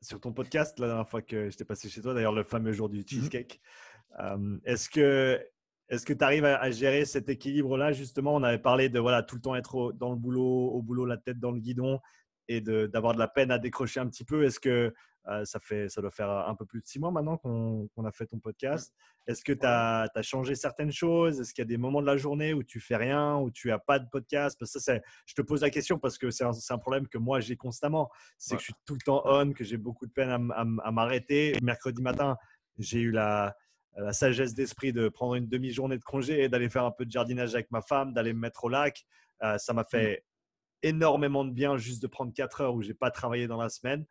sur 0.00 0.20
ton 0.20 0.32
podcast 0.32 0.78
la 0.78 0.86
dernière 0.86 1.08
fois 1.08 1.22
que 1.22 1.50
j'étais 1.50 1.64
passé 1.64 1.88
chez 1.88 2.00
toi, 2.00 2.14
d'ailleurs, 2.14 2.32
le 2.32 2.44
fameux 2.44 2.72
jour 2.72 2.88
du 2.88 3.00
mmh 3.00 3.04
cheesecake. 3.08 3.60
est-ce 4.64 4.88
que 4.88 5.40
est-ce 5.88 6.06
que 6.06 6.12
tu 6.12 6.24
arrives 6.24 6.44
à, 6.44 6.70
gérer 6.70 7.04
cet 7.04 7.28
équilibre-là? 7.28 7.92
Justement, 7.92 8.34
on 8.34 8.42
avait 8.42 8.58
parlé 8.58 8.88
de 8.88 8.98
voilà, 8.98 9.22
tout 9.22 9.36
le 9.36 9.42
temps 9.42 9.54
être 9.54 9.92
dans 9.92 10.10
le 10.10 10.16
boulot, 10.16 10.70
au 10.70 10.82
boulot, 10.82 11.04
la 11.04 11.18
tête 11.18 11.38
dans 11.38 11.50
le 11.50 11.60
guidon 11.60 12.00
et 12.48 12.60
d'avoir 12.60 13.14
de, 13.14 13.18
la 13.18 13.28
peine 13.28 13.50
à 13.50 13.58
décrocher 13.58 14.00
un 14.00 14.06
petit 14.06 14.24
peu. 14.24 14.44
Est-ce 14.44 14.60
que 14.60 14.94
euh, 15.28 15.44
ça, 15.44 15.58
fait, 15.58 15.88
ça 15.88 16.02
doit 16.02 16.10
faire 16.10 16.28
un 16.28 16.54
peu 16.54 16.66
plus 16.66 16.82
de 16.82 16.86
six 16.86 16.98
mois 16.98 17.10
maintenant 17.10 17.38
qu'on 17.38 18.04
a 18.04 18.12
fait 18.12 18.26
ton 18.26 18.38
podcast 18.38 18.92
Est-ce 19.26 19.42
que 19.42 19.54
tu 19.54 19.64
as, 19.64 20.10
changé 20.22 20.54
certaines 20.54 20.92
choses? 20.92 21.40
Est-ce 21.40 21.54
qu'il 21.54 21.62
y 21.62 21.66
a 21.66 21.68
des 21.68 21.78
moments 21.78 22.02
de 22.02 22.06
la 22.06 22.18
journée 22.18 22.52
où 22.52 22.62
tu 22.62 22.78
fais 22.78 22.96
rien, 22.96 23.36
où 23.38 23.50
tu 23.50 23.68
n'as 23.68 23.78
pas 23.78 23.98
de 23.98 24.06
podcast? 24.10 24.58
Parce 24.58 24.72
que 24.72 24.80
ça, 24.80 24.98
Je 25.24 25.34
te 25.34 25.40
pose 25.40 25.62
la 25.62 25.70
question 25.70 25.98
parce 25.98 26.18
que 26.18 26.30
c'est 26.30 26.44
un, 26.44 26.50
un, 26.68 26.78
problème 26.78 27.08
que 27.08 27.16
moi 27.16 27.40
j'ai 27.40 27.56
constamment. 27.56 28.10
C'est 28.36 28.56
que 28.56 28.60
je 28.60 28.66
suis 28.66 28.74
tout 28.84 28.94
le 28.94 29.00
temps 29.00 29.22
on, 29.24 29.52
que 29.52 29.64
j'ai 29.64 29.78
beaucoup 29.78 30.06
de 30.06 30.12
peine 30.12 30.50
à, 30.52 30.90
m'arrêter. 30.92 31.56
Mercredi 31.62 32.02
matin, 32.02 32.36
j'ai 32.78 33.00
eu 33.00 33.10
la, 33.10 33.56
la 33.96 34.12
sagesse 34.12 34.52
d'esprit 34.52 34.92
de 34.92 35.08
prendre 35.08 35.36
une 35.36 35.48
demi-journée 35.48 35.96
de 35.96 36.04
congé 36.04 36.44
et 36.44 36.48
d'aller 36.50 36.68
faire 36.68 36.84
un 36.84 36.90
peu 36.90 37.06
de 37.06 37.10
jardinage 37.10 37.54
avec 37.54 37.70
ma 37.70 37.80
femme, 37.80 38.12
d'aller 38.12 38.34
me 38.34 38.40
mettre 38.40 38.64
au 38.64 38.68
lac. 38.68 39.06
Euh, 39.42 39.56
ça 39.56 39.72
m'a 39.72 39.82
mmh. 39.82 39.86
fait 39.90 40.24
énormément 40.82 41.44
de 41.44 41.50
bien 41.50 41.76
juste 41.78 42.02
de 42.02 42.06
prendre 42.06 42.32
4 42.32 42.60
heures 42.60 42.74
où 42.74 42.82
j'ai 42.82 42.94
pas 42.94 43.10
travaillé 43.10 43.46
dans 43.46 43.56
la 43.56 43.70
semaine. 43.70 44.04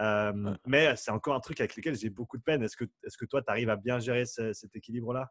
Euh, 0.00 0.54
mais 0.66 0.94
c'est 0.96 1.10
encore 1.10 1.34
un 1.34 1.40
truc 1.40 1.60
avec 1.60 1.76
lequel 1.76 1.96
j'ai 1.96 2.10
beaucoup 2.10 2.38
de 2.38 2.42
peine. 2.42 2.62
Est-ce 2.62 2.76
que, 2.76 2.84
est 2.84 3.16
que 3.16 3.24
toi, 3.24 3.42
tu 3.42 3.50
arrives 3.50 3.70
à 3.70 3.76
bien 3.76 3.98
gérer 3.98 4.24
cet 4.26 4.74
équilibre-là? 4.76 5.30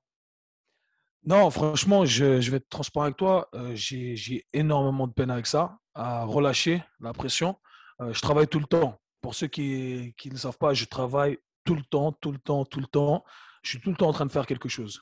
Non, 1.24 1.50
franchement, 1.50 2.06
je, 2.06 2.50
vais 2.50 2.58
être 2.58 2.70
transparent 2.70 3.06
avec 3.06 3.18
toi. 3.18 3.50
Euh, 3.54 3.72
j'ai 3.76 4.46
énormément 4.54 5.08
de 5.08 5.14
peine 5.14 5.32
avec 5.32 5.48
ça, 5.48 5.78
à 5.94 6.24
relâcher 6.26 6.84
la 7.00 7.14
pression. 7.14 7.58
Euh, 8.02 8.14
je 8.14 8.22
travaille 8.22 8.48
tout 8.48 8.60
le 8.60 8.66
temps. 8.66 9.00
Pour 9.22 9.36
ceux 9.36 9.48
qui, 9.48 10.14
qui 10.18 10.30
ne 10.30 10.38
savent 10.38 10.58
pas, 10.58 10.74
je 10.74 10.86
travaille 10.86 11.40
tout 11.66 11.76
le 11.76 11.84
temps, 11.84 12.12
tout 12.12 12.32
le 12.32 12.38
temps, 12.38 12.66
tout 12.66 12.80
le 12.80 12.86
temps. 12.88 13.26
Je 13.64 13.72
suis 13.72 13.82
tout 13.82 13.90
le 13.90 13.98
temps 13.98 14.08
en 14.08 14.14
train 14.14 14.26
de 14.26 14.32
faire 14.32 14.46
quelque 14.46 14.70
chose. 14.70 15.02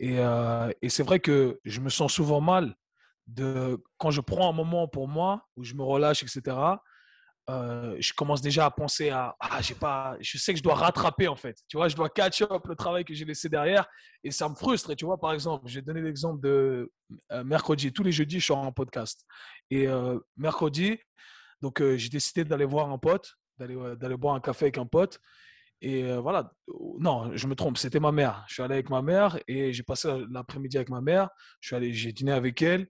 Et, 0.00 0.16
et 0.82 0.88
c'est 0.88 1.02
vrai 1.02 1.20
que 1.20 1.60
je 1.64 1.80
me 1.80 1.88
sens 1.88 2.12
souvent 2.12 2.40
mal 2.40 2.76
de 3.26 3.82
quand 3.96 4.10
je 4.10 4.20
prends 4.20 4.50
un 4.50 4.52
moment 4.52 4.86
pour 4.86 5.08
moi 5.08 5.48
où 5.56 5.64
je 5.64 5.74
me 5.74 5.82
relâche, 5.82 6.22
etc. 6.22 6.56
Euh, 7.50 7.96
je 8.00 8.14
commence 8.14 8.40
déjà 8.40 8.64
à 8.64 8.70
penser 8.70 9.10
à 9.10 9.36
ah 9.38 9.60
j'ai 9.60 9.74
pas 9.74 10.16
je 10.18 10.38
sais 10.38 10.54
que 10.54 10.58
je 10.58 10.62
dois 10.62 10.76
rattraper 10.76 11.28
en 11.28 11.36
fait 11.36 11.58
tu 11.68 11.76
vois 11.76 11.88
je 11.88 11.94
dois 11.94 12.08
catch 12.08 12.40
up 12.40 12.66
le 12.66 12.74
travail 12.74 13.04
que 13.04 13.12
j'ai 13.12 13.26
laissé 13.26 13.50
derrière 13.50 13.86
et 14.22 14.30
ça 14.30 14.48
me 14.48 14.54
frustre 14.54 14.88
et 14.92 14.96
tu 14.96 15.04
vois 15.04 15.20
par 15.20 15.34
exemple 15.34 15.68
j'ai 15.68 15.82
donné 15.82 16.00
l'exemple 16.00 16.40
de 16.40 16.90
euh, 17.32 17.44
mercredi 17.44 17.92
tous 17.92 18.02
les 18.02 18.12
jeudis 18.12 18.40
je 18.40 18.44
suis 18.44 18.54
en 18.54 18.72
podcast 18.72 19.26
et 19.70 19.86
euh, 19.86 20.18
mercredi 20.38 20.96
donc 21.60 21.82
j'ai 21.96 22.08
décidé 22.08 22.46
d'aller 22.46 22.64
voir 22.64 22.90
un 22.90 22.96
pote 22.96 23.36
d'aller 23.58 24.16
boire 24.16 24.34
un 24.34 24.40
café 24.40 24.66
avec 24.66 24.78
un 24.78 24.86
pote. 24.86 25.20
Et 25.80 26.10
voilà, 26.16 26.50
non, 26.98 27.36
je 27.36 27.46
me 27.46 27.54
trompe, 27.54 27.76
c'était 27.76 28.00
ma 28.00 28.12
mère. 28.12 28.44
Je 28.48 28.54
suis 28.54 28.62
allé 28.62 28.74
avec 28.74 28.88
ma 28.88 29.02
mère 29.02 29.38
et 29.46 29.72
j'ai 29.72 29.82
passé 29.82 30.08
l'après-midi 30.30 30.76
avec 30.76 30.88
ma 30.88 31.00
mère. 31.00 31.28
Je 31.60 31.68
suis 31.68 31.76
allé, 31.76 31.92
j'ai 31.92 32.12
dîné 32.12 32.32
avec 32.32 32.62
elle 32.62 32.86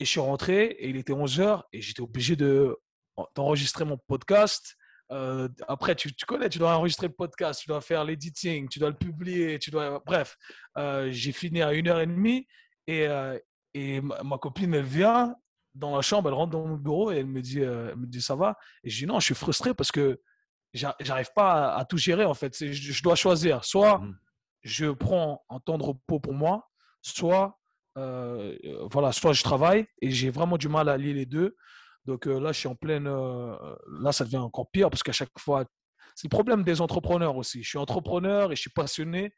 et 0.00 0.04
je 0.04 0.10
suis 0.10 0.20
rentré 0.20 0.64
et 0.64 0.88
il 0.88 0.96
était 0.96 1.12
11h 1.12 1.62
et 1.72 1.80
j'étais 1.80 2.00
obligé 2.00 2.34
de, 2.34 2.76
d'enregistrer 3.34 3.84
mon 3.84 3.98
podcast. 3.98 4.76
après, 5.68 5.94
tu, 5.94 6.14
tu, 6.14 6.26
connais, 6.26 6.48
tu 6.48 6.58
dois 6.58 6.76
enregistrer 6.76 7.08
le 7.08 7.14
podcast, 7.14 7.60
tu 7.60 7.68
dois 7.68 7.80
faire 7.80 8.04
l'editing, 8.04 8.68
tu 8.68 8.78
dois 8.78 8.90
le 8.90 8.96
publier, 8.96 9.58
tu 9.58 9.70
dois. 9.70 10.02
Bref, 10.04 10.36
j'ai 11.10 11.32
fini 11.32 11.62
à 11.62 11.72
1h30 11.72 12.46
et, 12.88 13.08
et 13.74 14.00
ma, 14.00 14.22
ma, 14.22 14.38
copine, 14.38 14.74
elle 14.74 14.84
vient 14.84 15.34
dans 15.74 15.94
la 15.94 16.02
chambre, 16.02 16.28
elle 16.28 16.34
rentre 16.34 16.52
dans 16.52 16.66
mon 16.66 16.76
bureau 16.76 17.12
et 17.12 17.18
elle 17.18 17.26
me 17.26 17.42
dit, 17.42 17.60
elle 17.60 17.96
me 17.96 18.06
dit 18.06 18.22
ça 18.22 18.34
va? 18.34 18.56
Et 18.82 18.90
je 18.90 18.98
dis 18.98 19.06
non, 19.06 19.20
je 19.20 19.26
suis 19.26 19.34
frustré 19.34 19.74
parce 19.74 19.92
que 19.92 20.20
j'arrive 20.74 21.30
pas 21.34 21.74
à, 21.74 21.84
tout 21.84 21.98
gérer 21.98 22.24
en 22.24 22.34
fait. 22.34 22.54
Je, 22.72 23.02
dois 23.02 23.14
choisir. 23.14 23.64
Soit 23.64 23.98
mmh. 23.98 24.18
je 24.62 24.86
prends 24.90 25.44
un 25.48 25.60
temps 25.60 25.78
de 25.78 25.82
repos 25.82 26.20
pour 26.20 26.34
moi, 26.34 26.68
soit 27.02 27.58
euh, 27.98 28.56
voilà, 28.90 29.12
soit 29.12 29.32
je 29.32 29.42
travaille 29.42 29.86
et 30.02 30.10
j'ai 30.10 30.30
vraiment 30.30 30.58
du 30.58 30.68
mal 30.68 30.88
à 30.88 30.96
lier 30.96 31.12
les 31.12 31.26
deux. 31.26 31.56
Donc 32.06 32.26
euh, 32.26 32.40
là, 32.40 32.52
je 32.52 32.58
suis 32.60 32.68
en 32.68 32.74
pleine. 32.74 33.06
Euh, 33.06 33.56
là, 34.00 34.12
ça 34.12 34.24
devient 34.24 34.36
encore 34.38 34.70
pire 34.70 34.90
parce 34.90 35.02
qu'à 35.02 35.12
chaque 35.12 35.36
fois, 35.38 35.64
c'est 36.14 36.26
le 36.26 36.30
problème 36.30 36.62
des 36.62 36.80
entrepreneurs 36.80 37.36
aussi. 37.36 37.62
Je 37.62 37.68
suis 37.68 37.78
entrepreneur 37.78 38.52
et 38.52 38.56
je 38.56 38.60
suis 38.60 38.70
passionné 38.70 39.32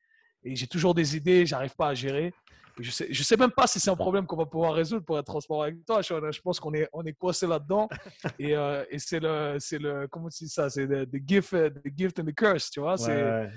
et 0.44 0.54
j'ai 0.54 0.66
toujours 0.66 0.94
des 0.94 1.16
idées, 1.16 1.46
j'arrive 1.46 1.74
pas 1.74 1.88
à 1.88 1.94
gérer. 1.94 2.33
Je 2.78 2.92
sais, 2.92 3.09
je 3.11 3.22
sais 3.24 3.37
même 3.37 3.50
pas 3.50 3.66
si 3.66 3.81
c'est 3.81 3.90
un 3.90 3.96
problème 3.96 4.24
qu'on 4.24 4.37
va 4.37 4.46
pouvoir 4.46 4.72
résoudre 4.72 5.04
pour 5.04 5.18
être 5.18 5.24
transparent 5.24 5.62
avec 5.62 5.85
toi. 5.85 6.00
Je, 6.00 6.40
pense 6.40 6.61
qu'on 6.61 6.72
est, 6.74 6.88
on 6.92 7.04
est 7.04 7.12
coincé 7.12 7.44
là-dedans. 7.44 7.88
et, 8.38 8.54
euh, 8.57 8.85
et 8.88 9.00
c'est 9.00 9.18
le, 9.18 9.57
c'est 9.59 9.78
le, 9.78 10.07
comment 10.07 10.28
tu 10.28 10.44
dis 10.44 10.50
ça? 10.50 10.70
C'est 10.70 10.87
the, 10.87 11.18
gift, 11.26 11.50
the 11.50 11.90
gift 11.96 12.20
and 12.20 12.26
the 12.26 12.35
curse, 12.35 12.70
tu 12.70 12.78
vois? 12.78 12.96
C'est, 12.96 13.50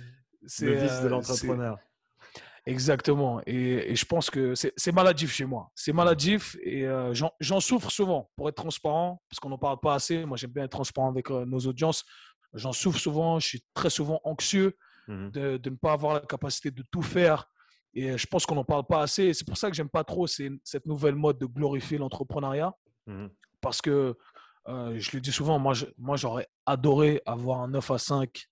le 0.62 0.74
vice 0.74 1.02
de 1.02 1.08
l'entrepreneur. 1.08 1.78
Exactement. 2.65 3.41
Et, 3.45 3.91
et, 3.91 3.95
je 3.95 4.06
pense 4.06 4.30
que 4.30 4.54
c'est 4.56 4.91
maladif 4.91 5.32
chez 5.32 5.45
moi. 5.45 5.71
C'est 5.76 5.93
maladif 5.93 6.56
et 6.62 6.86
euh, 6.86 7.13
j'en 7.39 7.60
souffre 7.60 7.89
souvent, 7.89 8.30
pour 8.36 8.50
être 8.50 8.56
transparent, 8.56 9.21
parce 9.30 9.39
qu'on 9.39 9.50
n'en 9.50 9.58
parle 9.58 9.80
pas 9.80 9.95
assez. 9.95 10.26
Moi, 10.26 10.38
j'aime 10.38 10.52
bien 10.52 10.65
être 10.65 10.71
transparent 10.71 11.10
avec 11.10 11.30
nos 11.30 11.60
audiences. 11.60 12.04
J'en 12.54 12.74
souffre 12.74 13.00
souvent. 13.00 13.39
Je 13.39 13.47
suis 13.47 13.63
très 13.74 13.89
souvent 13.89 14.19
anxieux 14.24 14.78
mmh 15.08 15.30
de, 15.32 15.58
de, 15.58 15.69
ne 15.71 15.76
pas 15.76 15.93
avoir 15.93 16.13
la 16.13 16.19
capacité 16.19 16.69
de 16.69 16.84
tout 16.91 17.02
faire 17.02 17.47
et 17.93 18.17
je 18.17 18.28
pense 18.28 18.45
qu'on 18.45 18.56
n'en 18.56 18.63
parle 18.63 18.86
pas 18.86 19.02
assez. 19.02 19.34
C'est 19.34 19.45
pour 19.45 19.58
ça 19.58 19.69
que 19.69 19.76
j'aime 19.76 19.89
pas 19.89 20.04
trop 20.04 20.28
cette 20.28 20.86
nouvelle 20.86 21.15
mode 21.15 21.38
de 21.39 21.45
glorifier 21.45 21.97
l'entrepreneuriat. 21.97 22.74
Mmh 23.08 23.28
Parce 23.60 23.82
que, 23.82 24.15
je 24.67 25.10
le 25.13 25.19
dis 25.19 25.32
souvent, 25.32 25.60
moi, 25.60 25.74
moi 25.97 26.15
j'aurais 26.15 26.47
adoré 26.65 27.21
avoir 27.26 27.62
un 27.62 27.69
9 27.69 27.91
à 27.91 27.97
5 27.97 28.45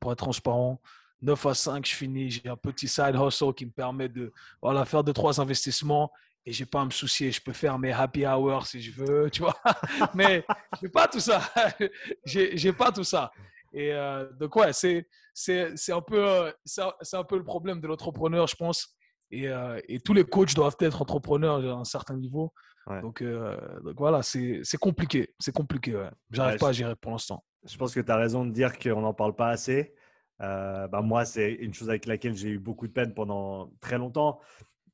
pour 0.00 0.12
être 0.12 0.18
transparent. 0.18 0.80
9 1.22 1.46
à 1.46 1.54
5, 1.54 1.86
je 1.86 1.94
finis, 1.94 2.30
j'ai 2.30 2.48
un 2.48 2.56
petit 2.56 2.88
side 2.88 3.16
hustle 3.16 3.54
qui 3.54 3.66
me 3.66 3.70
permet 3.70 4.08
de 4.08 4.32
voilà, 4.60 4.84
faire 4.84 5.02
deux, 5.02 5.12
trois 5.12 5.40
investissements 5.40 6.10
et 6.44 6.52
j'ai 6.52 6.66
pas 6.66 6.82
à 6.82 6.84
me 6.84 6.90
soucier. 6.90 7.32
Je 7.32 7.40
peux 7.40 7.52
faire 7.52 7.78
mes 7.78 7.92
happy 7.92 8.26
hours 8.26 8.66
si 8.66 8.80
je 8.80 8.92
veux, 8.92 9.30
tu 9.30 9.42
vois. 9.42 9.56
Mais 10.14 10.44
j'ai 10.80 10.88
pas 10.88 11.08
tout 11.08 11.20
ça. 11.20 11.40
j'ai 12.24 12.72
pas 12.72 12.92
tout 12.92 13.04
ça. 13.04 13.30
Et 13.72 13.92
donc, 14.38 14.56
ouais, 14.56 14.72
c'est 14.72 15.92
un, 15.92 16.00
peu, 16.00 16.26
euh, 16.26 16.50
un 17.12 17.24
peu 17.24 17.36
le 17.36 17.44
problème 17.44 17.80
de 17.80 17.86
l'entrepreneur, 17.86 18.46
je 18.46 18.56
pense. 18.56 18.96
Et, 19.30 19.48
euh, 19.48 19.78
et, 19.88 20.00
tous 20.00 20.14
les 20.14 20.24
coachs 20.24 20.54
doivent 20.54 20.76
être 20.80 21.02
entrepreneurs 21.02 21.58
à 21.58 21.80
un 21.80 21.84
certain 21.84 22.16
niveau. 22.16 22.52
Donc, 23.02 23.20
euh, 23.20 23.56
donc, 23.82 23.96
voilà, 23.98 24.22
c'est 24.22 24.62
compliqué. 24.80 25.34
C'est 25.38 25.54
compliqué. 25.54 25.94
Ouais. 25.94 26.10
J'arrive 26.30 26.58
pas 26.58 26.68
à 26.68 26.72
gérer 26.72 26.96
pour 26.96 27.12
l'instant. 27.12 27.44
Je 27.68 27.76
pense 27.76 27.92
que 27.92 28.00
tu 28.00 28.10
as 28.10 28.16
raison 28.16 28.46
de 28.46 28.52
dire 28.52 28.78
qu'on 28.78 29.00
n'en 29.00 29.12
parle 29.12 29.34
pas 29.34 29.48
assez. 29.48 29.94
Bah 30.38 31.00
moi, 31.02 31.24
c'est 31.24 31.52
une 31.52 31.74
chose 31.74 31.88
avec 31.88 32.06
laquelle 32.06 32.34
j'ai 32.34 32.50
eu 32.50 32.58
beaucoup 32.58 32.86
de 32.86 32.92
peine 32.92 33.14
pendant 33.14 33.70
très 33.80 33.98
longtemps. 33.98 34.40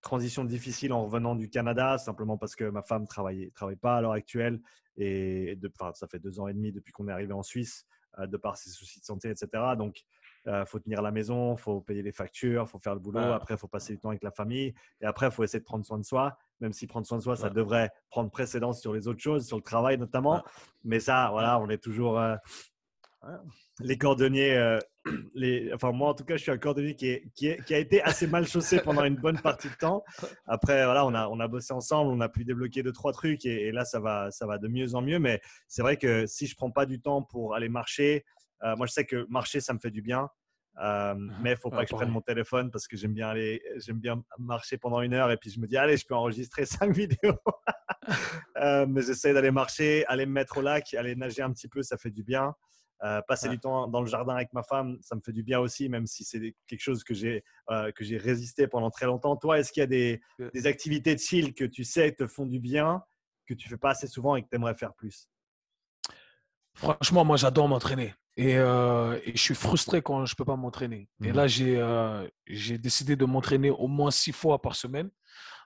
Transition 0.01 0.45
difficile 0.45 0.93
en 0.93 1.05
revenant 1.05 1.35
du 1.35 1.49
Canada, 1.49 1.99
simplement 1.99 2.37
parce 2.37 2.57
que 2.57 2.65
ma 2.65 2.83
femme 2.83 3.03
ne 3.03 3.07
travaille, 3.07 3.51
travaille 3.53 3.77
pas 3.77 3.97
à 3.97 4.01
l'heure 4.01 4.13
actuelle. 4.13 4.61
Et 4.97 5.57
de, 5.57 5.73
ça 5.95 6.07
fait 6.07 6.19
deux 6.19 6.41
ans 6.41 6.49
et 6.49 6.55
demi 6.55 6.73
depuis 6.73 6.93
qu'on 6.93 7.09
est 7.09 7.13
arrivé 7.13 7.33
en 7.33 7.43
Suisse, 7.43 7.87
de 8.19 8.37
par 8.37 8.57
ses 8.57 8.71
soucis 8.71 9.01
de 9.01 9.05
santé, 9.05 9.31
etc. 9.31 9.49
Donc, 9.77 10.05
il 10.45 10.51
euh, 10.51 10.65
faut 10.65 10.81
tenir 10.81 11.03
la 11.03 11.13
maison, 11.13 11.55
il 11.55 11.61
faut 11.61 11.81
payer 11.81 12.03
les 12.03 12.11
factures, 12.11 12.65
il 12.67 12.69
faut 12.69 12.79
faire 12.81 12.95
le 12.95 13.01
boulot. 13.01 13.21
Après, 13.21 13.55
il 13.55 13.59
faut 13.59 13.69
passer 13.69 13.93
du 13.93 14.01
temps 14.01 14.09
avec 14.09 14.25
la 14.25 14.33
famille. 14.33 14.75
Et 15.01 15.07
après, 15.07 15.27
il 15.27 15.33
faut 15.33 15.45
essayer 15.45 15.61
de 15.61 15.65
prendre 15.65 15.85
soin 15.85 15.99
de 15.99 16.05
soi, 16.05 16.37
même 16.61 16.73
si 16.73 16.87
prendre 16.87 17.07
soin 17.07 17.19
de 17.19 17.23
soi, 17.23 17.37
ça 17.37 17.49
devrait 17.49 17.91
prendre 18.11 18.31
précédence 18.31 18.81
sur 18.81 18.93
les 18.93 19.07
autres 19.07 19.21
choses, 19.21 19.47
sur 19.47 19.57
le 19.57 19.63
travail 19.63 19.99
notamment. 19.99 20.43
Mais 20.83 20.99
ça, 20.99 21.29
voilà, 21.31 21.61
on 21.61 21.69
est 21.69 21.79
toujours 21.79 22.19
euh, 22.19 22.35
les 23.81 23.97
cordonniers. 23.97 24.79
Les... 25.35 25.73
Enfin, 25.75 25.93
moi, 25.93 26.11
en 26.11 26.15
tout 26.15 26.25
cas, 26.25 26.37
je 26.37 26.43
suis 26.43 26.51
un 26.51 26.59
cordonnier 26.59 26.95
qui, 26.95 27.09
est, 27.09 27.25
qui, 27.35 27.75
a 27.75 27.79
été 27.79 28.03
assez 28.03 28.27
mal 28.27 28.47
chaussé 28.47 28.81
pendant 28.81 29.05
une 29.05 29.17
bonne 29.17 29.41
partie 29.41 29.69
de 29.69 29.75
temps. 29.75 30.05
Après, 30.47 30.85
voilà, 30.85 31.05
on 31.07 31.15
a, 31.15 31.29
on 31.29 31.41
a 31.41 31.49
bossé 31.49 31.73
ensemble, 31.73 32.13
on 32.13 32.21
a 32.21 32.29
pu 32.29 32.45
débloquer 32.45 32.83
deux, 32.83 32.93
trois 32.93 33.13
trucs 33.13 33.45
et, 33.45 33.73
là, 33.73 33.85
ça 33.85 34.01
va, 34.01 34.31
ça 34.31 34.47
va 34.47 34.59
de 34.59 34.69
mieux 34.69 34.95
en 34.95 35.03
mieux. 35.03 35.19
Mais 35.19 35.41
c'est 35.69 35.83
vrai 35.83 35.97
que 35.97 36.27
si 36.27 36.47
je 36.47 36.55
prends 36.55 36.71
pas 36.71 36.87
du 36.87 37.01
temps 37.01 37.23
pour 37.23 37.55
aller 37.55 37.69
marcher, 37.69 38.25
euh, 38.63 38.77
moi, 38.77 38.87
je 38.87 38.93
sais 38.93 39.05
que 39.05 39.27
marcher, 39.29 39.61
ça 39.61 39.75
me 39.75 39.79
fait 39.79 39.91
du 39.91 40.03
bien. 40.03 40.29
Euh, 40.81 41.15
mmh 41.15 41.33
mais 41.43 41.51
il 41.51 41.53
ne 41.53 41.59
faut 41.59 41.69
pas 41.69 41.85
que 41.85 41.91
je 41.91 41.95
prenne 41.95 42.09
mon 42.09 42.23
téléphone 42.23 42.71
parce 42.71 42.89
que 42.89 42.97
j'aime 42.97 43.13
bien 43.13 43.29
aller, 43.29 43.63
j'aime 43.77 43.99
bien 43.99 44.25
marcher 44.39 44.79
pendant 44.79 45.03
une 45.03 45.13
heure 45.13 45.31
et 45.31 45.37
puis 45.37 45.51
je 45.51 45.61
me 45.61 45.67
dis 45.67 45.77
allez, 45.77 45.99
je 45.99 46.07
peux 46.07 46.15
enregistrer 46.15 46.65
cinq 46.67 46.95
vidéos. 46.95 47.37
Euh, 48.57 48.85
mais 48.87 49.03
j'essaie 49.03 49.33
d'aller 49.33 49.51
marcher, 49.51 50.05
aller 50.07 50.27
me 50.27 50.33
mettre 50.33 50.59
au 50.59 50.61
lac, 50.61 50.93
aller 50.95 51.15
nager 51.15 51.43
un 51.43 51.53
petit 51.53 51.69
peu, 51.69 51.83
ça 51.83 51.97
fait 51.97 52.11
du 52.11 52.23
bien. 52.25 52.53
Passer 53.27 53.49
du 53.49 53.59
temps 53.59 53.89
dans 53.89 54.01
le 54.01 54.07
jardin 54.07 54.35
avec 54.37 54.53
ma 54.53 54.63
femme, 54.63 54.99
ça 55.01 55.17
me 55.17 55.21
fait 55.21 55.33
du 55.33 55.43
bien 55.43 55.59
aussi, 55.59 55.89
même 55.89 56.07
si 56.07 56.25
c'est 56.25 56.55
quelque 56.67 56.81
chose 56.81 57.03
que 57.03 57.15
j'ai 57.15 57.45
que 57.69 58.05
j'ai 58.05 58.17
résisté 58.17 58.67
pendant 58.67 58.91
très 58.91 59.07
longtemps. 59.07 59.37
Toi, 59.37 59.59
est-ce 59.59 59.73
qu'il 59.73 59.81
y 59.81 59.85
a 59.85 59.89
des, 59.89 60.21
des, 60.55 60.67
activités 60.67 61.15
de 61.15 61.21
chill 61.21 61.55
que 61.55 61.65
tu 61.65 61.85
sais 61.85 62.13
te 62.13 62.27
font 62.27 62.47
du 62.47 62.61
bien, 62.61 63.03
que 63.47 63.55
tu 63.55 63.69
fais 63.69 63.77
pas 63.77 63.91
assez 63.91 64.07
souvent 64.07 64.37
et 64.37 64.43
que 64.43 64.49
tu 64.49 64.57
aimerais 64.57 64.75
faire 64.75 64.95
plus? 64.95 65.29
Franchement, 66.75 67.25
moi, 67.25 67.37
j'adore 67.37 67.69
m'entraîner. 67.69 68.15
Et, 68.37 68.57
euh, 68.57 69.19
et, 69.25 69.33
je 69.37 69.43
suis 69.43 69.55
frustré 69.55 70.01
quand 70.01 70.25
je 70.25 70.33
ne 70.33 70.37
peux 70.37 70.45
pas 70.45 70.57
m'entraîner. 70.57 71.09
Et 71.23 71.33
mmh 71.33 71.35
là, 71.35 71.47
j'ai 71.47 71.77
euh, 71.79 72.27
j'ai 72.47 72.79
décidé 72.79 73.15
de 73.15 73.25
m'entraîner 73.27 73.71
au 73.71 73.89
moins 73.89 74.11
six 74.11 74.33
fois 74.33 74.61
par 74.63 74.75
semaine. 74.75 75.11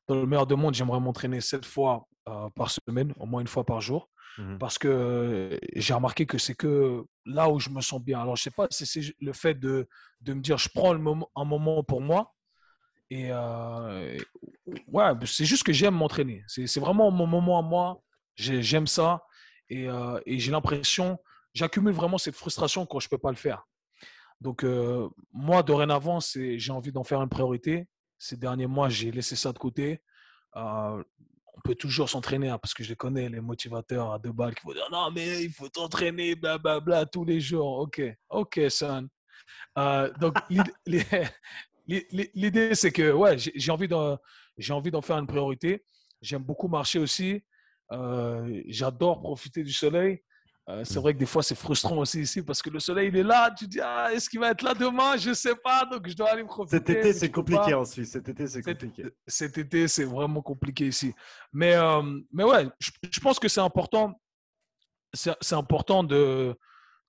Dans 0.08 0.16
le 0.16 0.26
meilleur 0.26 0.46
des 0.46 0.56
mondes, 0.56 0.74
j'aimerais 0.74 1.00
m'entraîner 1.00 1.40
sept 1.40 1.64
fois 1.64 2.08
euh, 2.28 2.48
par 2.50 2.70
semaine, 2.70 3.12
au 3.18 3.26
moins 3.26 3.40
une 3.40 3.46
fois 3.46 3.64
par 3.64 3.80
jour. 3.80 4.08
Mmh 4.38 4.58
parce 4.58 4.76
que 4.78 5.58
j'ai 5.74 5.94
remarqué 5.94 6.26
que 6.26 6.36
c'est 6.36 6.54
que 6.54 7.04
là 7.24 7.48
où 7.48 7.58
je 7.58 7.70
me 7.70 7.80
sens 7.80 8.02
bien. 8.02 8.20
Alors, 8.20 8.36
je 8.36 8.42
ne 8.42 8.44
sais 8.44 8.50
pas 8.50 8.66
c'est 8.70 9.00
le 9.18 9.32
fait 9.32 9.54
de, 9.54 9.88
de, 10.20 10.34
me 10.34 10.42
dire 10.42 10.58
je 10.58 10.68
prends 10.68 10.94
un 10.94 11.44
moment 11.44 11.82
pour 11.82 12.02
moi. 12.02 12.34
Et 13.08 13.30
ouais, 14.88 15.12
c'est 15.24 15.46
juste 15.46 15.62
que 15.62 15.72
j'aime 15.72 15.94
m'entraîner. 15.94 16.42
C'est 16.48 16.80
vraiment 16.80 17.10
mon 17.10 17.26
moment 17.26 17.58
à 17.58 17.62
moi. 17.62 18.02
J'aime 18.34 18.86
ça. 18.86 19.24
Et, 19.70 19.86
et 20.26 20.38
j'ai 20.38 20.50
l'impression 20.50 21.18
j'accumule 21.56 21.94
vraiment 21.94 22.18
cette 22.18 22.36
frustration 22.36 22.86
quand 22.86 23.00
je 23.00 23.06
ne 23.06 23.10
peux 23.10 23.18
pas 23.18 23.30
le 23.30 23.36
faire. 23.36 23.66
Donc, 24.40 24.62
euh, 24.62 25.08
moi, 25.32 25.62
dorénavant, 25.62 26.18
j'ai 26.20 26.72
envie 26.72 26.92
d'en 26.92 27.02
faire 27.04 27.22
une 27.22 27.30
priorité. 27.30 27.88
Ces 28.18 28.36
derniers 28.36 28.66
mois, 28.66 28.90
j'ai 28.90 29.10
laissé 29.10 29.34
ça 29.34 29.52
de 29.52 29.58
côté. 29.58 30.02
Euh, 30.56 31.02
on 31.56 31.60
peut 31.60 31.74
toujours 31.74 32.08
s'entraîner, 32.08 32.48
hein, 32.48 32.58
parce 32.58 32.74
que 32.74 32.84
je 32.84 32.94
connais, 32.94 33.28
les 33.28 33.40
motivateurs 33.40 34.12
à 34.12 34.18
deux 34.18 34.32
balles 34.32 34.54
qui 34.54 34.66
vont 34.66 34.74
dire 34.74 34.88
non, 34.92 35.10
mais 35.10 35.42
il 35.42 35.50
faut 35.50 35.68
t'entraîner, 35.68 36.34
blablabla, 36.34 37.06
tous 37.06 37.24
les 37.24 37.40
jours. 37.40 37.78
Ok, 37.78 38.02
ok, 38.28 38.60
son. 38.68 39.08
Euh, 39.78 40.12
donc, 40.20 40.36
l'idée, 41.86 42.74
c'est 42.74 42.92
que 42.92 43.12
ouais, 43.12 43.36
j'ai 43.38 43.70
envie 43.72 43.88
d'en 43.88 45.02
faire 45.02 45.18
une 45.18 45.26
priorité. 45.26 45.84
J'aime 46.20 46.42
beaucoup 46.42 46.68
marcher 46.68 46.98
aussi. 46.98 47.42
J'adore 48.68 49.20
profiter 49.20 49.62
du 49.62 49.72
soleil. 49.72 50.22
Euh, 50.68 50.82
c'est 50.84 50.98
mmh. 50.98 51.02
vrai 51.02 51.14
que 51.14 51.18
des 51.18 51.26
fois, 51.26 51.44
c'est 51.44 51.54
frustrant 51.54 51.98
aussi 51.98 52.22
ici 52.22 52.42
parce 52.42 52.60
que 52.60 52.70
le 52.70 52.80
soleil, 52.80 53.08
il 53.08 53.16
est 53.16 53.22
là. 53.22 53.52
Tu 53.56 53.68
dis, 53.68 53.80
ah, 53.80 54.08
est-ce 54.12 54.28
qu'il 54.28 54.40
va 54.40 54.50
être 54.50 54.62
là 54.62 54.74
demain? 54.74 55.16
Je 55.16 55.28
ne 55.28 55.34
sais 55.34 55.54
pas. 55.54 55.84
Donc, 55.84 56.08
je 56.08 56.14
dois 56.16 56.30
aller 56.30 56.42
profiter. 56.42 56.78
Cet 56.78 56.90
été, 56.90 57.12
c'est 57.12 57.30
compliqué 57.30 57.72
en 57.72 57.84
Suisse. 57.84 58.10
Cet 58.10 58.28
été, 58.28 58.48
c'est 58.48 58.62
compliqué. 58.62 59.04
Cet, 59.28 59.58
été, 59.58 59.86
c'est 59.86 60.04
vraiment 60.04 60.42
compliqué 60.42 60.88
ici. 60.88 61.14
Mais, 61.52 61.74
euh, 61.74 62.02
mais 62.32 62.42
ouais, 62.42 62.66
je, 62.80 63.20
pense 63.20 63.38
que 63.38 63.46
c'est 63.46 63.60
important. 63.60 64.20
C'est 65.14 65.54
important 65.54 66.02
de, 66.02 66.54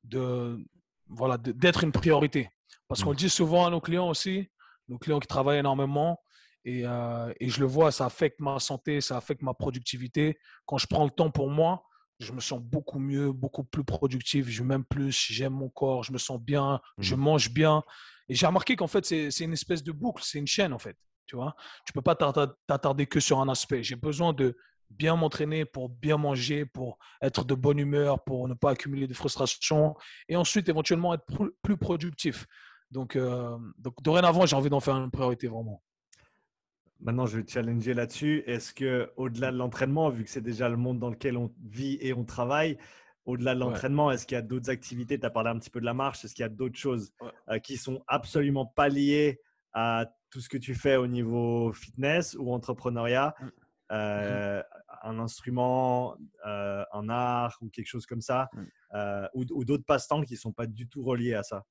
de 0.03 0.63
voilà, 1.07 1.37
d'être 1.37 1.83
une 1.83 1.91
priorité. 1.91 2.51
Parce 2.87 3.03
qu'on 3.03 3.09
mmh. 3.09 3.13
le 3.13 3.17
dit 3.17 3.29
souvent 3.29 3.65
à 3.65 3.71
nos 3.71 3.81
clients 3.81 4.07
aussi, 4.07 4.49
nos 4.87 4.99
clients 4.99 5.19
qui 5.19 5.27
travaillent 5.27 5.59
énormément. 5.59 6.21
Et, 6.63 6.83
euh, 6.85 7.33
et 7.39 7.49
je 7.49 7.59
le 7.59 7.65
vois, 7.65 7.91
ça 7.91 8.05
affecte 8.05 8.39
ma 8.39 8.59
santé, 8.59 9.01
ça 9.01 9.17
affecte 9.17 9.41
ma 9.41 9.55
productivité. 9.55 10.37
Quand 10.67 10.77
je 10.77 10.85
prends 10.85 11.05
le 11.05 11.09
temps 11.09 11.31
pour 11.31 11.49
moi, 11.49 11.86
je 12.19 12.31
me 12.31 12.39
sens 12.39 12.59
beaucoup 12.61 12.99
mieux, 12.99 13.31
beaucoup 13.31 13.63
plus 13.63 13.83
productif, 13.83 14.49
je 14.49 14.63
m'aime 14.63 14.83
plus, 14.83 15.27
j'aime 15.29 15.53
mon 15.53 15.69
corps, 15.69 16.03
je 16.03 16.11
me 16.11 16.17
sens 16.17 16.39
bien, 16.39 16.81
je 16.97 17.15
mmh 17.15 17.19
mange 17.19 17.51
bien. 17.51 17.83
Et 18.29 18.35
j'ai 18.35 18.45
remarqué 18.45 18.75
qu'en 18.75 18.87
fait, 18.87 19.05
c'est 19.05 19.39
une 19.39 19.53
espèce 19.53 19.83
de 19.83 19.91
boucle, 19.91 20.23
c'est 20.25 20.39
une 20.39 20.47
chaîne 20.47 20.73
en 20.73 20.79
fait. 20.79 20.97
Tu 21.25 21.35
vois, 21.35 21.55
tu 21.85 21.93
peux 21.93 22.01
pas 22.01 22.15
t'attarder 22.15 23.05
que 23.05 23.19
sur 23.19 23.39
un 23.39 23.49
aspect. 23.49 23.83
J'ai 23.83 23.95
besoin 23.95 24.33
de 24.33 24.55
bien 24.89 25.15
m'entraîner, 25.15 25.65
pour 25.65 25.89
bien 25.89 26.17
manger, 26.17 26.65
pour 26.65 26.97
être 27.21 27.43
de 27.43 27.53
bonne 27.53 27.77
humeur, 27.77 28.23
pour 28.23 28.47
ne 28.47 28.53
pas 28.53 28.71
accumuler 28.71 29.07
de 29.07 29.13
frustration 29.13 29.95
et 30.29 30.37
ensuite 30.37 30.69
éventuellement 30.69 31.13
être 31.13 31.25
plus 31.61 31.77
productif. 31.77 32.47
Donc, 32.91 33.15
euh, 33.15 33.57
donc 33.77 34.01
dorénavant, 34.01 34.45
j'ai 34.45 34.55
envie 34.55 34.69
d'en 34.69 34.79
faire 34.79 34.95
une 34.95 35.11
priorité 35.11 35.47
vraiment. 35.47 35.83
Maintenant, 36.99 37.25
je 37.25 37.37
vais 37.37 37.43
te 37.43 37.51
challenger 37.51 37.93
là-dessus. 37.93 38.43
Est-ce 38.47 38.73
que, 38.73 39.11
au-delà 39.17 39.51
de 39.51 39.57
l'entraînement, 39.57 40.09
vu 40.09 40.23
que 40.23 40.29
c'est 40.29 40.41
déjà 40.41 40.67
le 40.67 40.77
monde 40.77 40.99
dans 40.99 41.09
lequel 41.09 41.37
on 41.37 41.53
vit 41.63 41.97
et 42.01 42.13
on 42.13 42.23
travaille, 42.23 42.77
au-delà 43.25 43.53
de 43.53 43.59
l'entraînement, 43.59 44.09
est-ce 44.09 44.25
qu'il 44.25 44.35
y 44.35 44.39
a 44.39 44.41
d'autres 44.41 44.69
activités? 44.69 45.19
Tu 45.19 45.25
as 45.25 45.29
parlé 45.29 45.49
un 45.49 45.59
petit 45.59 45.69
peu 45.69 45.81
de 45.81 45.85
la 45.85 45.93
marche. 45.93 46.23
Est-ce 46.23 46.33
qu'il 46.33 46.43
y 46.43 46.45
a 46.45 46.49
d'autres 46.49 46.77
choses 46.77 47.11
euh, 47.49 47.59
qui 47.59 47.77
sont 47.77 48.01
absolument 48.07 48.65
pas 48.65 48.87
liées 48.87 49.41
à 49.73 50.05
tout 50.31 50.39
ce 50.39 50.49
que 50.49 50.57
tu 50.57 50.73
fais 50.73 50.95
au 50.95 51.07
niveau 51.07 51.71
fitness 51.73 52.35
ou 52.39 52.53
entrepreneuriat? 52.53 53.35
Mmh. 53.39 53.47
euh, 53.91 54.63
Un 55.03 55.19
instrument, 55.19 56.15
euh, 56.45 56.83
un 56.93 57.09
art 57.09 57.57
ou 57.61 57.69
quelque 57.69 57.87
chose 57.87 58.05
comme 58.05 58.21
ça 58.21 58.49
mmh. 58.53 59.27
Ou, 59.33 59.45
ou 59.51 59.65
d'autres 59.65 59.85
passe-temps 59.85 60.23
qui 60.23 60.33
ne 60.33 60.39
sont 60.39 60.53
pas 60.53 60.65
du 60.65 60.87
tout 60.87 61.03
reliés 61.03 61.35
à 61.35 61.43
ça? 61.43 61.65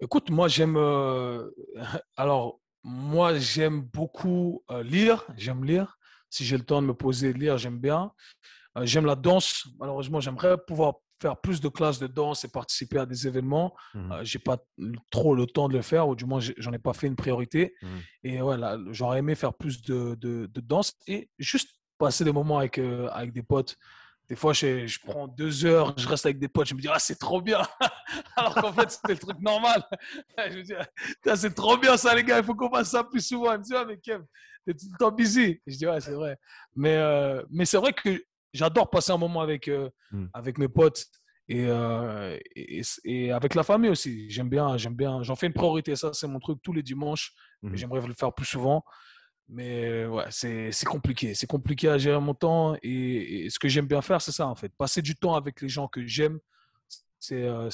Écoute, 0.00 0.30
moi, 0.30 0.48
j'aime. 0.48 0.76
alors, 2.16 2.60
moi, 2.82 3.38
j'aime 3.38 3.82
beaucoup 3.82 4.62
lire. 4.82 5.24
J'aime 5.36 5.64
lire. 5.64 5.98
Si 6.30 6.44
j'ai 6.44 6.56
le 6.56 6.64
temps 6.64 6.82
de 6.82 6.86
me 6.86 6.94
poser 6.94 7.30
et 7.30 7.32
de 7.32 7.38
lire, 7.38 7.58
j'aime 7.58 7.78
bien. 7.78 8.12
Euh, 8.76 8.86
j'aime 8.86 9.06
la 9.06 9.14
danse. 9.14 9.66
Malheureusement, 9.78 10.20
j'aimerais 10.20 10.56
pouvoir 10.66 10.94
faire 11.20 11.40
plus 11.40 11.60
de 11.60 11.68
classes 11.68 11.98
de 11.98 12.06
danse 12.06 12.44
et 12.44 12.48
participer 12.48 12.98
à 12.98 13.06
des 13.06 13.26
événements. 13.26 13.74
Mmh 13.94 14.12
euh, 14.12 14.24
j'ai 14.24 14.38
pas 14.38 14.58
trop 15.10 15.34
le 15.34 15.46
temps 15.46 15.68
de 15.68 15.74
le 15.74 15.82
faire, 15.82 16.08
ou 16.08 16.14
du 16.14 16.24
moins, 16.24 16.40
j'en 16.40 16.72
ai 16.72 16.78
pas 16.78 16.92
fait 16.92 17.06
une 17.06 17.16
priorité. 17.16 17.74
Mmh. 17.82 17.86
Et 18.24 18.40
voilà, 18.40 18.78
j'aurais 18.90 19.18
aimé 19.18 19.34
faire 19.34 19.54
plus 19.54 19.82
de, 19.82 20.14
de, 20.20 20.48
danse 20.60 20.94
et 21.06 21.28
juste 21.38 21.70
passer 21.98 22.24
des 22.24 22.32
moments 22.32 22.58
avec, 22.58 22.78
euh, 22.78 23.08
avec 23.12 23.32
des 23.32 23.42
potes. 23.42 23.76
Des 24.28 24.36
fois, 24.36 24.52
je, 24.52 24.86
je, 24.86 24.98
prends 25.00 25.26
deux 25.26 25.64
heures, 25.64 25.94
je 25.96 26.06
reste 26.06 26.26
avec 26.26 26.38
des 26.38 26.48
potes, 26.48 26.68
je 26.68 26.74
me 26.74 26.80
dis, 26.80 26.88
ah, 26.92 26.98
c'est 26.98 27.18
trop 27.18 27.40
bien. 27.40 27.62
Alors 28.36 28.54
qu'en 28.54 28.72
fait, 28.72 28.90
c'était 28.90 29.14
le 29.14 29.18
truc 29.18 29.38
normal. 29.40 29.82
je 30.50 30.58
me 30.58 30.62
dis, 30.62 30.74
c'est 31.34 31.54
trop 31.54 31.78
bien 31.78 31.96
ça, 31.96 32.14
les 32.14 32.24
gars, 32.24 32.38
il 32.38 32.44
faut 32.44 32.54
qu'on 32.54 32.70
fasse 32.70 32.90
ça 32.90 33.04
plus 33.04 33.26
souvent. 33.26 33.52
Il 33.52 33.58
me 33.58 33.64
dit, 33.64 33.74
ah, 33.74 33.84
mais 33.86 33.96
Kev, 33.98 34.22
t'es 34.66 34.74
tout 34.74 34.86
le 34.92 34.98
temps 34.98 35.12
busy. 35.12 35.60
je 35.66 35.76
dis, 35.76 35.86
ouais, 35.86 36.00
c'est 36.00 36.12
vrai. 36.12 36.36
Mais, 36.76 36.98
mais 37.50 37.64
c'est 37.64 37.78
vrai 37.78 37.92
que 37.92 38.22
j'adore 38.52 38.90
passer 38.90 39.12
un 39.12 39.18
moment 39.18 39.40
avec, 39.40 39.68
euh, 39.68 39.90
mmh. 40.10 40.26
avec 40.32 40.58
mes 40.58 40.68
potes 40.68 41.06
euh, 41.50 42.38
et, 42.54 42.82
et, 43.04 43.32
avec 43.32 43.54
la 43.54 43.62
famille 43.62 43.90
aussi. 43.90 44.28
J'aime 44.30 44.48
bien, 44.48 44.76
j'aime 44.76 44.94
bien. 44.94 45.22
J'en 45.22 45.36
fais 45.36 45.46
une 45.46 45.52
priorité. 45.52 45.96
Ça, 45.96 46.12
c'est 46.12 46.26
mon 46.26 46.38
truc 46.38 46.58
tous 46.62 46.72
les 46.72 46.82
dimanches. 46.82 47.32
Mmh. 47.62 47.76
J'aimerais 47.76 48.06
le 48.06 48.14
faire 48.14 48.32
plus 48.32 48.46
souvent. 48.46 48.84
Mais 49.48 50.04
ouais, 50.04 50.26
c'est 50.30 50.84
compliqué. 50.84 51.34
C'est 51.34 51.46
compliqué 51.46 51.88
à 51.88 51.96
gérer 51.96 52.20
mon 52.20 52.34
temps. 52.34 52.76
Et, 52.82 53.48
ce 53.48 53.58
que 53.58 53.68
j'aime 53.68 53.86
bien 53.86 54.02
faire, 54.02 54.20
c'est 54.20 54.32
ça, 54.32 54.46
en 54.46 54.54
fait. 54.54 54.72
Passer 54.76 55.00
du 55.00 55.14
temps 55.16 55.34
avec 55.34 55.60
les 55.62 55.68
gens 55.68 55.88
que 55.88 56.06
j'aime, 56.06 56.38
c'est 57.18 57.44
euh, 57.44 57.70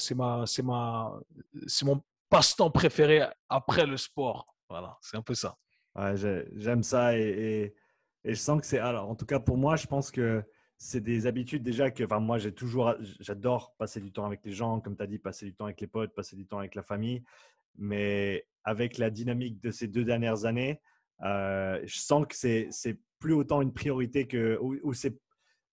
mon 1.83 2.01
passe-temps 2.29 2.71
préféré 2.71 3.23
après 3.49 3.85
le 3.85 3.97
sport. 3.97 4.55
Voilà, 4.69 4.97
c'est 5.01 5.17
un 5.17 5.21
peu 5.21 5.35
ça. 5.35 5.57
Ouais, 5.95 6.15
j'aime 6.55 6.83
ça 6.83 7.17
et, 7.17 7.73
et, 8.23 8.33
je 8.33 8.39
sens 8.39 8.59
que 8.59 8.65
c'est. 8.65 8.79
Alors, 8.79 9.09
en 9.09 9.15
tout 9.15 9.25
cas, 9.25 9.39
pour 9.39 9.57
moi, 9.57 9.75
je 9.75 9.85
pense 9.85 10.11
que 10.11 10.43
c'est 10.77 11.01
des 11.01 11.27
habitudes 11.27 11.63
déjà 11.63 11.91
que 11.91 12.03
enfin, 12.03 12.19
moi, 12.19 12.37
j'ai 12.37 12.53
toujours, 12.53 12.95
j'adore 13.19 13.75
passer 13.77 14.01
du 14.01 14.11
temps 14.11 14.25
avec 14.25 14.41
les 14.43 14.51
gens, 14.51 14.79
comme 14.79 14.95
tu 14.95 15.03
as 15.03 15.07
dit, 15.07 15.19
passer 15.19 15.45
du 15.45 15.53
temps 15.53 15.65
avec 15.65 15.79
les 15.79 15.87
potes, 15.87 16.13
passer 16.13 16.35
du 16.35 16.45
temps 16.45 16.59
avec 16.59 16.75
la 16.75 16.83
famille. 16.83 17.23
Mais 17.77 18.47
avec 18.63 18.97
la 18.97 19.09
dynamique 19.09 19.61
de 19.61 19.69
ces 19.69 19.87
deux 19.87 20.05
dernières 20.05 20.45
années, 20.45 20.81
euh, 21.23 21.79
je 21.85 21.99
sens 21.99 22.25
que 22.27 22.35
c'est, 22.35 22.67
c'est 22.71 22.97
plus 23.19 23.33
autant 23.33 23.61
une 23.61 23.73
priorité 23.73 24.27
que, 24.27 24.57
ou, 24.61 24.93
c'est, 24.93 25.17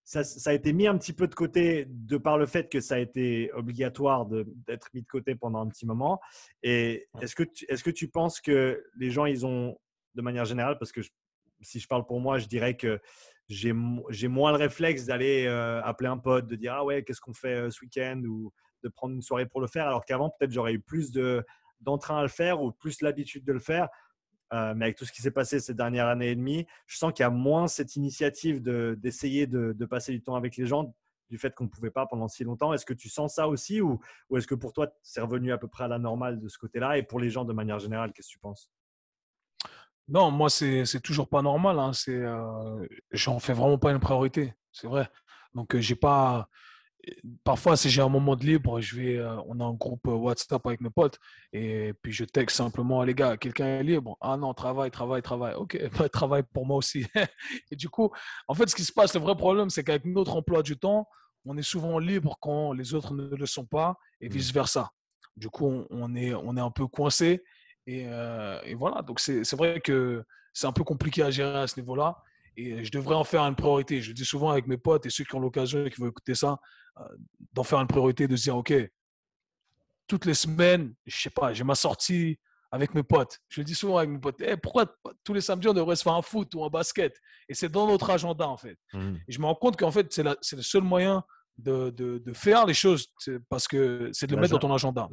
ça, 0.03 0.23
ça, 0.23 0.49
a 0.49 0.53
été 0.53 0.73
mis 0.73 0.87
un 0.87 0.97
petit 0.97 1.13
peu 1.13 1.27
de 1.27 1.35
côté 1.35 1.85
de 1.89 2.17
par 2.17 2.37
le 2.37 2.45
fait 2.45 2.69
que 2.69 2.79
ça 2.79 2.95
a 2.95 2.99
été 2.99 3.51
obligatoire 3.53 4.25
d'être 4.25 4.89
mis 4.93 5.01
de 5.01 5.07
côté 5.07 5.35
pendant 5.35 5.59
un 5.59 5.67
petit 5.67 5.85
moment. 5.85 6.19
Et 6.61 7.07
est-ce 7.21 7.35
que, 7.35 7.43
tu, 7.43 7.65
est-ce 7.69 7.83
que 7.83 7.91
tu 7.91 8.07
penses 8.07 8.41
que 8.41 8.83
les 8.97 9.11
gens, 9.11 9.25
ils 9.25 9.45
ont, 9.45 9.77
de 10.15 10.21
manière 10.21 10.45
générale, 10.45 10.77
parce 10.79 10.91
que 10.91 11.01
si 11.61 11.79
je 11.79 11.87
parle 11.87 12.05
pour 12.05 12.19
moi, 12.19 12.37
je 12.37 12.47
dirais 12.47 12.75
que 12.75 12.99
j'ai 13.49 13.71
moins 13.73 14.51
le 14.51 14.57
réflexe 14.57 15.05
d'aller 15.05 15.45
euh, 15.47 15.81
appeler 15.83 16.09
un 16.09 16.17
pote, 16.17 16.47
de 16.47 16.55
dire 16.55 16.73
ah 16.73 16.85
ouais, 16.85 17.03
qu'est-ce 17.03 17.21
qu'on 17.21 17.33
fait 17.33 17.55
euh, 17.55 17.69
ce 17.69 17.81
week-end? 17.81 18.21
ou 18.27 18.51
de 18.83 18.89
prendre 18.89 19.15
une 19.15 19.21
soirée 19.21 19.45
pour 19.45 19.61
le 19.61 19.67
faire. 19.67 19.87
Alors 19.87 20.05
qu'avant, 20.05 20.29
peut-être 20.29 20.51
j'aurais 20.51 20.73
eu 20.73 20.79
plus 20.79 21.11
d'entrain 21.81 22.19
à 22.19 22.21
le 22.21 22.27
faire 22.27 22.61
ou 22.61 22.71
plus 22.71 23.01
l'habitude 23.01 23.45
de 23.45 23.53
le 23.53 23.59
faire. 23.59 23.87
Euh, 24.53 24.73
mais 24.75 24.85
avec 24.85 24.97
tout 24.97 25.05
ce 25.05 25.11
qui 25.11 25.21
s'est 25.21 25.31
passé 25.31 25.59
ces 25.59 25.73
dernières 25.73 26.07
années 26.07 26.29
et 26.29 26.35
demie, 26.35 26.67
je 26.85 26.97
sens 26.97 27.11
qu'il 27.11 27.23
y 27.23 27.25
a 27.25 27.31
moins 27.31 27.67
cette 27.67 27.95
initiative 27.95 28.61
d'essayer 28.61 29.47
de, 29.47 29.85
passer 29.85 30.11
du 30.11 30.21
temps 30.21 30.35
avec 30.35 30.57
les 30.57 30.67
gens 30.67 30.93
du 31.29 31.39
fait 31.39 31.55
qu'on 31.55 31.63
ne 31.63 31.69
pouvait 31.69 31.89
pas 31.89 32.05
pendant 32.05 32.27
si 32.27 32.43
longtemps. 32.43 32.71
Est-ce 32.71 32.85
que 32.85 32.93
tu 32.93 33.09
sens 33.09 33.35
ça 33.35 33.47
aussi 33.47 33.81
ou, 33.81 33.99
est-ce 34.35 34.45
que 34.45 34.53
pour 34.53 34.71
toi, 34.71 34.87
c'est 35.01 35.21
revenu 35.21 35.51
à 35.51 35.57
peu 35.57 35.67
près 35.67 35.85
à 35.85 35.87
la 35.87 35.97
normale 35.97 36.39
de 36.39 36.47
ce 36.47 36.59
côté-là 36.59 36.99
Et 36.99 37.03
pour 37.03 37.19
les 37.19 37.31
gens 37.31 37.45
de 37.45 37.53
manière 37.53 37.79
générale, 37.79 38.13
qu'est-ce 38.13 38.27
que 38.27 38.33
tu 38.33 38.39
penses? 38.39 38.69
Non, 40.07 40.29
moi, 40.29 40.49
c'est 40.49 41.01
toujours 41.01 41.29
pas 41.29 41.41
normal. 41.41 41.79
Hein. 41.79 41.91
Euh, 42.09 42.87
j'en 43.11 43.39
fais 43.39 43.53
vraiment 43.53 43.79
pas 43.79 43.91
une 43.91 43.99
priorité, 43.99 44.53
c'est 44.71 44.87
vrai. 44.87 45.09
Donc, 45.55 45.75
j'ai 45.77 45.95
pas. 45.95 46.49
Parfois, 47.43 47.75
si 47.75 47.89
j'ai 47.89 48.01
un 48.01 48.09
moment 48.09 48.35
de 48.35 48.45
libre, 48.45 48.79
je 48.79 48.95
vais, 48.95 49.21
on 49.47 49.59
a 49.59 49.63
un 49.63 49.73
groupe 49.73 50.05
WhatsApp 50.05 50.65
avec 50.65 50.79
mes 50.79 50.89
potes 50.89 51.19
et 51.51 51.93
puis 52.01 52.13
je 52.13 52.23
texte 52.23 52.57
simplement 52.57 53.03
les 53.03 53.13
gars, 53.13 53.35
quelqu'un 53.35 53.65
est 53.65 53.83
libre? 53.83 54.17
Ah 54.21 54.37
non, 54.37 54.53
travail, 54.53 54.89
travail, 54.89 55.21
travail. 55.21 55.53
Ok, 55.55 55.77
bah, 55.99 56.07
travail 56.07 56.43
pour 56.53 56.65
moi 56.65 56.77
aussi. 56.77 57.05
et 57.71 57.75
du 57.75 57.89
coup, 57.89 58.09
en 58.47 58.53
fait, 58.53 58.69
ce 58.69 58.75
qui 58.75 58.85
se 58.85 58.93
passe, 58.93 59.13
le 59.15 59.19
vrai 59.19 59.35
problème, 59.35 59.69
c'est 59.69 59.83
qu'avec 59.83 60.05
notre 60.05 60.35
emploi 60.35 60.63
du 60.63 60.77
temps, 60.77 61.07
on 61.45 61.57
est 61.57 61.63
souvent 61.63 61.99
libre 61.99 62.37
quand 62.39 62.71
les 62.71 62.93
autres 62.93 63.13
ne 63.13 63.35
le 63.35 63.45
sont 63.45 63.65
pas 63.65 63.97
et 64.21 64.29
mmh. 64.29 64.31
vice 64.31 64.53
versa. 64.53 64.89
Du 65.35 65.49
coup, 65.49 65.85
on 65.89 66.15
est, 66.15 66.33
on 66.33 66.55
est 66.55 66.61
un 66.61 66.71
peu 66.71 66.87
coincé 66.87 67.43
euh, 67.89 68.61
et, 68.63 68.75
voilà, 68.75 69.01
donc 69.01 69.19
c'est 69.19 69.55
vrai 69.55 69.79
que 69.81 70.23
c'est 70.53 70.67
un 70.67 70.71
peu 70.71 70.83
compliqué 70.83 71.23
à 71.23 71.31
gérer 71.31 71.59
à 71.59 71.67
ce 71.67 71.79
niveau-là. 71.79 72.17
Et 72.55 72.85
je 72.85 72.91
devrais 72.91 73.15
en 73.15 73.23
faire 73.23 73.41
une 73.41 73.55
priorité. 73.55 74.01
Je 74.01 74.11
dis 74.11 74.25
souvent 74.25 74.51
avec 74.51 74.67
mes 74.67 74.77
potes 74.77 75.05
et 75.05 75.09
ceux 75.09 75.23
qui 75.23 75.35
ont 75.35 75.39
l'occasion 75.39 75.85
et 75.85 75.89
qui 75.89 75.99
vont 75.99 76.07
écouter 76.07 76.35
ça, 76.35 76.51
euh, 76.51 76.55
d'en 77.53 77.63
faire 77.63 77.79
une 77.79 77.87
priorité, 77.87 78.27
de 78.27 78.35
se 78.35 78.43
dire, 78.43 78.57
OK, 78.57 78.73
toutes 80.07 80.25
les 80.25 80.33
semaines, 80.33 80.93
je 81.05 81.21
sais 81.21 81.29
pas, 81.29 81.53
j'ai 81.53 81.63
ma 81.63 81.75
sortie 81.75 82.39
avec 82.71 82.95
mes 82.95 83.03
potes. 83.03 83.39
Je 83.49 83.61
le 83.61 83.65
dis 83.65 83.75
souvent 83.75 83.97
avec 83.97 84.09
mes 84.09 84.19
potes, 84.19 84.41
eh, 84.41 84.57
pourquoi 84.57 84.85
tous 85.23 85.33
les 85.33 85.41
samedis 85.41 85.67
on 85.67 85.73
devrait 85.73 85.95
se 85.95 86.03
faire 86.03 86.13
un 86.13 86.21
foot 86.21 86.53
ou 86.55 86.63
un 86.63 86.69
basket? 86.69 87.15
Et 87.47 87.53
c'est 87.53 87.69
dans 87.69 87.87
notre 87.87 88.09
agenda 88.09 88.47
en 88.47 88.57
fait. 88.57 88.77
Mmh. 88.93 89.15
Et 89.27 89.31
je 89.31 89.39
me 89.39 89.45
rends 89.45 89.55
compte 89.55 89.77
qu'en 89.77 89.91
fait, 89.91 90.11
c'est 90.11 90.23
le 90.23 90.61
seul 90.61 90.81
moyen 90.81 91.23
de, 91.57 91.91
de, 91.91 92.17
de, 92.17 92.33
faire 92.33 92.65
les 92.65 92.73
choses 92.73 93.07
parce 93.47 93.67
que 93.67 94.09
c'est 94.11 94.25
de 94.25 94.35
le 94.35 94.41
mettre 94.41 94.53
dans 94.53 94.59
ton 94.67 94.73
agenda. 94.73 95.07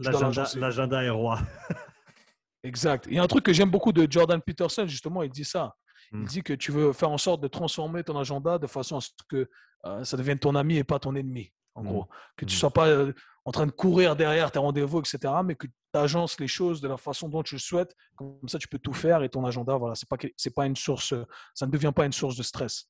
L'agenda 0.57 1.05
est 1.05 1.11
roi. 1.11 1.39
Exact. 2.63 3.07
Il 3.09 3.17
y 3.17 3.19
a 3.19 3.23
un 3.23 3.27
truc 3.27 3.45
que 3.45 3.53
j'aime 3.53 3.71
beaucoup 3.71 3.93
de 3.93 4.11
Jordan 4.11 4.41
Peterson, 4.41 4.87
justement, 4.87 5.23
il 5.23 5.31
dit 5.31 5.45
ça. 5.45 5.75
Il 6.13 6.21
hmm. 6.21 6.25
dit 6.25 6.43
que 6.43 6.53
tu 6.53 6.73
veux 6.73 6.93
faire 6.93 7.11
en 7.11 7.19
sorte 7.19 7.43
de 7.43 7.49
transformer 7.49 8.03
ton 8.03 8.19
agenda 8.19 8.59
de 8.59 8.67
façon 8.67 8.97
à 8.97 9.01
ce 9.01 9.11
que 9.29 9.49
euh, 9.87 10.05
ça 10.05 10.17
devienne 10.17 10.39
ton 10.39 10.55
ami 10.55 10.77
et 10.77 10.85
pas 10.85 10.99
ton 10.99 11.15
ennemi, 11.15 11.53
en 11.81 11.85
gros. 11.85 12.07
Que 12.37 12.45
tu 12.45 12.53
ne 12.53 12.57
hmm. 12.57 12.61
sois 12.61 12.71
pas 12.71 12.89
euh, 12.89 13.13
en 13.45 13.53
train 13.53 13.67
de 13.67 13.73
courir 13.73 14.17
derrière 14.17 14.53
tes 14.53 14.59
rendez-vous, 14.59 15.01
etc., 15.01 15.35
mais 15.45 15.55
que 15.55 15.67
tu 15.67 15.99
agences 15.99 16.39
les 16.39 16.49
choses 16.49 16.81
de 16.81 16.89
la 16.89 16.97
façon 16.97 17.29
dont 17.29 17.43
tu 17.43 17.55
le 17.55 17.61
souhaites. 17.61 17.95
Comme 18.17 18.49
ça, 18.49 18.59
tu 18.59 18.69
peux 18.69 18.79
tout 18.79 18.93
faire 18.93 19.23
et 19.23 19.29
ton 19.29 19.45
agenda, 19.45 19.77
voilà, 19.77 19.95
c'est 19.95 20.09
pas, 20.09 20.17
c'est 20.37 20.55
pas 20.55 20.67
une 20.67 20.77
source, 20.77 21.15
ça 21.55 21.67
ne 21.67 21.71
devient 21.71 21.93
pas 21.95 22.07
une 22.07 22.13
source 22.13 22.37
de 22.37 22.43
stress. 22.43 22.89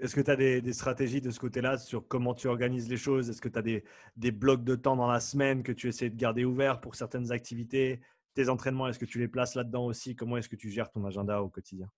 Est-ce 0.00 0.14
que 0.14 0.20
tu 0.20 0.30
as 0.30 0.36
des, 0.36 0.60
des, 0.60 0.72
stratégies 0.72 1.20
de 1.20 1.30
ce 1.30 1.38
côté-là 1.38 1.78
sur 1.78 2.06
comment 2.08 2.34
tu 2.34 2.48
organises 2.48 2.88
les 2.88 2.96
choses? 2.96 3.30
Est-ce 3.30 3.40
que 3.40 3.48
tu 3.48 3.58
as 3.58 3.62
des, 3.62 3.84
des 4.16 4.32
blocs 4.32 4.64
de 4.64 4.74
temps 4.74 4.96
dans 4.96 5.06
la 5.06 5.20
semaine 5.20 5.62
que 5.62 5.70
tu 5.70 5.88
essaies 5.88 6.10
de 6.10 6.16
garder 6.16 6.44
ouverts 6.44 6.80
pour 6.80 6.96
certaines 6.96 7.30
activités? 7.30 8.00
Tes 8.34 8.48
entraînements, 8.48 8.88
est-ce 8.88 8.98
que 8.98 9.04
tu 9.04 9.20
les 9.20 9.28
places 9.28 9.54
là-dedans 9.54 9.86
aussi? 9.86 10.16
Comment 10.16 10.36
est-ce 10.36 10.48
que 10.48 10.56
tu 10.56 10.68
gères 10.68 10.90
ton 10.90 11.04
agenda 11.04 11.40
au 11.40 11.48
quotidien? 11.48 11.88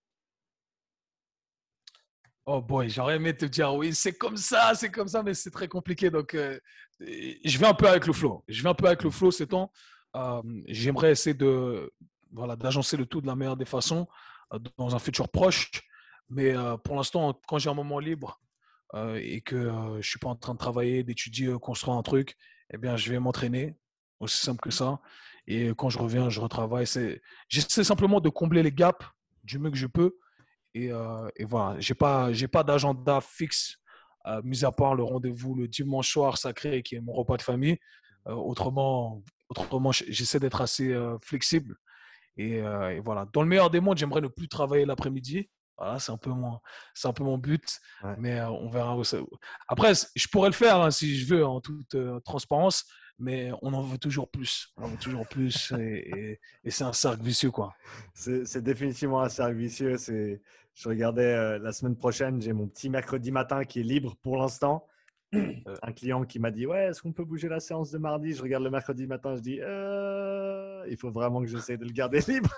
Oh 2.48 2.62
boy, 2.62 2.88
j'aurais 2.88 3.16
aimé 3.16 3.36
te 3.36 3.44
dire 3.44 3.74
oui, 3.74 3.92
c'est 3.92 4.12
comme 4.12 4.36
ça, 4.36 4.72
c'est 4.76 4.90
comme 4.92 5.08
ça, 5.08 5.24
mais 5.24 5.34
c'est 5.34 5.50
très 5.50 5.66
compliqué. 5.66 6.10
Donc, 6.10 6.34
euh, 6.34 6.60
je 7.00 7.58
vais 7.58 7.66
un 7.66 7.74
peu 7.74 7.88
avec 7.88 8.06
le 8.06 8.12
flow. 8.12 8.44
Je 8.46 8.62
vais 8.62 8.68
un 8.68 8.74
peu 8.74 8.86
avec 8.86 9.02
le 9.02 9.10
flow 9.10 9.32
ces 9.32 9.48
temps. 9.48 9.72
Euh, 10.14 10.40
j'aimerais 10.68 11.10
essayer 11.10 11.34
de 11.34 11.92
voilà 12.32 12.54
d'agencer 12.54 12.96
le 12.96 13.04
tout 13.04 13.20
de 13.20 13.26
la 13.26 13.34
meilleure 13.34 13.56
des 13.56 13.64
façons 13.64 14.06
euh, 14.54 14.60
dans 14.78 14.94
un 14.94 15.00
futur 15.00 15.28
proche. 15.28 15.72
Mais 16.28 16.54
pour 16.84 16.96
l'instant, 16.96 17.40
quand 17.46 17.58
j'ai 17.58 17.70
un 17.70 17.74
moment 17.74 18.00
libre 18.00 18.40
et 19.14 19.42
que 19.42 19.70
je 20.00 20.08
suis 20.08 20.18
pas 20.18 20.28
en 20.28 20.34
train 20.34 20.54
de 20.54 20.58
travailler, 20.58 21.04
d'étudier, 21.04 21.54
construire 21.60 21.96
un 21.96 22.02
truc, 22.02 22.36
eh 22.74 22.78
bien, 22.78 22.96
je 22.96 23.12
vais 23.12 23.20
m'entraîner. 23.20 23.76
Aussi 24.18 24.38
simple 24.38 24.60
que 24.60 24.72
ça. 24.72 25.00
Et 25.46 25.68
quand 25.76 25.88
je 25.88 25.98
reviens, 25.98 26.28
je 26.28 26.40
retravaille. 26.40 26.86
J'essaie 27.48 27.84
simplement 27.84 28.18
de 28.18 28.28
combler 28.28 28.64
les 28.64 28.72
gaps 28.72 29.06
du 29.44 29.60
mieux 29.60 29.70
que 29.70 29.76
je 29.76 29.86
peux. 29.86 30.16
Et, 30.76 30.92
euh, 30.92 31.26
et 31.36 31.46
voilà, 31.46 31.80
je 31.80 31.90
n'ai 31.90 31.96
pas, 31.96 32.30
pas 32.52 32.62
d'agenda 32.62 33.22
fixe, 33.22 33.78
euh, 34.26 34.42
mis 34.44 34.62
à 34.62 34.70
part 34.70 34.94
le 34.94 35.04
rendez-vous 35.04 35.54
le 35.54 35.68
dimanche 35.68 36.10
soir 36.10 36.36
sacré 36.36 36.82
qui 36.82 36.96
est 36.96 37.00
mon 37.00 37.14
repas 37.14 37.38
de 37.38 37.42
famille. 37.42 37.78
Euh, 38.26 38.34
autrement, 38.34 39.22
autrement 39.48 39.90
j'essaie 39.92 40.38
d'être 40.38 40.60
assez 40.60 40.94
flexible. 41.22 41.76
Et, 42.36 42.56
et, 42.56 43.00
voilà, 43.00 43.26
dans 43.32 43.40
le 43.40 43.48
meilleur 43.48 43.70
des 43.70 43.80
mondes, 43.80 43.96
j'aimerais 43.96 44.20
ne 44.20 44.28
plus 44.28 44.48
travailler 44.48 44.84
l'après-midi. 44.84 45.48
Voilà, 45.78 45.98
c'est 45.98 46.12
un 46.12 46.18
peu 46.18 46.30
mon, 46.30 46.58
c'est 46.92 47.08
un 47.08 47.14
peu 47.14 47.24
mon 47.24 47.38
but, 47.38 47.80
mais 48.18 48.42
on 48.42 48.68
verra 48.68 48.96
où 48.96 49.04
ça. 49.04 49.18
Après, 49.68 49.92
je 50.14 50.28
pourrais 50.28 50.50
le 50.50 50.54
faire 50.54 50.80
hein, 50.82 50.90
si 50.90 51.18
je 51.18 51.34
veux, 51.34 51.46
en 51.46 51.62
toute 51.62 51.96
transparence, 52.24 52.84
mais 53.18 53.50
on 53.62 53.72
en 53.72 53.80
veut 53.80 53.98
toujours 53.98 54.30
plus. 54.30 54.68
On 54.76 54.84
en 54.84 54.88
veut 54.88 54.98
toujours 54.98 55.26
plus, 55.26 55.72
et, 55.72 56.38
c'est 56.68 56.84
un 56.84 56.92
cercle 56.92 57.22
vicieux, 57.22 57.50
quoi. 57.50 57.74
C'est 58.12 58.62
définitivement 58.62 59.22
un 59.22 59.30
cercle 59.30 59.56
vicieux. 59.56 59.96
C'est, 59.96 60.42
je 60.76 60.88
regardais 60.88 61.58
la 61.58 61.72
semaine 61.72 61.96
prochaine, 61.96 62.40
j'ai 62.40 62.52
mon 62.52 62.68
petit 62.68 62.90
mercredi 62.90 63.32
matin 63.32 63.64
qui 63.64 63.80
est 63.80 63.84
libre 63.84 64.14
pour 64.22 64.36
l'instant. 64.36 64.86
un 65.32 65.92
client 65.92 66.24
qui 66.24 66.38
m'a 66.38 66.52
dit 66.52 66.66
ouais 66.66 66.84
est-ce 66.84 67.02
qu'on 67.02 67.12
peut 67.12 67.24
bouger 67.24 67.48
la 67.48 67.60
séance 67.60 67.90
de 67.90 67.98
mardi? 67.98 68.32
Je 68.32 68.42
regarde 68.42 68.62
le 68.62 68.70
mercredi 68.70 69.06
matin 69.06 69.34
je 69.34 69.40
dis 69.40 69.58
euh, 69.60 70.84
il 70.88 70.96
faut 70.96 71.10
vraiment 71.10 71.40
que 71.40 71.48
j'essaie 71.48 71.76
de 71.76 71.84
le 71.84 71.90
garder 71.90 72.20
libre. 72.28 72.54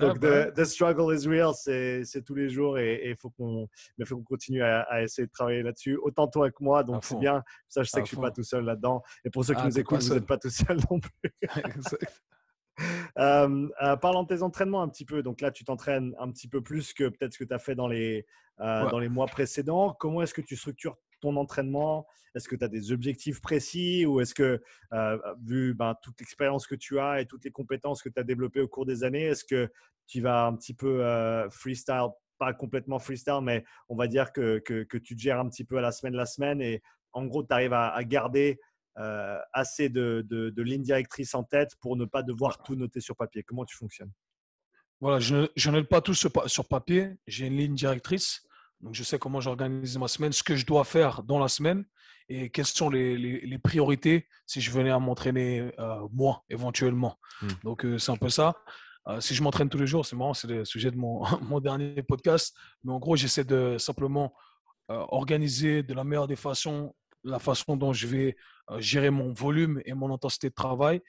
Donc 0.00 0.18
bah 0.18 0.50
the, 0.50 0.64
struggle 0.64 1.14
is 1.14 1.28
real 1.28 1.52
c'est 1.54 2.24
tous 2.24 2.34
les 2.34 2.48
jours 2.48 2.78
et 2.78 3.10
il 3.10 3.16
faut 3.16 3.30
qu'on 3.30 3.68
continue 4.24 4.62
à, 4.62 5.02
essayer 5.02 5.26
de 5.26 5.32
travailler 5.32 5.62
là-dessus 5.62 5.96
autant 6.02 6.26
toi 6.26 6.50
que 6.50 6.62
moi 6.64 6.82
donc 6.82 7.04
c'est 7.04 7.18
bien. 7.18 7.42
Ça 7.68 7.82
je 7.82 7.90
sais 7.90 8.00
que 8.00 8.06
je 8.06 8.14
suis 8.14 8.20
pas 8.20 8.32
tout 8.32 8.42
seul 8.42 8.64
là-dedans. 8.64 9.02
Et 9.24 9.30
pour 9.30 9.44
ceux 9.44 9.54
qui 9.54 9.60
ah, 9.62 9.66
nous 9.66 9.78
écoutent 9.78 10.02
vous 10.02 10.14
n'êtes 10.14 10.26
pas 10.26 10.38
tout 10.38 10.50
seul 10.50 10.78
non 10.90 10.98
plus 10.98 11.32
Euh, 13.18 13.68
euh, 13.82 13.96
parlant 13.96 14.22
de 14.22 14.28
tes 14.28 14.42
entraînements 14.42 14.82
un 14.82 14.88
petit 14.88 15.04
peu, 15.04 15.22
donc 15.22 15.40
là 15.40 15.50
tu 15.50 15.64
t'entraînes 15.64 16.14
un 16.18 16.30
petit 16.30 16.48
peu 16.48 16.62
plus 16.62 16.92
que 16.92 17.08
peut-être 17.08 17.32
ce 17.32 17.38
que 17.38 17.44
tu 17.44 17.54
as 17.54 17.58
fait 17.58 17.74
dans 17.74 17.88
les, 17.88 18.26
euh, 18.60 18.88
dans 18.90 18.98
les 18.98 19.08
mois 19.08 19.26
précédents. 19.26 19.96
Comment 19.98 20.22
est-ce 20.22 20.34
que 20.34 20.40
tu 20.40 20.56
structures 20.56 20.96
ton 21.20 21.36
entraînement? 21.36 22.06
Est-ce 22.34 22.48
que 22.48 22.56
tu 22.56 22.64
as 22.64 22.68
des 22.68 22.92
objectifs 22.92 23.40
précis 23.40 24.06
ou 24.06 24.20
est-ce 24.20 24.34
que, 24.34 24.62
vu 25.42 25.74
ben, 25.74 25.96
toute 26.02 26.18
l'expérience 26.20 26.66
que 26.66 26.76
tu 26.76 26.98
as 26.98 27.20
et 27.20 27.26
toutes 27.26 27.44
les 27.44 27.50
compétences 27.50 28.02
que 28.02 28.08
tu 28.08 28.20
as 28.20 28.24
développées 28.24 28.60
au 28.60 28.68
cours 28.68 28.86
des 28.86 29.02
années, 29.02 29.24
est-ce 29.24 29.44
que 29.44 29.70
tu 30.06 30.20
vas 30.20 30.46
un 30.46 30.54
petit 30.54 30.74
peu 30.74 31.04
freestyle 31.50 32.08
Pas 32.38 32.52
complètement 32.54 33.00
freestyle, 33.00 33.40
mais 33.42 33.64
on 33.88 33.96
va 33.96 34.06
dire 34.06 34.32
que, 34.32 34.60
que, 34.60 34.84
que, 34.84 34.96
tu 34.96 35.16
te 35.16 35.20
gères 35.20 35.40
un 35.40 35.48
petit 35.48 35.64
peu 35.64 35.78
à 35.78 35.80
la 35.80 35.90
semaine, 35.90 36.14
la 36.14 36.26
semaine 36.26 36.60
et 36.60 36.82
en 37.12 37.26
gros, 37.26 37.42
tu 37.42 37.52
arrives 37.52 37.72
à, 37.72 38.02
garder 38.04 38.60
euh, 39.00 39.38
assez 39.52 39.88
de, 39.88 40.24
de, 40.28 40.50
de, 40.50 40.62
lignes 40.62 40.82
directrices 40.82 41.34
en 41.34 41.42
tête 41.42 41.72
pour 41.80 41.96
ne 41.96 42.04
pas 42.04 42.22
devoir 42.22 42.62
tout 42.62 42.76
noter 42.76 43.00
sur 43.00 43.16
papier. 43.16 43.42
Comment 43.42 43.64
tu 43.64 43.76
fonctionnes? 43.76 44.12
Voilà, 45.00 45.18
je, 45.18 45.48
je 45.56 45.70
note 45.70 45.88
pas 45.88 46.00
tout 46.00 46.14
sur, 46.14 46.30
sur 46.46 46.68
papier. 46.68 47.16
J'ai 47.26 47.46
une 47.46 47.56
ligne 47.56 47.74
directrice 47.74 48.42
donc, 48.80 48.94
je 48.94 49.02
sais 49.02 49.18
comment 49.18 49.40
j'organise 49.40 49.98
ma 49.98 50.08
semaine, 50.08 50.32
ce 50.32 50.42
que 50.42 50.56
je 50.56 50.64
dois 50.64 50.84
faire 50.84 51.22
dans 51.22 51.38
la 51.38 51.48
semaine 51.48 51.84
et 52.28 52.48
quelles 52.48 52.66
sont 52.66 52.88
les, 52.88 53.16
les, 53.16 53.58
priorités 53.58 54.26
si 54.46 54.60
je 54.60 54.70
venais 54.70 54.90
à 54.90 54.98
m'entraîner 54.98 55.70
euh, 55.78 56.08
moi, 56.12 56.44
éventuellement. 56.48 57.18
Hmm. 57.42 57.48
Donc, 57.64 57.84
euh, 57.84 57.98
c'est 57.98 58.12
un 58.12 58.16
peu 58.16 58.30
ça. 58.30 58.54
Euh, 59.08 59.20
si 59.20 59.34
je 59.34 59.42
m'entraîne 59.42 59.68
tous 59.68 59.78
les 59.78 59.86
jours, 59.86 60.06
c'est 60.06 60.16
marrant, 60.16 60.32
c'est 60.32 60.46
le 60.46 60.64
sujet 60.64 60.90
de 60.90 60.96
mon, 60.96 61.24
mon, 61.42 61.60
dernier 61.60 62.02
podcast. 62.02 62.56
Mais 62.84 62.92
en 62.92 62.98
gros, 62.98 63.16
j'essaie 63.16 63.44
de 63.44 63.76
simplement 63.78 64.32
organiser 64.88 65.84
de 65.84 65.94
la 65.94 66.02
meilleure 66.02 66.26
des 66.26 66.34
façons 66.34 66.92
la 67.24 67.38
façon 67.38 67.76
dont 67.76 67.92
je 67.92 68.06
vais 68.06 68.36
gérer 68.78 69.10
mon 69.10 69.32
volume 69.32 69.80
et 69.84 69.94
mon 69.94 70.12
intensité 70.12 70.48
de 70.48 70.54
travail. 70.54 71.00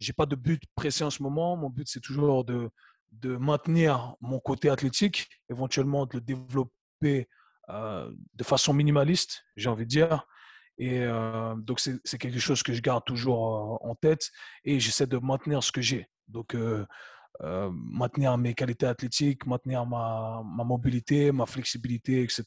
Je 0.00 0.08
n'ai 0.08 0.14
pas 0.14 0.26
de 0.26 0.36
but 0.36 0.62
précis 0.74 1.02
en 1.02 1.10
ce 1.10 1.22
moment. 1.22 1.56
Mon 1.56 1.70
but, 1.70 1.88
c'est 1.88 2.00
toujours 2.00 2.44
de, 2.44 2.70
de 3.12 3.36
maintenir 3.36 4.14
mon 4.20 4.38
côté 4.38 4.70
athlétique, 4.70 5.28
éventuellement 5.50 6.06
de 6.06 6.16
le 6.16 6.20
développer 6.20 7.28
euh, 7.70 8.10
de 8.34 8.44
façon 8.44 8.72
minimaliste, 8.72 9.44
j'ai 9.56 9.68
envie 9.68 9.84
de 9.84 9.90
dire. 9.90 10.26
Et 10.78 11.00
euh, 11.00 11.54
donc, 11.56 11.80
c'est 11.80 12.18
quelque 12.18 12.38
chose 12.38 12.62
que 12.62 12.72
je 12.72 12.80
garde 12.80 13.04
toujours 13.04 13.84
en 13.84 13.94
tête 13.94 14.30
et 14.64 14.78
j'essaie 14.78 15.06
de 15.06 15.18
maintenir 15.18 15.62
ce 15.62 15.72
que 15.72 15.82
j'ai. 15.82 16.08
Donc, 16.28 16.54
euh, 16.54 16.86
maintenir 17.70 18.36
mes 18.36 18.54
qualités 18.54 18.86
athlétiques, 18.86 19.46
maintenir 19.46 19.86
ma, 19.86 20.42
ma, 20.44 20.64
mobilité, 20.64 21.30
ma 21.30 21.46
flexibilité, 21.46 22.22
etc. 22.22 22.42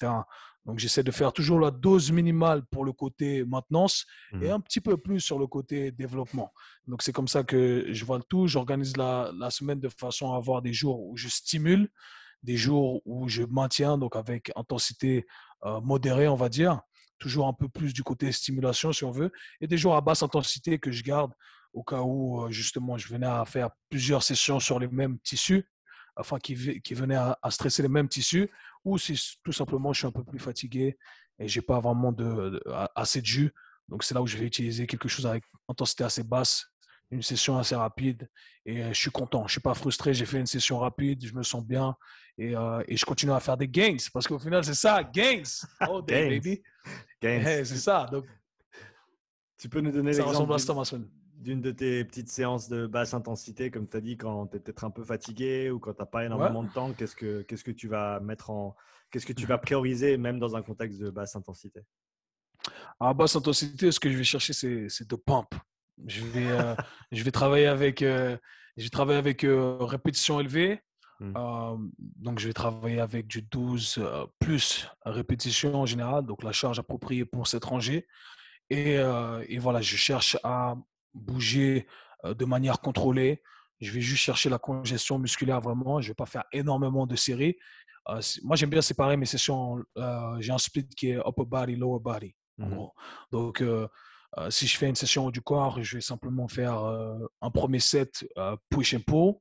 Donc, 0.65 0.79
j'essaie 0.79 1.01
de 1.01 1.11
faire 1.11 1.31
toujours 1.31 1.59
la 1.59 1.71
dose 1.71 2.11
minimale 2.11 2.63
pour 2.65 2.83
le 2.83 2.91
côté 2.91 3.45
maintenance 3.45 4.05
et 4.33 4.49
mmh 4.49 4.51
un 4.51 4.59
petit 4.59 4.81
peu 4.81 4.97
plus 4.97 5.21
sur 5.21 5.39
le 5.39 5.47
côté 5.47 5.91
développement. 5.91 6.51
Donc, 6.87 7.03
c'est 7.03 7.13
comme 7.13 7.29
ça 7.29 7.43
que 7.43 7.87
je 7.89 8.05
vois 8.05 8.17
le 8.17 8.23
tout. 8.23 8.47
J'organise 8.47 8.97
la, 8.97 9.31
la, 9.39 9.49
semaine 9.49 9.79
de 9.79 9.89
façon 9.89 10.33
à 10.33 10.37
avoir 10.37 10.61
des 10.61 10.73
jours 10.73 11.01
où 11.01 11.15
je 11.15 11.29
stimule 11.29 11.89
des 12.43 12.57
jours 12.57 13.01
où 13.05 13.27
je 13.27 13.43
maintiens, 13.43 13.97
donc 13.97 14.15
avec 14.15 14.51
intensité 14.55 15.25
euh, 15.65 15.79
modérée, 15.81 16.27
on 16.27 16.35
va 16.35 16.49
dire, 16.49 16.81
toujours 17.19 17.47
un 17.47 17.53
peu 17.53 17.69
plus 17.69 17.93
du 17.93 18.03
côté 18.03 18.31
stimulation, 18.31 18.91
si 18.91 19.03
on 19.03 19.11
veut, 19.11 19.31
et 19.59 19.67
des 19.67 19.77
jours 19.77 19.95
à 19.95 20.01
basse 20.01 20.23
intensité 20.23 20.79
que 20.79 20.91
je 20.91 21.03
garde 21.03 21.31
au 21.73 21.83
cas 21.83 22.01
où, 22.01 22.47
justement, 22.49 22.97
je 22.97 23.07
venais 23.07 23.27
à 23.27 23.45
faire 23.45 23.69
plusieurs 23.89 24.23
sessions 24.23 24.59
sur 24.59 24.79
les 24.79 24.87
mêmes 24.87 25.19
tissus, 25.19 25.65
afin 26.15 26.39
qu'ils 26.39 26.81
qui 26.81 26.93
venaient 26.93 27.15
à, 27.15 27.37
stresser 27.49 27.81
les 27.81 27.89
mêmes 27.89 28.09
tissus, 28.09 28.49
ou 28.83 28.97
si 28.97 29.37
tout 29.43 29.51
simplement 29.51 29.93
je 29.93 29.99
suis 29.99 30.07
un 30.07 30.11
peu 30.11 30.23
plus 30.23 30.39
fatigué 30.39 30.97
et 31.39 31.47
j'ai 31.47 31.61
pas 31.61 31.79
vraiment 31.79 32.11
de, 32.11 32.61
assez 32.95 33.21
de 33.21 33.25
jus. 33.25 33.51
Donc, 33.87 34.03
c'est 34.03 34.13
là 34.13 34.21
où 34.21 34.27
je 34.27 34.37
vais 34.37 34.45
utiliser 34.45 34.87
quelque 34.87 35.07
chose 35.07 35.25
avec 35.25 35.43
intensité 35.67 36.03
assez 36.03 36.23
basse 36.23 36.71
une 37.11 37.21
session 37.21 37.57
assez 37.57 37.75
rapide 37.75 38.29
et 38.65 38.83
je 38.83 38.93
suis 38.93 39.11
content. 39.11 39.45
Je 39.45 39.53
suis 39.53 39.61
pas 39.61 39.73
frustré. 39.73 40.13
J'ai 40.13 40.25
fait 40.25 40.39
une 40.39 40.45
session 40.45 40.79
rapide, 40.79 41.25
je 41.25 41.33
me 41.33 41.43
sens 41.43 41.63
bien 41.63 41.95
et, 42.37 42.53
et 42.87 42.97
je 42.97 43.05
continue 43.05 43.33
à 43.33 43.39
faire 43.39 43.57
des 43.57 43.67
gains 43.67 43.97
parce 44.13 44.27
qu'au 44.27 44.39
final, 44.39 44.63
c'est 44.63 44.73
ça, 44.73 45.03
gains. 45.03 45.43
Oh, 45.89 46.01
day, 46.07 46.29
baby. 46.29 46.63
Gains. 47.21 47.65
c'est 47.65 47.77
ça. 47.77 48.07
Donc, 48.11 48.25
tu 49.57 49.69
peux 49.69 49.81
nous 49.81 49.91
donner 49.91 50.13
l'exemple 50.13 51.11
d'une 51.41 51.61
de 51.61 51.71
tes 51.71 52.05
petites 52.05 52.29
séances 52.29 52.69
de 52.69 52.85
basse 52.85 53.13
intensité, 53.13 53.71
comme 53.71 53.87
tu 53.87 53.97
as 53.97 54.01
dit, 54.01 54.15
quand 54.15 54.47
tu 54.47 54.57
es 54.57 54.59
peut-être 54.59 54.83
un 54.83 54.91
peu 54.91 55.03
fatigué 55.03 55.71
ou 55.71 55.79
quand 55.79 55.93
tu 55.93 55.99
n'as 55.99 56.05
pas 56.05 56.23
énormément 56.23 56.63
de 56.63 56.71
temps, 56.71 56.93
qu'est-ce 56.93 57.15
que, 57.15 57.41
qu'est-ce 57.41 57.63
que 57.63 57.71
tu 57.71 57.87
vas 57.87 58.19
mettre 58.19 58.51
en. 58.51 58.75
Qu'est-ce 59.09 59.25
que 59.25 59.33
tu 59.33 59.47
vas 59.47 59.57
prioriser, 59.57 60.17
même 60.17 60.39
dans 60.39 60.55
un 60.55 60.61
contexte 60.61 60.99
de 60.99 61.09
basse 61.09 61.35
intensité? 61.35 61.81
À 62.99 63.13
basse 63.13 63.35
intensité, 63.35 63.91
ce 63.91 63.99
que 63.99 64.11
je 64.11 64.17
vais 64.17 64.23
chercher, 64.23 64.53
c'est 64.53 65.09
de 65.09 65.15
pump. 65.15 65.47
Je 66.05 66.23
vais, 66.23 66.47
euh, 66.47 66.75
je 67.11 67.23
vais 67.23 67.31
travailler 67.31 67.65
avec, 67.65 68.03
euh, 68.03 68.37
je 68.77 68.83
vais 68.83 68.89
travailler 68.89 69.19
avec 69.19 69.43
euh, 69.43 69.77
répétition 69.79 70.39
élevée. 70.39 70.79
Mmh. 71.19 71.91
donc, 71.99 72.39
je 72.39 72.47
vais 72.47 72.53
travailler 72.53 72.99
avec 72.99 73.27
du 73.27 73.43
12 73.43 74.03
plus 74.39 74.89
répétition 75.05 75.75
en 75.75 75.85
général, 75.85 76.25
donc 76.25 76.41
la 76.41 76.51
charge 76.51 76.79
appropriée 76.79 77.25
pour 77.25 77.45
cette 77.45 77.63
rangée. 77.63 78.07
Et, 78.71 78.93
et 78.93 79.59
voilà, 79.59 79.81
je 79.81 79.95
cherche 79.97 80.35
à 80.41 80.75
bouger 81.13 81.87
de 82.23 82.45
manière 82.45 82.79
contrôlée. 82.81 83.41
Je 83.79 83.91
vais 83.91 84.01
juste 84.01 84.23
chercher 84.23 84.49
la 84.49 84.59
congestion 84.59 85.17
musculaire 85.17 85.59
vraiment. 85.59 86.01
Je 86.01 86.07
ne 86.07 86.11
vais 86.11 86.15
pas 86.15 86.25
faire 86.25 86.43
énormément 86.51 87.07
de 87.07 87.15
séries. 87.15 87.57
moi, 88.43 88.55
j'aime 88.55 88.69
bien 88.69 88.81
séparer 88.81 89.17
mes 89.17 89.25
sessions. 89.25 89.83
J'ai 90.39 90.51
un 90.51 90.57
split 90.57 90.87
qui 90.87 91.09
est 91.09 91.17
upper 91.17 91.45
body, 91.45 91.75
lower 91.75 91.99
body. 91.99 92.35
Mmh. 92.57 92.75
Donc, 93.31 93.63
euh, 94.37 94.49
si 94.49 94.67
je 94.67 94.77
fais 94.77 94.87
une 94.87 94.95
session 94.95 95.29
du 95.29 95.41
corps, 95.41 95.81
je 95.83 95.97
vais 95.97 96.01
simplement 96.01 96.47
faire 96.47 96.83
euh, 96.83 97.17
un 97.41 97.51
premier 97.51 97.79
set 97.79 98.25
euh, 98.37 98.55
push 98.69 98.93
and 98.93 99.01
pull. 99.05 99.33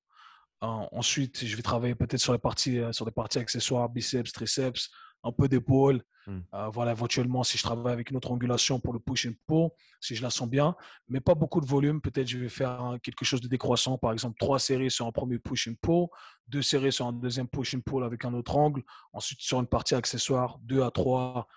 ensuite, 0.61 1.45
je 1.45 1.57
vais 1.57 1.63
travailler 1.63 1.95
peut-être 1.95 2.21
sur 2.21 2.33
les 2.33 2.39
parties, 2.39 2.81
sur 2.93 3.05
les 3.07 3.13
parties 3.13 3.39
accessoires, 3.39 3.89
biceps, 3.89 4.33
triceps, 4.33 4.91
un 5.23 5.33
peu 5.33 5.49
d'épaule. 5.49 6.03
Mmh. 6.27 6.41
voilà, 6.73 6.93
éventuellement, 6.93 7.43
si 7.43 7.57
je 7.57 7.63
travaille 7.63 7.95
avec 7.95 8.11
une 8.11 8.17
autre 8.19 8.31
angulation 8.31 8.79
pour 8.79 8.93
le 8.93 9.01
push 9.01 9.27
and 9.27 9.33
pull, 9.47 9.71
si 10.01 10.15
je 10.15 10.23
la 10.23 10.29
sens 10.29 10.49
bien, 10.49 10.77
mais 11.09 11.19
pas 11.19 11.35
beaucoup 11.35 11.63
de 11.63 11.67
volume, 11.67 12.01
peut-être 12.01 12.29
je 12.29 12.39
vais 12.39 12.51
faire 12.51 12.97
quelque 13.03 13.25
chose 13.25 13.41
de 13.41 13.49
décroissant, 13.49 13.97
par 13.97 14.13
exemple 14.13 14.37
trois 14.39 14.59
séries 14.59 14.91
sur 14.91 15.07
un 15.07 15.13
premier 15.13 15.39
push 15.39 15.69
and 15.69 15.75
pull, 15.81 16.09
deux 16.47 16.61
séries 16.63 16.93
sur 16.93 17.07
un 17.07 17.13
deuxième 17.15 17.49
push 17.49 17.75
and 17.75 17.81
pull 17.81 18.05
avec 18.05 18.27
un 18.27 18.35
autre 18.35 18.55
angle, 18.55 18.83
ensuite 19.15 19.41
sur 19.41 19.59
une 19.61 19.67
partie 19.67 19.95
accessoire, 19.95 20.59
deux 20.63 20.83
à 20.83 20.91
trois, 20.91 21.49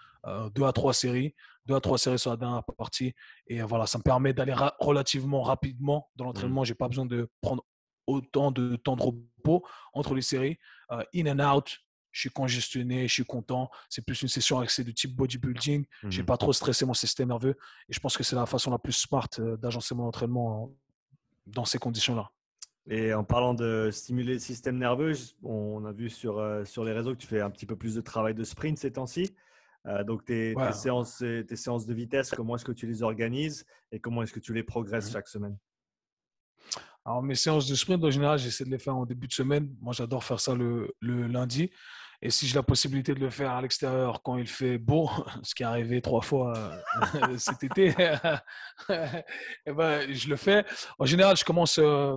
deux 0.55 0.63
à 0.63 0.71
trois 0.71 0.93
séries 0.93 1.35
deux 1.65 1.75
à 1.75 1.81
trois 1.81 1.97
séries 1.97 2.19
sur 2.19 2.31
la 2.31 2.37
dernière 2.37 2.63
partie. 2.63 3.13
Et 3.47 3.61
euh, 3.61 3.65
voilà, 3.65 3.87
ça 3.87 3.97
me 3.97 4.03
permet 4.03 4.33
d'aller 4.33 4.55
relativement 4.79 5.41
rapidement 5.41 6.09
dans 6.15 6.25
mmh. 6.25 6.27
l'entraînement. 6.27 6.63
Je 6.63 6.71
n'ai 6.71 6.75
pas 6.75 6.87
besoin 6.87 7.05
de 7.05 7.29
prendre 7.41 7.63
autant 8.05 8.51
de 8.51 8.75
temps 8.75 8.95
de 8.95 9.03
repos 9.03 9.65
entre 9.93 10.13
les 10.13 10.21
séries. 10.21 10.57
Euh, 10.91 11.03
in 11.15 11.27
and 11.27 11.39
out, 11.39 11.77
je 12.13 12.21
suis 12.21 12.29
congestionné, 12.29 13.07
je 13.07 13.13
suis 13.13 13.25
content. 13.25 13.69
C'est 13.89 14.05
plus 14.05 14.21
une 14.21 14.29
session 14.29 14.59
axée 14.59 14.85
de 14.85 14.91
type 14.91 15.13
bodybuilding. 15.15 15.85
Je 16.03 16.07
n'ai 16.07 16.23
mmh 16.23 16.25
pas 16.25 16.37
trop 16.37 16.53
stressé 16.53 16.85
mon 16.85 16.93
système 16.93 17.27
nerveux. 17.27 17.57
Et 17.89 17.93
je 17.93 17.99
pense 17.99 18.15
que 18.15 18.23
c'est 18.23 18.35
la 18.35 18.45
façon 18.45 18.71
la 18.71 18.79
plus 18.79 18.93
smart 18.93 19.27
euh, 19.39 19.57
d'agencer 19.57 19.95
mon 19.95 20.05
entraînement 20.05 20.71
dans 21.47 21.65
ces 21.65 21.79
conditions-là. 21.79 22.31
Et 22.89 23.13
en 23.13 23.23
parlant 23.23 23.53
de 23.53 23.89
stimuler 23.91 24.33
le 24.33 24.39
système 24.39 24.77
nerveux, 24.77 25.13
on 25.41 25.85
a 25.85 25.91
vu 25.91 26.09
sur, 26.09 26.61
sur 26.65 26.83
les 26.83 26.91
réseaux 26.91 27.13
que 27.13 27.19
tu 27.19 27.27
fais 27.27 27.41
un 27.41 27.49
petit 27.49 27.65
peu 27.65 27.75
plus 27.75 27.95
de 27.95 28.01
travail 28.01 28.33
de 28.33 28.43
sprint 28.43 28.77
ces 28.77 28.93
temps-ci. 28.93 29.33
Euh, 29.87 30.03
donc, 30.03 30.23
tes, 30.25 30.55
séances, 30.71 31.17
tes 31.17 31.55
séances 31.55 31.85
de 31.85 31.93
vitesse, 31.93 32.31
comment 32.31 32.55
est-ce 32.55 32.65
que 32.65 32.71
tu 32.71 32.87
les 32.87 33.03
organises 33.03 33.65
et 33.91 33.99
comment 33.99 34.23
est-ce 34.23 34.33
que 34.33 34.39
tu 34.39 34.53
les 34.53 34.63
progresses 34.63 35.09
mmh 35.09 35.13
chaque 35.13 35.27
semaine? 35.27 35.57
Alors, 37.05 37.21
mes 37.21 37.35
séances 37.35 37.67
de 37.67 37.75
sprint, 37.75 38.03
en 38.03 38.11
général, 38.11 38.39
j'essaie 38.39 38.63
de 38.63 38.69
les 38.69 38.79
faire 38.79 38.95
en 38.95 39.05
début 39.05 39.27
de 39.27 39.33
semaine. 39.33 39.75
Moi, 39.81 39.93
j'adore 39.93 40.23
faire 40.23 40.39
ça 40.39 40.55
le, 40.55 40.93
le, 41.01 41.27
lundi. 41.27 41.69
Et 42.25 42.29
si 42.29 42.47
j'ai 42.47 42.55
la 42.55 42.63
possibilité 42.63 43.13
de 43.13 43.19
le 43.19 43.29
faire 43.29 43.51
à 43.51 43.61
l'extérieur 43.61 44.23
quand 44.23 44.37
il 44.37 44.47
fait 44.47 44.77
beau, 44.77 45.09
ce 45.43 45.53
qui 45.53 45.63
est 45.63 45.65
arrivé 45.65 46.01
trois 46.01 46.21
fois 46.21 46.53
euh, 46.57 47.37
cet 47.37 47.65
été, 47.65 47.93
eh 48.89 49.71
ben, 49.73 50.13
je 50.13 50.29
le 50.29 50.37
fais. 50.37 50.65
En 50.97 51.05
général, 51.05 51.35
je 51.35 51.43
commence 51.43 51.77
euh, 51.79 52.15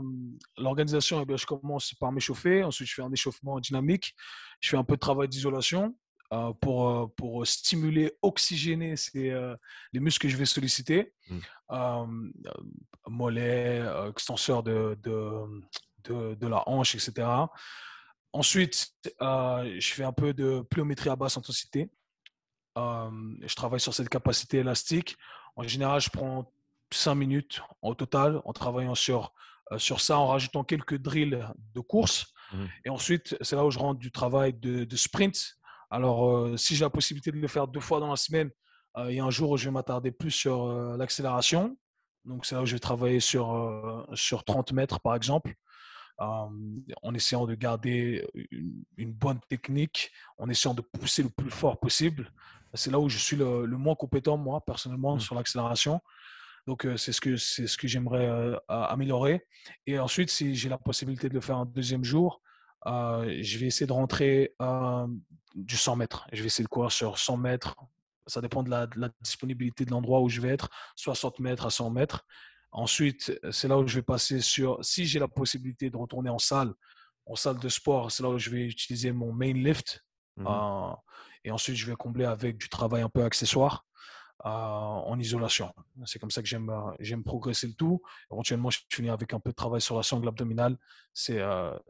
l'organisation, 0.57 1.27
eh 1.29 1.37
je 1.37 1.45
commence 1.45 1.93
par 1.95 2.13
m'échauffer. 2.13 2.63
Ensuite, 2.63 2.89
je 2.89 2.95
fais 2.95 3.03
un 3.03 3.11
échauffement 3.11 3.59
dynamique. 3.59 4.15
Je 4.61 4.71
fais 4.71 4.77
un 4.77 4.85
peu 4.85 4.95
de 4.95 5.01
travail 5.01 5.29
d'isolation. 5.29 5.97
Euh, 6.33 6.53
pour, 6.61 7.15
pour 7.15 7.47
stimuler, 7.47 8.13
oxygéner 8.21 8.95
les 9.15 10.01
muscles 10.01 10.27
que 10.27 10.29
je 10.29 10.37
vais 10.37 10.45
solliciter. 10.45 11.13
Mmh. 11.29 12.31
mollets, 13.09 13.85
extenseur 14.09 14.65
de, 14.65 14.99
de, 15.05 16.35
de, 16.35 16.47
la 16.47 16.69
hanche, 16.69 16.97
etc. 16.97 17.29
Ensuite, 18.33 18.93
euh, 19.23 19.77
je 19.79 19.95
fais 19.95 20.05
un 20.05 20.13
peu 20.13 20.35
de 20.35 20.61
pliométrie 20.61 21.09
à 21.09 21.17
basse 21.17 21.37
intensité. 21.37 21.91
Euh, 22.77 23.11
je 23.41 23.55
travaille 23.55 23.81
sur 23.81 23.95
cette 23.95 24.09
capacité 24.09 24.59
élastique. 24.59 25.17
En 25.57 25.63
général, 25.63 26.01
je 26.01 26.11
prends 26.11 26.53
5 26.93 27.15
minutes 27.15 27.63
au 27.81 27.95
total 27.95 28.43
en 28.45 28.53
travaillant 28.53 28.95
sur, 28.95 29.33
euh, 29.73 29.79
sur 29.79 30.01
ça, 30.01 30.19
en 30.19 30.27
rajoutant 30.27 30.65
quelques 30.65 30.99
drills 30.99 31.47
de 31.75 31.81
course. 31.81 32.27
Mmh. 32.53 32.65
Et 32.85 32.91
ensuite, 32.91 33.37
c'est 33.41 33.57
là 33.57 33.65
où 33.65 33.71
je 33.71 33.79
rentre 33.79 33.99
du 33.99 34.13
travail 34.13 34.53
de, 34.53 34.97
sprint. 34.97 35.57
Alors, 35.91 36.59
si 36.59 36.77
j'ai 36.77 36.85
la 36.85 36.91
possibilité 36.91 37.31
de 37.31 37.39
le 37.39 37.49
faire 37.49 37.69
deux 37.69 37.81
fois 37.81 38.01
dans 38.01 38.11
la 38.11 38.17
semaine, 38.17 38.51
il 39.09 39.15
y 39.15 39.21
a 39.21 39.25
un 39.25 39.31
jour 39.31 39.51
où 39.51 39.57
je 39.57 39.67
vais 39.67 39.71
m'attarder 39.71 40.11
plus 40.11 40.31
sur 40.31 40.67
l'accélération. 40.97 41.77
Donc, 42.25 42.45
c'est 42.45 42.55
là 42.55 42.63
où 42.63 42.67
je 42.67 42.73
vais 42.73 42.81
travailler 42.81 43.21
sur, 43.21 44.07
sur 44.15 44.43
30 44.45 44.73
mètres, 44.73 45.01
par 45.01 45.15
exemple 45.15 45.55
en 46.19 47.15
essayant 47.15 47.47
de 47.47 47.55
garder 47.55 48.27
une, 48.97 49.13
bonne 49.13 49.41
technique, 49.49 50.13
en 50.39 50.49
essayant 50.49 50.75
de 50.75 50.83
pousser 50.83 51.23
le 51.23 51.29
plus 51.29 51.51
fort 51.51 51.79
possible. 51.79 52.33
C'est 52.75 52.91
là 52.91 52.99
où 52.99 53.09
je 53.09 53.19
suis 53.19 53.37
le, 53.37 53.67
moins 53.67 53.95
compétent, 53.95 54.37
moi, 54.37 54.61
personnellement, 54.65 55.17
mmh. 55.17 55.21
sur 55.21 55.35
l'accélération. 55.35 56.01
Donc, 56.67 56.87
c'est 56.97 57.13
ce 57.13 57.21
que, 57.21 57.37
c'est 57.37 57.67
ce 57.67 57.77
que 57.77 57.87
j'aimerais 57.87 58.59
améliorer. 58.69 59.47
Et 59.87 59.99
ensuite, 59.99 60.31
si 60.31 60.55
j'ai 60.55 60.69
la 60.69 60.79
possibilité 60.79 61.29
de 61.29 61.35
le 61.35 61.41
faire 61.41 61.57
un 61.57 61.67
deuxième 61.67 62.05
jour, 62.05 62.41
je 62.85 63.59
vais 63.59 63.67
essayer 63.67 63.87
de 63.87 63.93
rentrer 63.93 64.55
du 65.55 65.77
100 65.77 65.97
mètres. 65.97 66.27
Je 66.33 66.41
vais 66.43 66.47
essayer 66.47 66.65
de 66.65 66.69
courir 66.69 66.93
sur 66.93 67.19
100 67.19 67.37
mètres. 67.37 67.75
Ça 68.27 68.41
dépend 68.41 68.63
de 68.63 68.71
la, 68.71 68.87
de 68.87 68.99
la 69.01 69.11
disponibilité 69.21 69.85
de 69.85 69.91
l'endroit 69.91 70.21
où 70.21 70.29
je 70.29 70.41
vais 70.41 70.49
être, 70.49 70.69
60 70.97 71.39
mètres 71.39 71.67
à 71.67 71.71
100 71.71 71.91
mètres. 71.91 72.27
Ensuite, 72.73 73.39
c'est 73.51 73.69
là 73.69 73.79
où 73.79 73.87
je 73.87 73.97
vais 73.97 74.03
passer 74.03 74.41
sur, 74.41 74.79
si 74.85 75.07
j'ai 75.07 75.19
la 75.19 75.29
possibilité 75.29 75.89
de 75.91 75.97
retourner 75.97 76.31
en 76.31 76.39
salle, 76.39 76.75
en 77.27 77.35
salle 77.35 77.59
de 77.59 77.69
sport, 77.69 78.11
c'est 78.11 78.23
là 78.23 78.31
où 78.31 78.39
je 78.39 78.51
vais 78.51 78.67
utiliser 78.67 79.13
mon 79.13 79.33
main 79.33 79.53
lift. 79.53 80.05
Mmh 80.37 80.47
euh, 80.47 80.93
et 81.45 81.53
ensuite, 81.53 81.77
je 81.77 81.87
vais 81.87 81.95
combler 81.95 82.25
avec 82.25 82.59
du 82.59 82.69
travail 82.69 83.03
un 83.03 83.09
peu 83.09 83.23
accessoire 83.23 83.87
euh, 84.45 84.49
en 84.49 85.17
isolation. 85.17 85.73
C'est 86.05 86.19
comme 86.19 86.33
ça 86.33 86.43
que 86.43 86.49
j'aime, 86.49 86.71
euh, 86.71 86.91
j'aime 86.99 87.23
progresser 87.23 87.69
le 87.69 87.75
tout. 87.75 88.03
Éventuellement, 88.33 88.69
je 88.69 88.81
finis 88.91 89.11
avec 89.11 89.33
un 89.33 89.39
peu 89.39 89.51
de 89.51 89.55
travail 89.55 89.81
sur 89.81 89.97
la 89.97 90.03
sangle 90.03 90.27
abdominale. 90.27 90.77
C'est, 91.15 91.41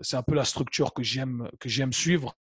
c'est 0.00 0.16
un 0.16 0.22
peu 0.22 0.34
la 0.34 0.44
structure 0.44 0.92
que 0.92 1.02
j'aime, 1.02 1.48
que 1.58 1.70
j'aime 1.70 1.94
suivre. 1.94 2.36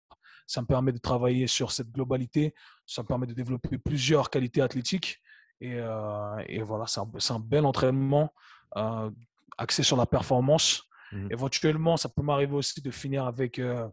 Ça 0.47 0.61
me 0.61 0.67
permet 0.67 0.93
de 0.93 0.99
travailler 0.99 1.47
sur 1.47 1.73
cette 1.73 1.91
globalité. 1.91 2.55
Ça 2.85 3.03
me 3.03 3.07
permet 3.07 3.27
de 3.27 3.33
développer 3.33 3.77
plusieurs 3.77 4.29
qualités 4.29 4.61
athlétiques 4.61 5.21
euh, 5.63 6.43
et, 6.47 6.61
voilà, 6.61 6.87
c'est 6.87 6.99
un, 6.99 7.35
un, 7.35 7.39
bel 7.39 7.65
entraînement 7.65 8.33
euh, 8.77 9.09
axé 9.57 9.83
sur 9.83 9.97
la 9.97 10.05
performance. 10.05 10.83
Mmh 11.11 11.27
Éventuellement, 11.31 11.97
ça 11.97 12.09
peut 12.09 12.21
m'arriver 12.21 12.55
aussi 12.55 12.81
de 12.81 12.91
finir 12.91 13.25
avec, 13.25 13.59
euh, 13.59 13.87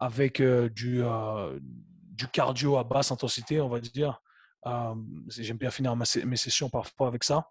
avec 0.00 0.40
du, 0.42 1.02
du 2.12 2.28
cardio 2.28 2.78
à 2.78 2.84
basse 2.84 3.12
intensité, 3.12 3.60
on 3.60 3.68
va 3.68 3.80
dire. 3.80 4.20
J'aime 5.28 5.58
bien 5.58 5.70
finir 5.70 5.94
mes 5.96 6.36
sessions 6.36 6.68
parfois 6.70 7.08
avec 7.08 7.24
ça. 7.24 7.48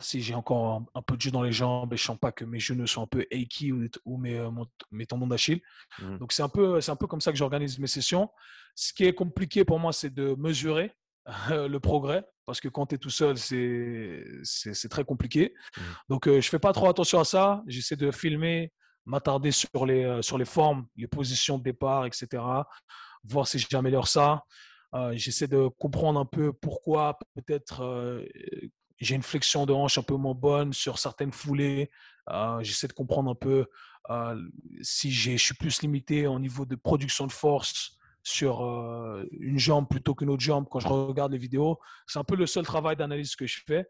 Si 0.00 0.20
j'ai 0.20 0.34
encore 0.34 0.84
un, 0.94 1.02
peu 1.02 1.16
de 1.16 1.20
jus 1.20 1.32
dans 1.32 1.42
les 1.42 1.50
jambes 1.50 1.92
et 1.92 1.96
je 1.96 2.04
sens 2.04 2.16
pas 2.16 2.30
que 2.30 2.44
mes 2.44 2.60
genoux 2.60 2.86
sont 2.86 3.02
un 3.02 3.06
peu 3.08 3.26
achy 3.32 3.72
ou, 3.72 3.88
ou 4.04 4.16
mes, 4.16 4.48
mes, 4.92 5.06
tendons 5.06 5.26
d'Achille. 5.26 5.60
Mmh. 5.98 6.18
Donc 6.18 6.32
c'est 6.32 6.42
un, 6.42 6.48
peu, 6.48 6.78
un 6.86 6.96
peu 6.96 7.08
comme 7.08 7.20
ça 7.20 7.32
que 7.32 7.38
j'organise 7.38 7.80
mes 7.80 7.88
sessions. 7.88 8.30
Ce 8.76 8.92
qui 8.92 9.04
est 9.04 9.14
compliqué 9.14 9.64
pour 9.64 9.80
moi, 9.80 9.92
c'est 9.92 10.14
de 10.14 10.36
mesurer 10.38 10.92
le 11.50 11.78
progrès 11.78 12.24
parce 12.48 12.62
que 12.62 12.68
quand 12.68 12.86
tu 12.86 12.94
es 12.94 12.98
tout 12.98 13.10
seul, 13.10 13.36
c'est 13.36 14.88
très 14.88 15.04
compliqué. 15.04 15.52
Mmh. 15.76 15.80
Donc, 16.08 16.26
euh, 16.26 16.40
je 16.40 16.48
fais 16.48 16.58
pas 16.58 16.72
trop 16.72 16.88
attention 16.88 17.20
à 17.20 17.24
ça. 17.24 17.62
J'essaie 17.66 17.94
de 17.94 18.10
filmer, 18.10 18.72
m'attarder 19.04 19.50
sur 19.50 19.84
les, 19.84 20.02
euh, 20.04 20.22
sur 20.22 20.38
les 20.38 20.46
formes, 20.46 20.86
les 20.96 21.06
positions 21.06 21.58
de 21.58 21.62
départ, 21.62 22.06
etc. 22.06 22.42
Voir 23.22 23.46
si 23.46 23.58
j'améliore 23.58 24.08
ça. 24.08 24.44
Euh, 24.94 25.12
j'essaie 25.14 25.46
de 25.46 25.68
comprendre 25.78 26.18
un 26.18 26.24
peu 26.24 26.54
pourquoi 26.54 27.18
peut-être 27.34 28.24
j'ai 28.96 29.14
une 29.14 29.22
flexion 29.22 29.66
de 29.66 29.74
hanche 29.74 29.98
un 29.98 30.02
peu 30.02 30.16
moins 30.16 30.34
bonne 30.34 30.72
sur 30.72 30.98
certaines 30.98 31.32
foulées. 31.32 31.90
J'essaie 32.60 32.88
de 32.88 32.94
comprendre 32.94 33.30
un 33.30 33.34
peu 33.34 33.66
si 34.80 35.12
je 35.12 35.36
suis 35.36 35.54
plus 35.54 35.82
limité 35.82 36.26
au 36.26 36.38
niveau 36.38 36.64
de 36.64 36.76
production 36.76 37.26
de 37.26 37.32
force 37.32 37.97
sur 38.28 38.62
euh, 38.62 39.26
une 39.32 39.58
jambe 39.58 39.88
plutôt 39.88 40.14
qu'une 40.14 40.28
autre 40.28 40.42
jambe 40.42 40.66
quand 40.70 40.80
je 40.80 40.88
regarde 40.88 41.32
les 41.32 41.38
vidéos. 41.38 41.78
C'est 42.06 42.18
un 42.18 42.24
peu 42.24 42.36
le 42.36 42.46
seul 42.46 42.64
travail 42.64 42.94
d'analyse 42.94 43.34
que 43.36 43.46
je 43.46 43.60
fais. 43.66 43.88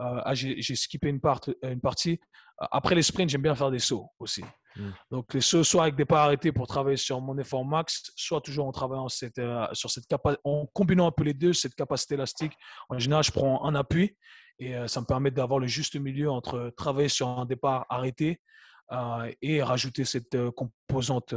Euh, 0.00 0.20
ah, 0.24 0.34
j'ai 0.34 0.74
skippé 0.74 1.08
une, 1.08 1.20
part, 1.20 1.40
une 1.62 1.80
partie. 1.80 2.20
Après 2.58 2.94
les 2.94 3.02
sprints, 3.02 3.30
j'aime 3.30 3.42
bien 3.42 3.54
faire 3.54 3.70
des 3.70 3.78
sauts 3.78 4.10
aussi. 4.18 4.44
Hmm. 4.76 4.90
Donc 5.10 5.32
les 5.32 5.40
sauts, 5.40 5.64
soit 5.64 5.84
avec 5.84 5.96
des 5.96 6.04
pas 6.04 6.24
arrêtés 6.24 6.52
pour 6.52 6.66
travailler 6.66 6.98
sur 6.98 7.18
mon 7.22 7.38
effort 7.38 7.64
max, 7.64 8.12
soit 8.14 8.42
toujours 8.42 8.66
en 8.66 8.72
travaillant 8.72 9.08
cette, 9.08 9.38
euh, 9.38 9.66
sur 9.72 9.90
cette 9.90 10.04
en 10.44 10.66
combinant 10.66 11.06
un 11.06 11.12
peu 11.12 11.24
les 11.24 11.34
deux, 11.34 11.54
cette 11.54 11.74
capacité 11.74 12.14
élastique. 12.14 12.52
En 12.90 12.98
général, 12.98 13.24
je 13.24 13.32
prends 13.32 13.64
un 13.64 13.74
appui 13.74 14.16
et 14.58 14.74
ça 14.88 15.00
me 15.00 15.06
permet 15.06 15.30
d'avoir 15.30 15.60
le 15.60 15.68
juste 15.68 15.94
milieu 15.94 16.30
entre 16.30 16.72
travailler 16.76 17.08
sur 17.08 17.28
un 17.28 17.46
départ 17.46 17.86
arrêté 17.88 18.40
et 19.40 19.62
rajouter 19.62 20.04
cette 20.04 20.36
composante 20.50 21.32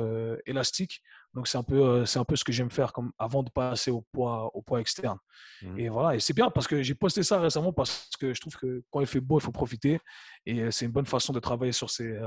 élastique. 0.47 1.04
Donc 1.34 1.48
c'est 1.48 1.58
un 1.58 1.64
peu 1.64 2.06
c'est 2.06 2.20
un 2.20 2.26
peu 2.26 2.36
ce 2.36 2.44
que 2.44 2.52
j'aime 2.52 2.70
faire 2.70 2.92
comme 2.92 3.12
avant 3.18 3.42
de 3.42 3.50
passer 3.50 3.90
au 3.90 4.02
poids 4.02 4.52
au 4.54 4.62
poids 4.62 4.82
externe. 4.82 5.18
Mmh. 5.62 5.80
Et 5.80 5.90
voilà, 5.90 6.16
et 6.16 6.20
c'est 6.20 6.34
bien 6.34 6.50
parce 6.50 6.68
que 6.68 6.82
j'ai 6.84 6.94
posté 6.94 7.24
ça 7.24 7.40
récemment 7.40 7.72
parce 7.72 8.10
que 8.20 8.34
je 8.34 8.42
trouve 8.42 8.56
que 8.58 8.84
quand 8.92 9.00
il 9.00 9.08
fait 9.08 9.22
beau, 9.22 9.40
il 9.40 9.42
faut 9.42 9.52
profiter 9.52 10.00
et 10.46 10.70
c'est 10.72 10.86
une 10.86 10.92
bonne 10.92 11.06
façon 11.06 11.32
de 11.32 11.40
travailler 11.40 11.72
sur 11.72 11.90
ses 11.90 12.20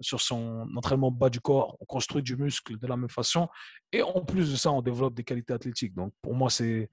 sur 0.00 0.20
son 0.20 0.68
entraînement 0.76 1.10
bas 1.10 1.30
du 1.30 1.40
corps, 1.40 1.76
on 1.80 1.84
construit 1.84 2.22
du 2.22 2.36
muscle 2.36 2.78
de 2.78 2.86
la 2.86 2.96
même 2.96 3.10
façon 3.10 3.48
et 3.90 4.02
en 4.02 4.24
plus 4.24 4.52
de 4.52 4.56
ça, 4.56 4.70
on 4.70 4.82
développe 4.82 5.14
des 5.14 5.24
qualités 5.24 5.52
athlétiques. 5.52 5.94
Donc 5.94 6.12
pour 6.22 6.34
moi, 6.34 6.48
c'est 6.48 6.90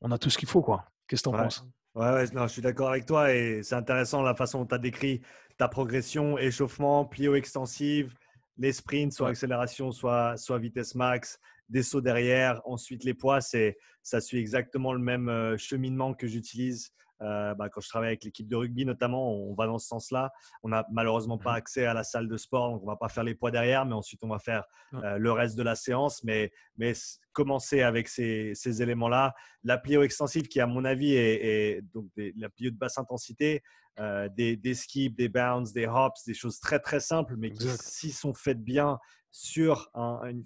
on 0.00 0.10
a 0.10 0.18
tout 0.18 0.30
ce 0.30 0.38
qu'il 0.38 0.48
faut 0.48 0.62
quoi. 0.62 0.86
Qu'est-ce 1.06 1.22
que 1.22 1.28
tu 1.28 1.36
en 1.36 1.38
penses? 1.38 1.66
Ouais, 1.94 2.10
ouais 2.10 2.26
non, 2.32 2.46
je 2.46 2.52
suis 2.52 2.62
d'accord 2.62 2.88
avec 2.88 3.06
toi 3.06 3.32
et 3.32 3.62
c'est 3.62 3.74
intéressant 3.74 4.22
la 4.22 4.34
façon 4.34 4.60
dont 4.60 4.66
tu 4.66 4.74
as 4.74 4.78
décrit 4.78 5.20
ta 5.56 5.68
progression, 5.68 6.38
échauffement, 6.38 7.04
plio 7.04 7.34
extensive, 7.34 8.14
les 8.58 8.72
sprints, 8.72 9.12
soit 9.12 9.28
accélération, 9.28 9.92
soit, 9.92 10.36
soit 10.36 10.58
vitesse 10.58 10.94
max, 10.94 11.38
des 11.68 11.82
sauts 11.82 12.00
derrière, 12.00 12.60
ensuite 12.64 13.04
les 13.04 13.14
poids, 13.14 13.40
c'est, 13.40 13.76
ça 14.02 14.20
suit 14.20 14.38
exactement 14.38 14.92
le 14.92 14.98
même 14.98 15.28
euh, 15.28 15.56
cheminement 15.56 16.14
que 16.14 16.26
j'utilise 16.26 16.92
euh, 17.22 17.54
bah, 17.54 17.68
quand 17.68 17.80
je 17.80 17.88
travaille 17.88 18.08
avec 18.08 18.24
l'équipe 18.24 18.48
de 18.48 18.56
rugby 18.56 18.84
notamment, 18.84 19.32
on 19.32 19.54
va 19.54 19.66
dans 19.66 19.78
ce 19.78 19.86
sens-là. 19.88 20.32
On 20.62 20.68
n'a 20.68 20.86
malheureusement 20.90 21.38
pas 21.38 21.52
mmh 21.52 21.56
accès 21.56 21.86
à 21.86 21.94
la 21.94 22.04
salle 22.04 22.28
de 22.28 22.36
sport, 22.36 22.70
donc 22.70 22.82
on 22.82 22.86
va 22.86 22.96
pas 22.96 23.08
faire 23.08 23.24
les 23.24 23.34
poids 23.34 23.50
derrière, 23.50 23.86
mais 23.86 23.94
ensuite 23.94 24.20
on 24.24 24.28
va 24.28 24.38
faire 24.38 24.64
euh, 24.94 25.18
le 25.18 25.32
reste 25.32 25.56
de 25.56 25.62
la 25.62 25.76
séance. 25.76 26.24
Mais, 26.24 26.52
mais 26.76 26.92
commencer 27.32 27.82
avec 27.82 28.08
ces, 28.08 28.52
ces 28.54 28.82
éléments-là, 28.82 29.34
la 29.62 29.78
plio 29.78 30.02
extensive 30.02 30.48
qui 30.48 30.60
à 30.60 30.66
mon 30.66 30.84
avis 30.84 31.14
est, 31.14 31.82
donc 31.94 32.06
la 32.16 32.48
plio 32.48 32.70
de 32.70 32.76
basse 32.76 32.98
intensité, 32.98 33.62
euh, 34.00 34.28
des, 34.28 34.56
des 34.56 34.74
skips, 34.74 35.16
des 35.16 35.28
bounds, 35.28 35.72
des 35.72 35.86
hops, 35.86 36.24
des 36.26 36.34
choses 36.34 36.58
très 36.58 36.80
très 36.80 36.98
simples, 36.98 37.36
mais 37.38 37.52
qui 37.52 37.68
si 37.80 38.10
sont 38.10 38.34
faites 38.34 38.62
bien 38.62 38.98
sur 39.36 39.90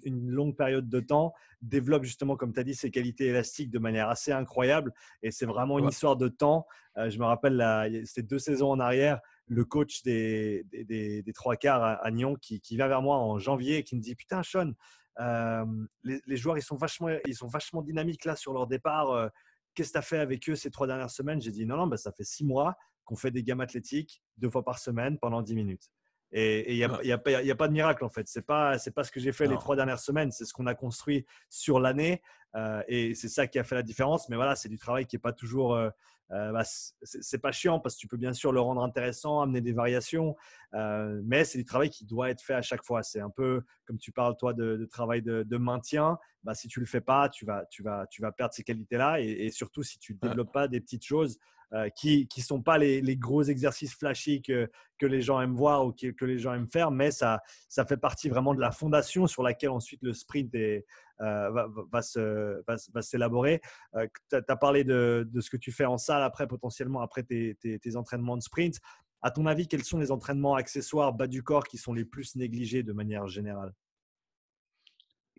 une, 0.03 0.31
longue 0.31 0.55
période 0.55 0.89
de 0.89 0.99
temps, 0.99 1.35
développe 1.61 2.05
justement, 2.05 2.35
comme 2.35 2.53
tu 2.53 2.59
as 2.59 2.63
dit, 2.63 2.73
ses 2.73 2.89
qualités 2.89 3.27
élastiques 3.27 3.69
de 3.69 3.77
manière 3.77 4.09
assez 4.09 4.31
incroyable. 4.31 4.95
Et 5.21 5.29
c'est 5.29 5.45
vraiment 5.45 5.77
une 5.77 5.89
histoire 5.89 6.17
de 6.17 6.27
temps. 6.27 6.65
Euh, 6.97 7.07
je 7.11 7.19
me 7.19 7.25
rappelle, 7.25 7.63
c'était 8.05 8.23
deux 8.23 8.39
saisons 8.39 8.71
en 8.71 8.79
arrière, 8.79 9.21
le 9.45 9.63
coach 9.63 10.01
des, 10.01 10.65
des, 10.71 11.33
trois 11.35 11.55
quarts 11.55 11.83
à, 12.03 12.09
Nyon 12.09 12.35
qui, 12.41 12.59
vient 12.71 12.87
vers 12.87 13.03
moi 13.03 13.17
en 13.17 13.37
janvier 13.37 13.77
et 13.77 13.83
qui 13.83 13.95
me 13.95 14.01
dit 14.01 14.15
Putain, 14.15 14.41
Sean, 14.41 14.71
euh, 15.19 15.65
les, 16.03 16.37
joueurs, 16.37 16.57
ils 16.57 16.63
sont, 16.63 16.75
vachement, 16.75 17.09
ils 17.27 17.35
sont 17.35 17.47
vachement 17.47 17.83
dynamiques 17.83 18.25
là 18.25 18.35
sur 18.35 18.53
leur 18.53 18.65
départ. 18.65 19.11
Euh, 19.11 19.27
qu'est-ce 19.75 19.89
que 19.89 19.93
tu 19.93 19.99
as 19.99 20.01
fait 20.01 20.17
avec 20.17 20.49
eux 20.49 20.55
ces 20.55 20.71
trois 20.71 20.87
dernières 20.87 21.11
semaines? 21.11 21.39
J'ai 21.39 21.51
dit 21.51 21.67
Non, 21.67 21.77
non, 21.77 21.85
bah, 21.85 21.97
ça 21.97 22.11
fait 22.11 22.23
six 22.23 22.43
mois 22.43 22.75
qu'on 23.05 23.15
fait 23.15 23.29
des 23.29 23.43
gammes 23.43 23.61
athlétiques 23.61 24.23
deux 24.39 24.49
fois 24.49 24.63
par 24.63 24.79
semaine 24.79 25.19
pendant 25.19 25.43
dix 25.43 25.53
minutes. 25.53 25.91
Et 26.31 26.73
il 26.73 26.77
n'y 26.77 26.83
a, 26.83 27.03
y 27.03 27.11
a, 27.11 27.15
a, 27.15 27.55
pas 27.55 27.67
de 27.67 27.73
miracle 27.73 28.03
en 28.03 28.09
fait. 28.09 28.27
Ce 28.27 28.39
n'est 28.39 28.43
pas, 28.43 28.77
pas 28.95 29.03
ce 29.03 29.11
que 29.11 29.19
j'ai 29.19 29.31
fait 29.31 29.47
les 29.47 29.57
trois 29.57 29.75
dernières 29.75 29.99
semaines, 29.99 30.31
c'est 30.31 30.45
ce 30.45 30.53
qu'on 30.53 30.67
a 30.67 30.75
construit 30.75 31.25
sur 31.49 31.79
l'année. 31.79 32.21
Euh, 32.55 32.81
et 32.87 33.15
c'est 33.15 33.27
ça 33.29 33.47
qui 33.47 33.59
a 33.59 33.63
fait 33.63 33.75
la 33.75 33.83
différence. 33.83 34.29
Mais 34.29 34.35
voilà, 34.35 34.55
c'est 34.55 34.69
du 34.69 34.77
travail 34.77 35.05
qui 35.05 35.15
n'est 35.15 35.21
pas 35.21 35.33
toujours. 35.33 35.75
Euh, 35.75 35.89
euh 36.31 36.51
bah, 36.51 36.61
c'est 36.63 37.39
pas 37.39 37.51
chiant 37.51 37.79
parce 37.79 37.95
que 37.95 38.01
tu 38.01 38.07
peux 38.07 38.17
bien 38.17 38.33
sûr 38.33 38.51
le 38.51 38.59
rendre 38.59 38.83
intéressant, 38.83 39.41
amener 39.41 39.61
des 39.61 39.73
variations, 39.73 40.35
euh, 40.75 41.19
mais 41.23 41.43
c'est 41.43 41.57
du 41.57 41.65
travail 41.65 41.89
qui 41.89 42.05
doit 42.05 42.29
être 42.29 42.41
fait 42.41 42.53
à 42.53 42.61
chaque 42.61 42.83
fois. 42.83 43.01
C'est 43.01 43.19
un 43.19 43.31
peu 43.31 43.63
comme 43.85 43.97
tu 43.97 44.11
parles 44.11 44.37
toi 44.37 44.53
de, 44.53 44.87
travail 44.91 45.23
de, 45.23 45.41
de, 45.41 45.57
maintien. 45.57 46.19
Bah, 46.43 46.53
si 46.53 46.67
tu 46.67 46.79
le 46.79 46.85
fais 46.85 47.01
pas, 47.01 47.29
tu 47.29 47.45
vas, 47.45 47.65
tu 47.71 47.81
vas, 47.81 48.05
tu 48.07 48.21
vas 48.21 48.31
perdre 48.31 48.53
ces 48.53 48.63
qualités-là. 48.63 49.19
Et, 49.21 49.45
et, 49.45 49.49
surtout 49.49 49.81
si 49.81 49.97
tu 49.97 50.13
ne 50.13 50.19
développes 50.19 50.53
pas 50.53 50.67
des 50.67 50.79
petites 50.81 51.05
choses 51.05 51.39
euh, 51.73 51.87
qui 51.89 52.27
ne 52.35 52.41
sont 52.41 52.63
pas 52.63 52.79
les, 52.79 53.15
gros 53.15 53.43
exercices 53.43 53.93
flashy 53.93 54.41
que, 54.41 54.71
que 54.97 55.05
les 55.05 55.21
gens 55.21 55.39
aiment 55.39 55.55
voir 55.55 55.85
ou 55.85 55.93
que, 55.93 56.25
les 56.25 56.39
gens 56.39 56.53
aiment 56.53 56.69
faire, 56.69 56.89
mais 56.89 57.11
ça, 57.11 57.41
ça 57.67 57.85
fait 57.85 57.97
partie 57.97 58.27
vraiment 58.27 58.55
de 58.55 58.59
la 58.59 58.71
fondation 58.71 59.27
sur 59.27 59.43
laquelle 59.43 59.69
ensuite 59.69 60.01
le 60.01 60.13
sprint 60.13 60.55
est, 60.55 60.87
euh, 61.21 61.51
va, 61.51 61.67
va, 61.91 62.01
se, 62.01 62.63
va, 62.67 63.01
s'élaborer. 63.03 63.61
Euh, 63.93 64.07
tu 64.31 64.35
as 64.35 64.55
parlé 64.55 64.83
de, 64.83 65.29
de, 65.31 65.41
ce 65.41 65.51
que 65.51 65.57
tu 65.57 65.71
fais 65.71 65.85
en 65.85 65.99
salle 65.99 66.23
après, 66.23 66.47
potentiellement 66.47 67.01
après 67.01 67.21
tes, 67.21 67.55
tes, 67.61 67.95
entraînements 67.95 68.35
de 68.35 68.41
sprint. 68.41 68.79
À 69.21 69.29
ton 69.29 69.45
avis, 69.45 69.67
quels 69.67 69.83
sont 69.83 69.99
les 69.99 70.11
entraînements 70.11 70.55
accessoires 70.55 71.13
bas 71.13 71.27
du 71.27 71.43
corps 71.43 71.65
qui 71.65 71.77
sont 71.77 71.93
les 71.93 72.05
plus 72.05 72.35
négligés 72.35 72.81
de 72.81 72.93
manière 72.93 73.27
générale? 73.27 73.75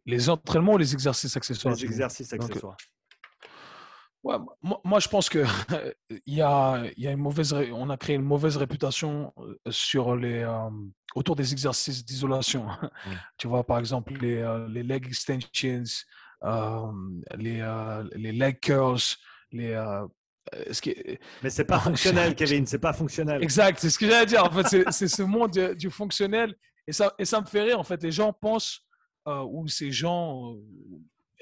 Les 0.06 0.30
entraînements 0.30 0.74
ou 0.74 0.78
les 0.78 0.92
exercices 0.92 1.36
accessoires 1.36 1.74
Les 1.74 1.84
exercices 1.84 2.32
accessoires. 2.32 2.76
Ouais, 4.22 4.36
moi, 4.84 5.00
je 5.00 5.08
pense 5.08 5.30
que 5.30 5.44
il 6.26 6.34
y 6.34 6.42
a, 6.42 6.82
y 6.98 7.06
a, 7.06 7.10
une 7.10 7.18
mauvaise, 7.18 7.54
on 7.54 7.88
a 7.88 7.96
créé 7.96 8.16
une 8.16 8.22
mauvaise 8.22 8.58
réputation 8.58 9.32
euh, 9.38 9.56
sur 9.70 10.14
les, 10.14 10.40
euh, 10.40 10.68
autour 11.14 11.36
des 11.36 11.52
exercices 11.52 12.04
d'isolation. 12.04 12.66
Tu 13.38 13.48
vois, 13.48 13.64
par 13.64 13.78
exemple, 13.78 14.12
les, 14.20 14.36
euh, 14.36 14.68
les 14.68 14.82
leg 14.82 15.06
extensions, 15.06 16.04
les, 17.38 18.04
les 18.14 18.32
leg 18.32 18.60
curls, 18.60 19.00
les, 19.52 19.72
ce 20.70 20.82
qui 20.82 20.94
Mais 21.42 21.48
c'est 21.48 21.64
pas 21.64 21.80
fonctionnel, 21.80 22.34
Kevin, 22.36 22.66
c'est 22.66 22.78
pas 22.78 22.92
fonctionnel. 22.92 23.42
Exact, 23.42 23.78
c'est 23.78 23.88
ce 23.88 23.98
que 23.98 24.06
j'allais 24.06 24.26
dire. 24.26 24.44
En 24.44 24.50
fait, 24.50 24.90
c'est 24.90 25.08
ce 25.08 25.22
monde 25.22 25.52
du, 25.78 25.90
fonctionnel 25.90 26.54
et 26.86 26.92
ça, 26.92 27.14
et 27.18 27.24
ça 27.24 27.40
me 27.40 27.46
fait 27.46 27.62
rire. 27.62 27.80
En 27.80 27.84
fait, 27.84 28.02
les 28.02 28.12
gens 28.12 28.34
pensent, 28.34 28.80
ou 29.26 29.66
ces 29.66 29.90
gens 29.90 30.56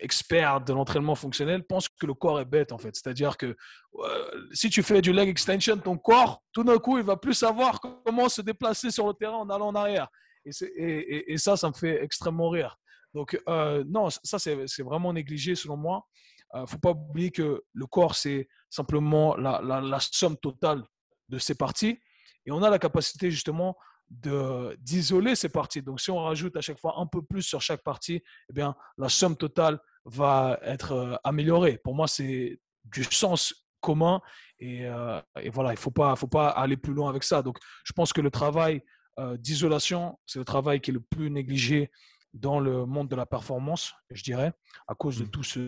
experts 0.00 0.60
de 0.62 0.72
l'entraînement 0.72 1.14
fonctionnel 1.14 1.64
pensent 1.64 1.88
que 1.88 2.06
le 2.06 2.14
corps 2.14 2.40
est 2.40 2.44
bête 2.44 2.72
en 2.72 2.78
fait. 2.78 2.94
C'est-à-dire 2.94 3.36
que 3.36 3.46
euh, 3.46 4.48
si 4.52 4.70
tu 4.70 4.82
fais 4.82 5.02
du 5.02 5.12
leg 5.12 5.28
extension, 5.28 5.76
ton 5.78 5.96
corps, 5.96 6.42
tout 6.52 6.64
d'un 6.64 6.78
coup, 6.78 6.98
il 6.98 7.04
va 7.04 7.16
plus 7.16 7.34
savoir 7.34 7.80
comment 7.80 8.28
se 8.28 8.42
déplacer 8.42 8.90
sur 8.90 9.06
le 9.06 9.14
terrain 9.14 9.36
en 9.36 9.50
allant 9.50 9.68
en 9.68 9.74
arrière. 9.74 10.08
Et, 10.44 11.36
ça, 11.36 11.56
ça 11.56 11.68
me 11.68 11.74
fait 11.74 12.02
extrêmement 12.02 12.48
rire. 12.48 12.76
Donc 13.14 13.40
euh, 13.48 13.84
non, 13.86 14.08
ça 14.10 14.38
c'est 14.38 14.82
vraiment 14.82 15.12
négligé 15.12 15.54
selon 15.54 15.76
moi. 15.76 16.06
Il 16.54 16.58
euh, 16.58 16.62
ne 16.62 16.66
faut 16.66 16.78
pas 16.78 16.92
oublier 16.92 17.30
que 17.30 17.62
le 17.72 17.86
corps, 17.86 18.14
c'est 18.14 18.48
simplement 18.70 19.36
la, 19.36 19.60
la, 19.62 19.80
la 19.80 19.98
somme 20.00 20.36
totale 20.36 20.82
de 21.28 21.38
ses 21.38 21.54
parties. 21.54 21.98
Et 22.46 22.50
on 22.50 22.62
a 22.62 22.70
la 22.70 22.78
capacité 22.78 23.30
justement 23.30 23.76
d'isoler 24.10 25.34
ces 25.34 25.48
parties. 25.48 25.82
Donc, 25.82 26.00
si 26.00 26.10
on 26.10 26.18
rajoute 26.18 26.56
à 26.56 26.60
chaque 26.60 26.78
fois 26.78 26.94
un 26.98 27.06
peu 27.06 27.22
plus 27.22 27.42
sur 27.42 27.60
chaque 27.60 27.82
partie, 27.82 28.22
eh 28.48 28.52
bien, 28.52 28.74
la 28.96 29.08
somme 29.08 29.36
totale 29.36 29.78
va 30.08 30.58
être 30.62 31.20
améliorée. 31.24 31.78
Pour 31.78 31.94
moi, 31.94 32.08
c'est 32.08 32.60
du 32.84 33.04
sens 33.04 33.54
commun 33.80 34.20
et, 34.58 34.86
euh, 34.86 35.20
voilà, 35.52 35.70
il 35.70 35.76
ne 35.76 35.78
faut 35.78 35.90
pas, 35.90 36.16
faut 36.16 36.26
pas 36.26 36.48
aller 36.48 36.76
plus 36.76 36.94
loin 36.94 37.08
avec 37.08 37.22
ça. 37.22 37.42
Donc, 37.42 37.58
je 37.84 37.92
pense 37.92 38.12
que 38.12 38.20
le 38.20 38.30
travail 38.30 38.82
euh, 39.18 39.36
d'isolation, 39.36 40.18
c'est 40.26 40.38
le 40.38 40.44
travail 40.44 40.80
qui 40.80 40.90
est 40.90 40.94
le 40.94 41.00
plus 41.00 41.30
négligé 41.30 41.90
dans 42.34 42.60
le 42.60 42.84
monde 42.86 43.08
de 43.08 43.16
la 43.16 43.26
performance, 43.26 43.94
je 44.10 44.22
dirais, 44.22 44.52
à 44.86 44.94
cause 44.94 45.18
de 45.18 45.24
mmh. 45.24 45.30
tous 45.30 45.58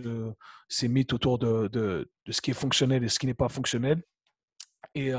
ces 0.69 0.89
mythes 0.89 1.13
autour 1.13 1.39
de, 1.39 1.69
de, 1.69 2.11
ce 2.29 2.41
qui 2.41 2.51
est 2.51 2.55
fonctionnel 2.55 3.03
et 3.03 3.09
ce 3.09 3.19
qui 3.19 3.27
n'est 3.27 3.35
pas 3.35 3.49
fonctionnel. 3.49 4.03
Et, 4.95 5.13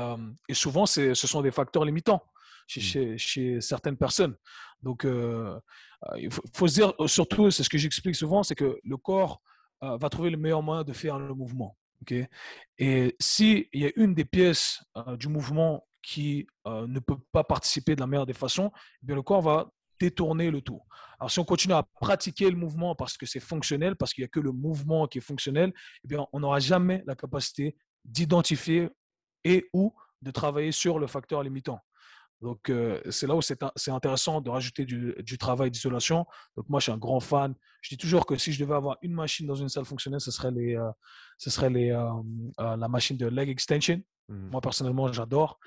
et 0.48 0.54
souvent, 0.54 0.86
ce 0.86 1.14
sont 1.14 1.42
des 1.42 1.50
facteurs 1.50 1.84
limitants. 1.84 2.22
Mmh. 2.76 3.16
chez, 3.16 3.60
certaines 3.60 3.96
personnes. 3.96 4.36
Donc, 4.82 5.04
euh, 5.04 5.58
euh, 6.06 6.18
il 6.18 6.30
faut, 6.30 6.66
se 6.66 6.74
dire, 6.74 6.92
surtout, 7.06 7.50
c'est 7.50 7.62
ce 7.62 7.68
que 7.68 7.78
j'explique 7.78 8.16
souvent, 8.16 8.42
c'est 8.42 8.54
que 8.54 8.78
le 8.82 8.96
corps 8.96 9.40
euh, 9.82 9.96
va 9.96 10.08
trouver 10.08 10.30
le 10.30 10.36
meilleur 10.36 10.62
moyen 10.62 10.84
de 10.84 10.92
faire 10.92 11.18
le 11.18 11.34
mouvement. 11.34 11.76
Okay 12.02 12.28
Et 12.78 13.14
s'il 13.20 13.66
y 13.72 13.86
a 13.86 13.90
une 13.96 14.14
des 14.14 14.24
pièces 14.24 14.82
du 15.18 15.28
mouvement 15.28 15.86
qui 16.02 16.46
ne 16.66 16.98
peut 16.98 17.18
pas 17.30 17.44
participer 17.44 17.94
de 17.94 18.00
la 18.00 18.08
meilleure 18.08 18.26
des 18.26 18.32
façons, 18.32 18.72
eh 19.02 19.06
bien, 19.06 19.14
le 19.14 19.22
corps 19.22 19.42
va 19.42 19.70
détourner 20.00 20.50
le 20.50 20.60
tout. 20.60 20.80
Alors, 21.20 21.30
si 21.30 21.38
on 21.38 21.44
continue 21.44 21.74
à 21.74 21.84
pratiquer 21.84 22.50
le 22.50 22.56
mouvement 22.56 22.96
parce 22.96 23.16
que 23.16 23.24
c'est 23.24 23.38
fonctionnel, 23.38 23.94
parce 23.94 24.12
qu'il 24.12 24.22
n'y 24.22 24.26
a 24.26 24.28
que 24.28 24.40
le 24.40 24.50
mouvement 24.50 25.06
qui 25.06 25.18
est 25.18 25.20
fonctionnel, 25.20 25.72
eh 26.04 26.08
bien, 26.08 26.26
on 26.32 26.40
n'aura 26.40 26.58
jamais 26.58 27.04
la 27.06 27.14
capacité 27.14 27.76
d'identifier 28.04 28.88
et 29.44 29.68
ou 29.72 29.94
de 30.20 30.30
travailler 30.30 30.72
sur 30.72 30.98
le 30.98 31.06
facteur 31.06 31.42
limitant. 31.42 31.78
Donc, 32.42 32.70
euh, 32.70 33.00
c'est 33.08 33.28
là 33.28 33.36
où 33.36 33.40
c'est 33.40 33.90
intéressant 33.90 34.40
de 34.40 34.50
rajouter 34.50 34.84
du, 34.84 35.38
travail 35.38 35.70
d'isolation. 35.70 36.26
Donc, 36.56 36.68
moi, 36.68 36.80
je 36.80 36.84
suis 36.84 36.92
un 36.92 36.98
grand 36.98 37.20
fan. 37.20 37.54
Je 37.82 37.90
dis 37.90 37.96
toujours 37.96 38.26
que 38.26 38.36
si 38.36 38.52
je 38.52 38.58
devais 38.58 38.74
avoir 38.74 38.98
une 39.00 39.12
machine 39.12 39.46
dans 39.46 39.54
une 39.54 39.68
salle 39.68 39.84
fonctionnelle, 39.84 40.20
ce 40.20 40.32
serait, 40.32 40.50
les, 40.50 40.76
euh, 40.76 40.90
ce 41.38 41.50
serait 41.50 41.70
les, 41.70 41.92
euh, 41.92 42.76
la 42.76 42.88
machine 42.88 43.16
de 43.16 43.26
leg 43.26 43.48
extension. 43.48 44.02
Mmh. 44.28 44.50
Moi, 44.50 44.60
personnellement, 44.60 45.12
j'adore. 45.12 45.60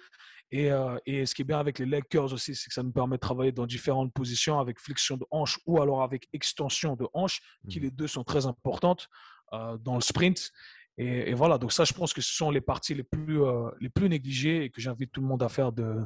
Et, 0.51 0.69
et, 1.05 1.26
ce 1.26 1.34
qui 1.34 1.41
est 1.41 1.45
bien 1.45 1.59
avec 1.59 1.80
les 1.80 1.86
leg 1.86 2.03
curls 2.09 2.32
aussi, 2.34 2.53
c'est 2.53 2.67
que 2.67 2.73
ça 2.73 2.84
nous 2.84 2.91
permet 2.91 3.15
de 3.15 3.21
travailler 3.21 3.51
dans 3.51 3.65
différentes 3.65 4.13
positions 4.13 4.59
avec 4.59 4.80
flexion 4.80 5.17
de 5.17 5.26
hanche 5.32 5.59
ou 5.65 5.82
alors 5.82 6.03
avec 6.03 6.30
extension 6.34 6.95
de 6.95 7.07
hanche, 7.13 7.41
qui 7.67 7.80
mmh. 7.80 7.84
les 7.84 7.91
deux 7.91 8.07
sont 8.07 8.23
très 8.23 8.45
importantes 8.45 9.07
dans 9.51 9.95
le 9.95 10.01
sprint. 10.01 10.51
Et, 10.97 11.32
et, 11.32 11.34
voilà, 11.34 11.57
donc 11.57 11.73
ça, 11.73 11.84
je 11.84 11.93
pense 11.93 12.13
que 12.13 12.21
ce 12.21 12.34
sont 12.34 12.51
les 12.51 12.61
parties 12.61 12.93
les 12.93 13.03
plus, 13.03 13.39
les 13.82 13.89
plus 13.89 14.07
négligées 14.07 14.65
et 14.65 14.69
que 14.69 14.80
j'invite 14.80 15.11
tout 15.11 15.21
le 15.21 15.28
monde 15.28 15.41
à 15.41 15.49
faire 15.49 15.71
de, 15.71 15.99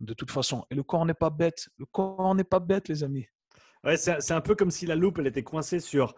de 0.00 0.14
toute 0.14 0.30
façon. 0.30 0.64
Et 0.70 0.74
le 0.74 0.82
corps 0.82 1.04
n'est 1.04 1.14
pas 1.14 1.30
bête. 1.30 1.68
Le 1.78 1.86
corps 1.86 2.34
n'est 2.34 2.44
pas 2.44 2.60
bête, 2.60 2.88
les 2.88 3.02
amis. 3.02 3.26
Ouais, 3.84 3.96
c'est 3.96 4.32
un 4.32 4.40
peu 4.40 4.54
comme 4.54 4.70
si 4.70 4.86
la 4.86 4.96
loupe, 4.96 5.18
elle 5.18 5.26
était 5.26 5.44
coincée 5.44 5.80
sur 5.80 6.14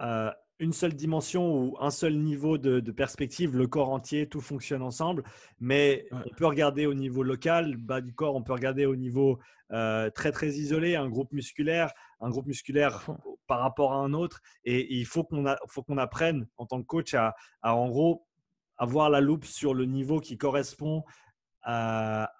euh, 0.00 0.30
une 0.60 0.72
seule 0.72 0.94
dimension 0.94 1.54
ou 1.54 1.76
un 1.80 1.90
seul 1.90 2.18
niveau 2.18 2.58
de, 2.58 2.90
perspective, 2.92 3.56
le 3.56 3.66
corps 3.66 3.90
entier, 3.90 4.28
tout 4.28 4.40
fonctionne 4.40 4.82
ensemble. 4.82 5.24
Mais 5.58 6.06
on 6.12 6.34
peut 6.36 6.46
regarder 6.46 6.86
au 6.86 6.94
niveau 6.94 7.22
local, 7.22 7.76
bas 7.76 8.00
du 8.00 8.14
corps, 8.14 8.36
on 8.36 8.42
peut 8.42 8.52
regarder 8.52 8.84
au 8.86 8.94
niveau 8.94 9.38
euh, 9.72 10.10
très 10.10 10.32
très 10.32 10.48
isolé, 10.48 10.96
un 10.96 11.08
groupe 11.08 11.32
musculaire, 11.32 11.92
un 12.20 12.28
groupe 12.28 12.46
musculaire 12.46 13.06
par 13.46 13.60
rapport 13.60 13.92
à 13.92 13.96
un 13.96 14.12
autre. 14.12 14.40
Et, 14.64 14.94
il 14.94 15.06
faut 15.06 15.24
qu'on 15.24 15.46
apprenne 15.96 16.46
en 16.58 16.66
tant 16.66 16.80
que 16.80 16.86
coach 16.86 17.14
à, 17.14 17.34
à 17.62 17.74
en 17.74 17.88
gros 17.88 18.26
avoir 18.76 19.10
la 19.10 19.20
loupe 19.20 19.44
sur 19.44 19.74
le 19.74 19.84
niveau 19.86 20.20
qui 20.20 20.36
correspond 20.38 21.04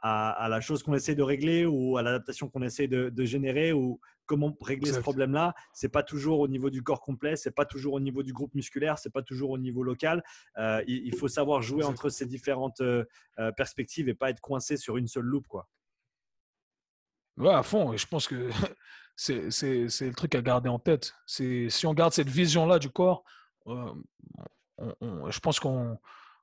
à, 0.02 0.46
la 0.48 0.60
chose 0.60 0.82
qu'on 0.82 0.94
essaie 0.94 1.14
de 1.14 1.22
régler 1.22 1.66
ou 1.66 1.96
à 1.96 2.02
l'adaptation 2.02 2.48
qu'on 2.48 2.62
essaie 2.62 2.88
de, 2.88 3.24
générer 3.24 3.72
ou 3.72 4.00
comment 4.26 4.56
régler 4.60 4.92
ce 4.92 5.00
problème-là. 5.00 5.54
C'est 5.72 5.88
pas 5.88 6.02
toujours 6.02 6.40
au 6.40 6.48
niveau 6.48 6.70
du 6.70 6.82
corps 6.82 7.00
complet, 7.00 7.36
c'est 7.36 7.50
pas 7.50 7.64
toujours 7.64 7.94
au 7.94 8.00
niveau 8.00 8.22
du 8.22 8.32
groupe 8.32 8.54
musculaire, 8.54 8.98
c'est 8.98 9.12
pas 9.12 9.22
toujours 9.22 9.50
au 9.50 9.58
niveau 9.58 9.82
local. 9.82 10.22
Euh, 10.58 10.82
il, 10.86 11.14
faut 11.16 11.28
savoir 11.28 11.62
jouer 11.62 11.84
entre 11.84 12.08
ces 12.08 12.26
différentes 12.26 12.80
euh, 12.80 13.04
euh, 13.38 13.52
perspectives 13.52 14.08
et 14.08 14.14
pas 14.14 14.30
être 14.30 14.40
coincé 14.40 14.76
sur 14.76 14.96
une 14.96 15.08
seule 15.08 15.24
loupe, 15.24 15.48
quoi. 15.48 15.68
Ouais, 17.36 17.54
à 17.54 17.62
fond. 17.62 17.92
Et 17.92 17.98
je 17.98 18.06
pense 18.06 18.26
que 18.26 18.50
c'est 19.16 19.40
le 19.40 20.12
truc 20.12 20.34
à 20.34 20.42
garder 20.42 20.68
en 20.68 20.78
tête. 20.78 21.14
Si 21.26 21.86
on 21.86 21.94
garde 21.94 22.12
cette 22.12 22.28
vision-là 22.28 22.78
du 22.78 22.90
corps, 22.90 23.24
je 23.66 25.40
pense 25.40 25.60
qu'on 25.60 25.98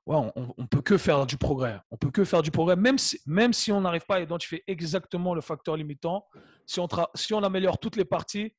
on, 0.08 0.54
ne 0.56 0.66
peut 0.66 0.80
que 0.80 0.96
faire 0.96 1.26
du 1.26 1.36
progrès. 1.36 1.78
On 1.90 1.96
peut 1.96 2.10
que 2.10 2.24
faire 2.24 2.42
du 2.42 2.50
progrès, 2.50 2.76
même 2.76 2.98
si, 2.98 3.20
même 3.26 3.52
si 3.52 3.70
on 3.72 3.80
n'arrive 3.80 4.06
pas 4.06 4.16
à 4.16 4.20
identifier 4.20 4.64
exactement 4.66 5.34
le 5.34 5.40
facteur 5.40 5.76
limitant. 5.76 6.24
Si 6.66 6.80
on, 6.80 6.88
si 7.14 7.34
on 7.34 7.42
améliore 7.42 7.78
toutes 7.78 7.96
les 7.96 8.04
parties, 8.04 8.54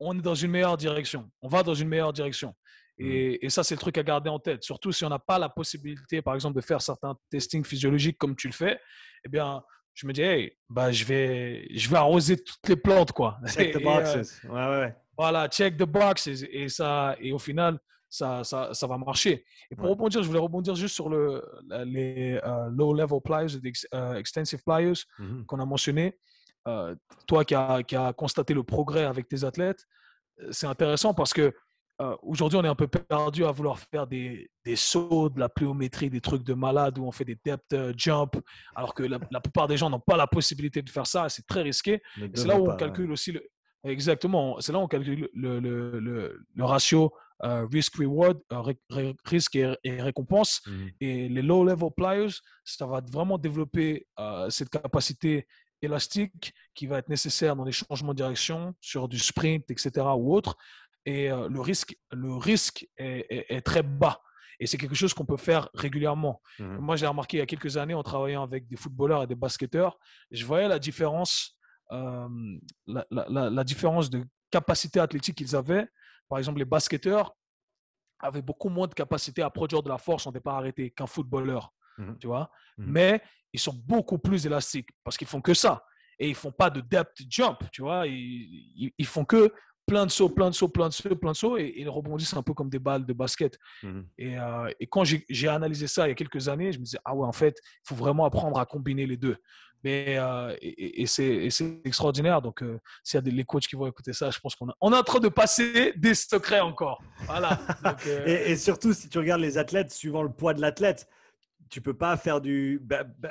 on 0.00 0.18
est 0.18 0.22
dans 0.22 0.34
une 0.34 0.50
meilleure 0.50 0.76
direction. 0.76 1.30
On 1.42 1.48
va 1.48 1.62
dans 1.62 1.74
une 1.74 1.88
meilleure 1.88 2.12
direction. 2.12 2.54
Et, 2.98 3.40
mmh. 3.42 3.50
ça, 3.50 3.64
c'est 3.64 3.74
le 3.74 3.80
truc 3.80 3.98
à 3.98 4.02
garder 4.02 4.30
en 4.30 4.38
tête. 4.38 4.62
Surtout 4.62 4.92
si 4.92 5.04
on 5.04 5.08
n'a 5.08 5.18
pas 5.18 5.38
la 5.38 5.48
possibilité, 5.48 6.22
par 6.22 6.34
exemple, 6.34 6.56
de 6.56 6.64
faire 6.64 6.80
certains 6.80 7.16
testings 7.30 7.64
physiologiques 7.64 8.18
comme 8.18 8.36
tu 8.36 8.48
le 8.48 8.52
fais, 8.52 8.78
eh 9.24 9.28
bien, 9.28 9.62
je 9.94 10.06
me 10.06 10.12
dis, 10.12 10.22
hey, 10.22 10.56
bah, 10.68 10.92
je, 10.92 11.04
vais, 11.04 11.66
je 11.74 11.88
vais 11.88 11.96
arroser 11.96 12.42
toutes 12.42 12.68
les 12.68 12.76
plantes. 12.76 13.12
Quoi. 13.12 13.38
Check 13.46 13.74
the 13.74 13.82
boxes. 13.82 14.40
ouais, 14.44 14.50
ouais. 14.50 14.96
Voilà, 15.16 15.48
check 15.48 15.76
the 15.76 15.84
boxes. 15.84 16.28
Et, 16.28 16.68
ça, 16.68 17.16
et 17.20 17.32
au 17.32 17.38
final, 17.38 17.78
ça, 18.12 18.44
ça, 18.44 18.74
ça, 18.74 18.86
va 18.86 18.98
marcher. 18.98 19.42
Et 19.70 19.74
pour 19.74 19.88
rebondir, 19.88 20.22
je 20.22 20.28
voulais 20.28 20.38
rebondir 20.38 20.74
juste 20.74 20.94
sur 20.94 21.08
le, 21.08 21.42
les 21.86 22.38
euh, 22.44 22.68
low-level 22.68 23.20
pliers, 23.24 23.58
les 23.62 23.72
euh, 23.94 24.16
extensive 24.16 24.62
pliers 24.62 24.92
mmh 25.18 25.44
qu'on 25.46 25.58
a 25.60 25.64
mentionné. 25.64 26.18
Euh, 26.68 26.94
toi 27.26 27.44
qui 27.44 27.54
as, 27.54 27.82
qui 27.82 27.96
a 27.96 28.12
constaté 28.12 28.52
le 28.52 28.62
progrès 28.62 29.04
avec 29.04 29.28
tes 29.28 29.44
athlètes, 29.44 29.86
c'est 30.50 30.66
intéressant 30.66 31.14
parce 31.14 31.32
que 31.32 31.54
euh, 32.02 32.14
aujourd'hui, 32.22 32.58
on 32.58 32.64
est 32.64 32.68
un 32.68 32.74
peu 32.74 32.86
perdu 32.86 33.46
à 33.46 33.50
vouloir 33.50 33.78
faire 33.78 34.06
des, 34.06 34.50
des, 34.64 34.76
sauts, 34.76 35.30
de 35.30 35.40
la 35.40 35.48
pliométrie, 35.48 36.10
des 36.10 36.20
trucs 36.20 36.44
de 36.44 36.52
malade 36.52 36.98
où 36.98 37.06
on 37.06 37.12
fait 37.12 37.24
des 37.24 37.38
depth 37.42 37.74
jump, 37.96 38.36
alors 38.74 38.92
que 38.94 39.04
la, 39.04 39.18
plupart 39.40 39.68
des 39.68 39.78
gens 39.78 39.88
n'ont 39.88 40.00
pas 40.00 40.18
la 40.18 40.26
possibilité 40.26 40.82
de 40.82 40.90
faire 40.90 41.06
ça. 41.06 41.30
C'est 41.30 41.46
très 41.46 41.62
risqué. 41.62 42.02
C'est 42.34 42.46
là 42.46 42.60
où 42.60 42.70
on 42.70 42.76
calcule 42.76 43.10
aussi 43.10 43.32
le. 43.32 43.42
Exactement. 43.84 44.60
C'est 44.60 44.72
là 44.72 44.78
où 44.78 44.82
on 44.82 44.88
calcule 44.88 45.28
le, 45.34 45.58
le, 45.58 45.98
le, 46.54 46.64
ratio 46.64 47.06
euh, 47.06 47.08
risk-reward, 47.42 48.40
risque 49.24 49.56
et, 49.56 49.76
récompense. 49.84 50.60
Mmh 50.66 50.86
et 51.00 51.28
les 51.28 51.42
low-level 51.42 51.90
players, 51.96 52.34
ça 52.64 52.86
va 52.86 53.00
vraiment 53.10 53.38
développer 53.38 54.06
cette 54.48 54.70
capacité 54.70 55.46
élastique 55.80 56.54
qui 56.74 56.86
va 56.86 56.98
être 56.98 57.08
nécessaire 57.08 57.56
dans 57.56 57.64
les 57.64 57.72
changements 57.72 58.12
de 58.12 58.18
direction, 58.18 58.74
sur 58.80 59.08
du 59.08 59.18
sprint, 59.18 59.68
etc. 59.70 60.06
ou 60.16 60.34
autre 60.34 60.56
et 61.04 61.28
le 61.28 61.60
risque, 61.60 61.96
le 62.12 62.34
risque 62.34 62.86
est, 62.96 63.64
très 63.64 63.82
bas. 63.82 64.20
Et 64.60 64.66
c'est 64.66 64.78
quelque 64.78 64.94
chose 64.94 65.12
qu'on 65.12 65.24
peut 65.24 65.36
faire 65.36 65.68
régulièrement. 65.74 66.40
Mmh 66.58 66.76
Moi, 66.78 66.96
j'ai 66.96 67.06
remarqué 67.06 67.38
il 67.38 67.40
y 67.40 67.42
a 67.42 67.46
quelques 67.46 67.76
années 67.76 67.94
en 67.94 68.02
travaillant 68.02 68.42
avec 68.42 68.68
des 68.68 68.76
footballeurs 68.76 69.24
et 69.24 69.26
des 69.26 69.34
basketteurs, 69.34 69.98
je 70.30 70.44
voyais 70.44 70.68
la 70.68 70.78
différence, 70.78 71.58
la, 71.90 73.04
la, 73.08 73.64
différence 73.64 74.08
de 74.08 74.24
capacité 74.50 75.00
athlétique 75.00 75.36
qu'ils 75.36 75.56
avaient. 75.56 75.86
Par 76.28 76.38
exemple, 76.38 76.58
les 76.58 76.64
basketteurs 76.64 77.34
avaient 78.18 78.42
beaucoup 78.42 78.68
moins 78.68 78.86
de 78.86 78.94
capacité 78.94 79.42
à 79.42 79.50
produire 79.50 79.82
de 79.82 79.88
la 79.88 79.98
force 79.98 80.26
en 80.26 80.32
départ 80.32 80.56
arrêté 80.56 80.90
qu'un 80.90 81.06
footballeur. 81.06 81.72
Mmh 81.98 82.14
tu 82.20 82.26
vois 82.26 82.50
mmh 82.78 82.84
Mais 82.86 83.22
ils 83.52 83.60
sont 83.60 83.74
beaucoup 83.74 84.18
plus 84.18 84.46
élastiques 84.46 84.88
parce 85.04 85.16
qu'ils 85.16 85.28
font 85.28 85.40
que 85.40 85.54
ça. 85.54 85.84
Et 86.18 86.28
ils 86.28 86.34
font 86.34 86.52
pas 86.52 86.70
de 86.70 86.80
depth 86.80 87.22
jump, 87.28 87.58
tu 87.72 87.82
vois. 87.82 88.06
Ils, 88.06 88.14
ils, 88.76 88.92
ils 88.96 89.06
font 89.06 89.24
que 89.24 89.52
plein 89.86 90.06
de 90.06 90.10
sauts, 90.10 90.28
plein 90.28 90.48
de 90.50 90.54
sauts, 90.54 90.68
plein 90.68 90.88
de 90.88 90.92
sauts, 90.92 91.16
plein 91.16 91.32
de 91.32 91.36
sauts, 91.36 91.58
et, 91.58 91.74
ils 91.76 91.88
rebondissent 91.88 92.34
un 92.34 92.42
peu 92.42 92.54
comme 92.54 92.70
des 92.70 92.78
balles 92.78 93.04
de 93.04 93.12
basket. 93.12 93.58
Mmh 93.82 94.00
et, 94.18 94.38
euh, 94.38 94.70
et, 94.80 94.86
quand 94.86 95.04
j'ai 95.04 95.48
analysé 95.48 95.86
ça 95.86 96.06
il 96.06 96.10
y 96.10 96.12
a 96.12 96.14
quelques 96.14 96.48
années, 96.48 96.72
je 96.72 96.78
me 96.78 96.84
disais, 96.84 96.98
ah 97.04 97.14
ouais, 97.14 97.26
en 97.26 97.32
fait, 97.32 97.58
il 97.64 97.88
faut 97.88 97.94
vraiment 97.94 98.24
apprendre 98.24 98.58
à 98.58 98.66
combiner 98.66 99.06
les 99.06 99.16
deux. 99.16 99.36
Mais, 99.84 100.16
euh, 100.18 100.54
et, 100.60 101.06
c'est 101.06 101.48
extraordinaire. 101.84 102.40
Donc, 102.40 102.62
euh, 102.62 102.78
s'il 103.02 103.16
y 103.16 103.18
a 103.18 103.20
des 103.22 103.44
coachs 103.44 103.66
qui 103.66 103.76
vont 103.76 103.86
écouter 103.86 104.12
ça, 104.12 104.30
je 104.30 104.38
pense 104.38 104.54
qu'on 104.54 104.68
on 104.80 104.92
est 104.92 104.96
en 104.96 105.02
train 105.02 105.20
de 105.20 105.28
passer 105.28 105.92
des 105.96 106.14
secrets 106.14 106.60
encore. 106.60 107.02
Voilà. 107.26 107.58
et, 108.26 108.56
surtout, 108.56 108.92
si 108.92 109.08
tu 109.08 109.18
regardes 109.18 109.40
les 109.40 109.58
athlètes, 109.58 109.92
suivant 109.92 110.22
le 110.22 110.30
poids 110.30 110.54
de 110.54 110.60
l'athlète, 110.60 111.08
tu 111.68 111.80
peux 111.80 111.94
pas 111.94 112.16
faire 112.16 112.40
du 112.40 112.80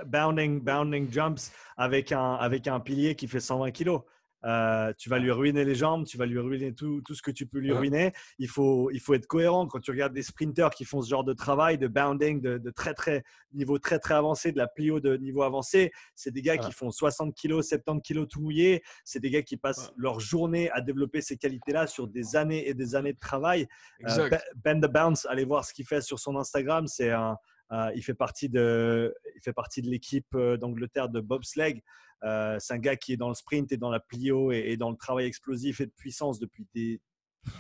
bounding, 0.08 0.62
bounding 0.62 1.12
jumps 1.12 1.52
avec 1.78 2.12
un, 2.12 2.34
avec 2.34 2.68
un 2.68 2.80
pilier 2.80 3.16
qui 3.16 3.28
fait 3.28 3.39
120 3.39 3.72
kilos. 3.72 4.02
Euh, 4.44 4.92
tu 4.98 5.10
vas 5.10 5.20
lui 5.20 5.32
ruiner 5.32 5.66
les 5.66 5.76
jambes, 5.76 6.06
tu 6.06 6.18
vas 6.18 6.26
lui 6.26 6.39
ruiner 6.39 6.74
tout, 6.74 7.02
tout 7.02 7.14
ce 7.14 7.22
que 7.22 7.32
tu 7.32 7.46
peux 7.46 7.60
lui 7.60 7.72
ruiner. 7.72 8.14
Il 8.39 8.48
faut, 8.48 8.89
il 8.92 9.00
faut 9.00 9.14
être 9.14 9.28
cohérent. 9.28 9.68
Quand 9.68 9.80
tu 9.80 9.92
regardes 9.92 10.14
des 10.14 10.24
sprinters 10.24 10.72
qui 10.72 10.86
font 10.86 11.02
ce 11.02 11.10
genre 11.10 11.24
de 11.24 11.34
travail, 11.34 11.78
de 11.78 11.88
bounding, 11.88 12.42
de, 12.42 12.70
très, 12.72 12.94
très 12.94 13.24
niveau 13.54 13.78
très, 13.78 14.00
très 14.00 14.16
avancé, 14.16 14.52
de 14.52 14.58
la 14.58 14.68
plio 14.68 15.00
de 15.00 15.18
niveau 15.18 15.44
avancé, 15.44 15.92
c'est 16.16 16.32
des 16.32 16.42
gars 16.42 16.58
qui 16.58 16.72
font 16.72 16.92
60 16.92 17.36
kg, 17.36 17.62
70 17.62 18.02
kg 18.02 18.28
tout 18.28 18.42
mouillé. 18.42 18.82
C'est 19.04 19.20
des 19.20 19.30
gars 19.30 19.42
qui 19.42 19.58
passent 19.58 19.92
leur 19.96 20.20
journée 20.20 20.70
à 20.72 20.82
développer 20.82 21.22
ces 21.22 21.38
qualités-là 21.38 21.88
sur 21.88 22.08
des 22.08 22.36
années 22.36 22.68
et 22.68 22.74
des 22.74 22.96
années 22.96 23.14
de 23.14 23.20
travail. 23.20 23.68
Euh, 24.08 24.30
ben 24.56 24.80
the 24.80 24.92
Bounce, 24.92 25.26
allez 25.28 25.46
voir 25.46 25.66
ce 25.66 25.74
qu'il 25.74 25.86
fait 25.86 26.02
sur 26.02 26.20
son 26.20 26.36
Instagram. 26.38 26.88
C'est 26.88 27.12
un, 27.12 27.38
euh, 27.72 27.91
il 27.95 28.03
fait 28.03 28.13
partie 28.13 28.49
de, 28.49 29.13
il 29.36 29.41
fait 29.41 29.53
partie 29.53 29.82
de 29.82 29.89
l'équipe 29.89 30.36
d'Angleterre 30.36 31.09
de 31.09 31.22
bobsleigh. 31.22 31.82
Euh, 32.24 32.57
c'est 32.59 32.74
un 32.74 32.78
gars 32.78 32.95
qui 32.95 33.13
est 33.13 33.17
dans 33.17 33.30
le 33.30 33.34
sprint 33.34 33.72
et 33.72 33.78
dans 33.78 33.89
la 33.89 33.99
plio 33.99 34.51
et, 34.51 34.78
dans 34.78 34.91
le 34.91 34.97
travail 34.97 35.26
explosif 35.26 35.82
et 35.82 35.86
de 35.86 35.91
puissance 35.91 36.39
depuis 36.39 36.67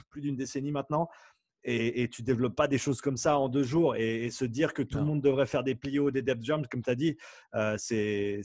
plus 0.09 0.21
d'une 0.21 0.35
décennie 0.35 0.71
maintenant 0.71 1.09
et, 1.63 2.03
et, 2.03 2.09
tu 2.09 2.23
développes 2.23 2.55
pas 2.55 2.67
des 2.67 2.77
choses 2.77 3.01
comme 3.01 3.17
ça 3.17 3.37
en 3.37 3.49
deux 3.49 3.63
jours 3.63 3.95
et, 3.95 4.29
se 4.31 4.45
dire 4.45 4.73
que 4.73 4.81
tout 4.81 4.97
le 4.97 5.03
monde 5.03 5.21
devrait 5.21 5.45
faire 5.45 5.63
des 5.63 5.75
plios, 5.75 6.11
des 6.11 6.21
depth 6.21 6.43
jumps, 6.43 6.67
comme 6.69 6.81
tu 6.81 6.89
as 6.89 6.95
dit, 6.95 7.17
euh, 7.55 7.75
c'est 7.77 8.41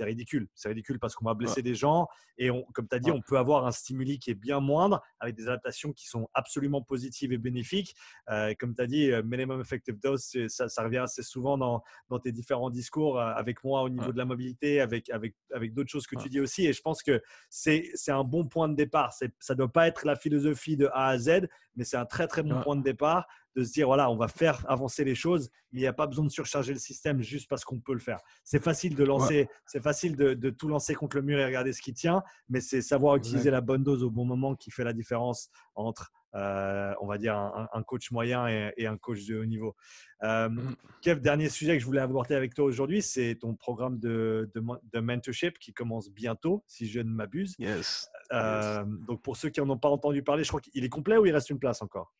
ridicule. 0.00 0.48
C'est 0.54 0.68
ridicule 0.68 0.98
parce 0.98 1.14
qu'on 1.14 1.24
va 1.24 1.34
blesser 1.34 1.62
des 1.62 1.74
gens 1.74 2.08
et 2.38 2.50
on, 2.50 2.64
comme 2.74 2.86
tu 2.88 2.94
as 2.94 2.98
dit, 2.98 3.10
on 3.10 3.20
peut 3.20 3.38
avoir 3.38 3.66
un 3.66 3.72
stimuli 3.72 4.18
qui 4.18 4.30
est 4.30 4.34
bien 4.34 4.60
moindre 4.60 5.02
avec 5.20 5.34
des 5.34 5.44
adaptations 5.44 5.92
qui 5.92 6.06
sont 6.06 6.28
absolument 6.34 6.82
positives 6.82 7.32
et 7.32 7.38
bénéfiques. 7.38 7.94
Euh, 8.30 8.54
comme 8.58 8.74
tu 8.74 8.82
as 8.82 8.86
dit, 8.86 9.10
euh, 9.10 9.22
minimum 9.22 9.60
effective 9.60 9.98
dose, 9.98 10.30
ça, 10.48 10.68
ça, 10.68 10.82
revient 10.82 10.98
assez 10.98 11.22
souvent 11.22 11.56
dans, 11.56 11.82
dans, 12.10 12.18
tes 12.18 12.32
différents 12.32 12.70
discours 12.70 13.18
euh, 13.18 13.32
avec 13.34 13.64
moi 13.64 13.82
au 13.82 13.88
niveau 13.88 14.12
de 14.12 14.18
la 14.18 14.24
mobilité, 14.24 14.80
avec, 14.80 15.08
avec, 15.10 15.34
avec 15.52 15.72
d'autres 15.72 15.90
choses 15.90 16.06
que 16.06 16.16
tu 16.16 16.28
dis 16.28 16.40
aussi. 16.40 16.66
Et 16.66 16.72
je 16.72 16.82
pense 16.82 17.02
que 17.02 17.22
c'est 17.48 17.90
un 18.08 18.24
bon 18.24 18.46
point 18.46 18.68
de 18.68 18.74
départ. 18.74 19.12
Ça 19.12 19.26
ne 19.26 19.54
doit 19.54 19.72
pas 19.72 19.86
être 19.86 20.04
la 20.04 20.16
philosophie 20.16 20.76
de 20.76 20.88
A 20.92 21.08
à 21.08 21.18
Z, 21.18 21.48
mais 21.76 21.84
c'est 21.84 21.96
un 21.96 22.06
très 22.06 22.26
très 22.26 22.42
bon 22.42 22.60
point 22.62 22.76
de 22.76 22.82
départ 22.82 23.26
de 23.56 23.64
se 23.64 23.72
dire 23.72 23.86
voilà, 23.86 24.10
on 24.10 24.16
va 24.16 24.28
faire 24.28 24.64
avancer 24.68 25.04
les 25.04 25.14
choses, 25.14 25.50
il 25.72 25.80
n'y 25.80 25.86
a 25.86 25.92
pas 25.92 26.06
besoin 26.06 26.24
de 26.24 26.30
surcharger 26.30 26.72
le 26.72 26.78
système 26.78 27.22
juste 27.22 27.48
parce 27.48 27.64
qu'on 27.64 27.80
peut 27.80 27.94
le 27.94 28.00
faire. 28.00 28.20
C'est 28.44 28.62
facile 28.62 28.94
de 28.94 29.04
lancer, 29.04 29.48
c'est 29.66 29.82
facile 29.82 30.14
de, 30.16 30.50
tout 30.50 30.68
lancer 30.68 30.94
contre 30.94 31.16
le 31.16 31.22
mur 31.22 31.38
et 31.38 31.44
regarder 31.44 31.72
ce 31.72 31.80
qui 31.80 31.94
tient, 31.94 32.22
mais 32.48 32.60
c'est 32.60 32.82
savoir 32.82 33.16
utiliser 33.16 33.50
la 33.50 33.60
bonne 33.60 33.82
dose 33.82 34.02
au 34.02 34.10
bon 34.10 34.24
moment 34.24 34.54
qui 34.54 34.70
fait 34.70 34.84
la 34.84 34.92
différence 34.92 35.50
entre 35.74 36.12
euh, 36.34 36.92
on 37.00 37.06
va 37.06 37.16
dire 37.16 37.34
un, 37.34 37.82
coach 37.82 38.10
moyen 38.10 38.46
et, 38.76 38.86
un 38.86 38.98
coach 38.98 39.24
de 39.24 39.38
haut 39.38 39.46
niveau. 39.46 39.74
Euh, 40.22 40.50
mm. 40.50 40.76
Kev, 41.00 41.20
dernier 41.20 41.48
sujet 41.48 41.74
que 41.74 41.80
je 41.80 41.86
voulais 41.86 42.00
aborder 42.00 42.34
avec 42.34 42.54
toi 42.54 42.66
aujourd'hui, 42.66 43.00
c'est 43.00 43.36
ton 43.40 43.54
programme 43.54 43.98
de, 43.98 44.50
de, 44.54 45.00
mentorship 45.00 45.58
qui 45.58 45.72
commence 45.72 46.10
bientôt, 46.10 46.62
si 46.66 46.88
je 46.88 47.00
ne 47.00 47.10
m'abuse. 47.10 47.54
Yes. 47.58 48.10
Euh, 48.32 48.84
donc 48.84 49.22
pour 49.22 49.36
ceux 49.36 49.48
qui 49.50 49.60
n'en 49.60 49.70
ont 49.70 49.78
pas 49.78 49.88
entendu 49.88 50.22
parler, 50.22 50.44
je 50.44 50.48
crois 50.48 50.60
qu'il 50.60 50.84
est 50.84 50.88
complet 50.88 51.16
ou 51.16 51.26
il 51.26 51.32
reste 51.32 51.50
une 51.50 51.58
place 51.58 51.82
encore? 51.82 52.12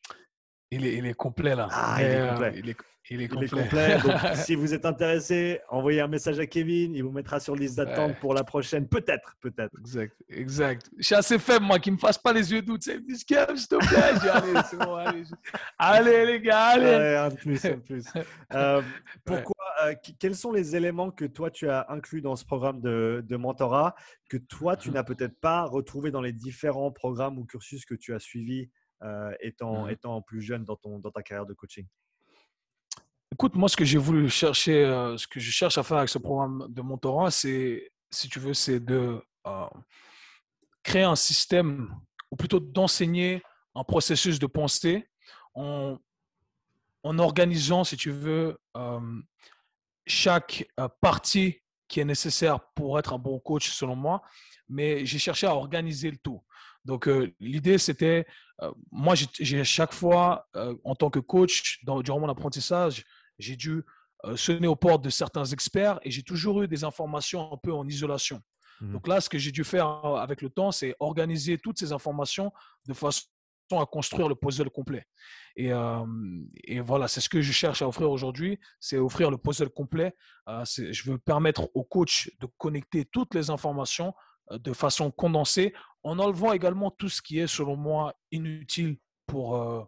Il 0.71 0.85
est, 0.85 0.95
il 0.95 1.05
est, 1.05 1.13
complet 1.13 1.55
là. 1.55 1.67
Ah, 1.71 1.97
il 1.99 2.05
est 2.05 2.29
complet. 2.29 2.53
il, 2.57 2.69
est, 2.69 2.77
il 3.09 3.21
est 3.21 3.27
complet. 3.27 3.97
Donc, 3.99 4.11
si 4.35 4.55
vous 4.55 4.73
êtes 4.73 4.85
intéressé, 4.85 5.61
envoyez 5.69 6.01
un 6.01 6.07
message 6.07 6.39
à 6.39 6.45
Kevin. 6.45 6.93
Il 6.93 7.03
vous 7.03 7.11
mettra 7.11 7.39
sur 7.39 7.55
liste 7.55 7.77
d'attente 7.77 8.19
pour 8.19 8.33
la 8.33 8.43
prochaine. 8.43 8.87
Peut-être, 8.87 9.37
peut-être. 9.39 9.71
Exact, 9.79 10.15
exact. 10.29 10.89
Je 10.97 11.03
suis 11.03 11.15
assez 11.15 11.39
faible, 11.39 11.65
moi, 11.65 11.79
qui 11.79 11.89
me 11.89 11.97
fasse 11.97 12.17
pas 12.17 12.33
les 12.33 12.51
yeux 12.51 12.61
doux. 12.61 12.77
Tu 12.77 12.91
sais, 12.91 12.99
s'il 13.07 13.67
te 13.67 13.75
plaît. 13.75 14.29
allez, 14.29 14.61
c'est 14.69 14.77
bon, 14.77 14.95
allez. 14.95 15.23
allez, 15.77 16.25
les 16.25 16.41
gars, 16.41 16.65
allez. 16.65 17.15
un 17.15 17.31
plus, 17.31 17.63
un 17.63 17.79
plus. 17.79 18.03
Euh, 18.53 18.81
pourquoi, 19.25 19.55
euh, 19.85 19.93
quels 20.19 20.35
sont 20.35 20.51
les 20.51 20.75
éléments 20.75 21.11
que 21.11 21.25
toi, 21.25 21.49
tu 21.49 21.69
as 21.69 21.85
inclus 21.89 22.21
dans 22.21 22.35
ce 22.35 22.43
programme 22.43 22.81
de, 22.81 23.23
de 23.25 23.37
mentorat 23.37 23.95
que 24.29 24.35
toi, 24.35 24.75
tu 24.75 24.89
mhm. 24.89 24.95
n'as 24.95 25.03
peut-être 25.03 25.39
pas 25.39 25.63
retrouvé 25.63 26.11
dans 26.11 26.21
les 26.21 26.33
différents 26.33 26.91
programmes 26.91 27.37
ou 27.37 27.45
cursus 27.45 27.85
que 27.85 27.95
tu 27.95 28.13
as 28.13 28.19
suivis 28.19 28.69
étant, 29.41 29.85
mmh 29.85 29.89
étant 29.89 30.21
plus 30.21 30.41
jeune 30.41 30.63
dans, 30.63 30.75
ton, 30.75 30.99
dans 30.99 31.11
ta 31.11 31.21
carrière 31.21 31.45
de 31.45 31.53
coaching? 31.53 31.85
Écoute, 33.31 33.55
moi, 33.55 33.69
ce 33.69 33.75
que 33.75 33.85
j'ai 33.85 33.97
voulu 33.97 34.29
chercher, 34.29 34.85
euh, 34.85 35.17
ce 35.17 35.27
que 35.27 35.39
je 35.39 35.51
cherche 35.51 35.77
à 35.77 35.83
faire 35.83 35.97
avec 35.97 36.09
ce 36.09 36.17
programme 36.17 36.65
de 36.69 36.81
mentorat, 36.81 37.29
c'est, 37.29 37.91
si 38.09 38.29
tu 38.29 38.39
veux, 38.39 38.53
c'est 38.53 38.79
de 38.79 39.21
euh, 39.45 39.67
créer 40.81 41.03
un 41.03 41.15
système, 41.15 41.93
ou 42.31 42.35
plutôt 42.35 42.59
d'enseigner 42.59 43.43
un 43.75 43.83
processus 43.83 44.39
de 44.39 44.47
pensée 44.47 45.07
en, 45.53 45.97
en 47.03 47.19
organisant, 47.19 47.83
si 47.83 47.97
tu 47.97 48.11
veux, 48.11 48.57
chaque 50.05 50.67
partie 51.01 51.61
qui 51.87 51.99
est 51.99 52.05
nécessaire 52.05 52.59
pour 52.73 52.97
être 52.97 53.13
un 53.13 53.19
bon 53.19 53.39
coach, 53.39 53.69
selon 53.69 53.95
moi. 53.95 54.21
Mais 54.67 55.05
j'ai 55.05 55.19
cherché 55.19 55.47
à 55.47 55.55
organiser 55.55 56.11
le 56.11 56.17
tout. 56.17 56.41
Donc, 56.87 57.09
l'idée, 57.41 57.77
c'était 57.77 58.25
moi, 58.91 59.13
j'ai 59.15 59.63
chaque 59.65 59.93
fois, 59.93 60.47
en 60.83 60.95
tant 60.95 61.09
que 61.09 61.19
coach, 61.19 61.83
durant 61.83 62.19
mon 62.19 62.29
apprentissage, 62.29 63.03
j'ai 63.37 63.57
dû 63.57 63.83
sonner 64.35 64.67
aux 64.67 64.75
portes 64.75 65.03
de 65.03 65.09
certains 65.09 65.45
experts 65.45 65.99
et 66.03 66.09
j'ai 66.09 66.23
toujours 66.23 66.63
eu 66.63 66.67
des 66.67 66.83
informations 66.85 67.51
un 67.53 67.57
peu 67.57 67.73
en 67.73 67.87
isolation. 67.87 68.41
Mmh 68.79 68.93
Donc 68.93 69.07
là, 69.07 69.19
ce 69.21 69.29
que 69.29 69.37
j'ai 69.37 69.51
dû 69.51 69.63
faire 69.63 69.87
avec 69.87 70.41
le 70.41 70.49
temps, 70.49 70.71
c'est 70.71 70.95
organiser 70.99 71.57
toutes 71.57 71.77
ces 71.77 71.91
informations 71.91 72.51
de 72.87 72.93
façon 72.93 73.25
à 73.71 73.85
construire 73.85 74.29
le 74.29 74.35
puzzle 74.35 74.69
complet. 74.69 75.05
Et, 75.57 75.71
et 76.63 76.79
voilà, 76.79 77.09
c'est 77.09 77.19
ce 77.19 77.27
que 77.27 77.41
je 77.41 77.51
cherche 77.51 77.81
à 77.81 77.87
offrir 77.87 78.09
aujourd'hui, 78.09 78.59
c'est 78.79 78.97
offrir 78.97 79.29
le 79.29 79.37
puzzle 79.37 79.69
complet. 79.69 80.15
je 80.47 81.11
veux 81.11 81.17
permettre 81.17 81.69
aux 81.73 81.83
coachs 81.83 82.29
de 82.39 82.47
connecter 82.57 83.03
toutes 83.03 83.35
les 83.35 83.49
informations 83.49 84.13
de 84.51 84.73
façon 84.73 85.11
condensée 85.11 85.73
en 86.03 86.19
enlevant 86.19 86.53
également 86.53 86.91
tout 86.91 87.09
ce 87.09 87.21
qui 87.21 87.39
est, 87.39 87.47
selon 87.47 87.75
moi, 87.75 88.15
inutile 88.31 88.97
pour, 89.25 89.57
euh, 89.57 89.83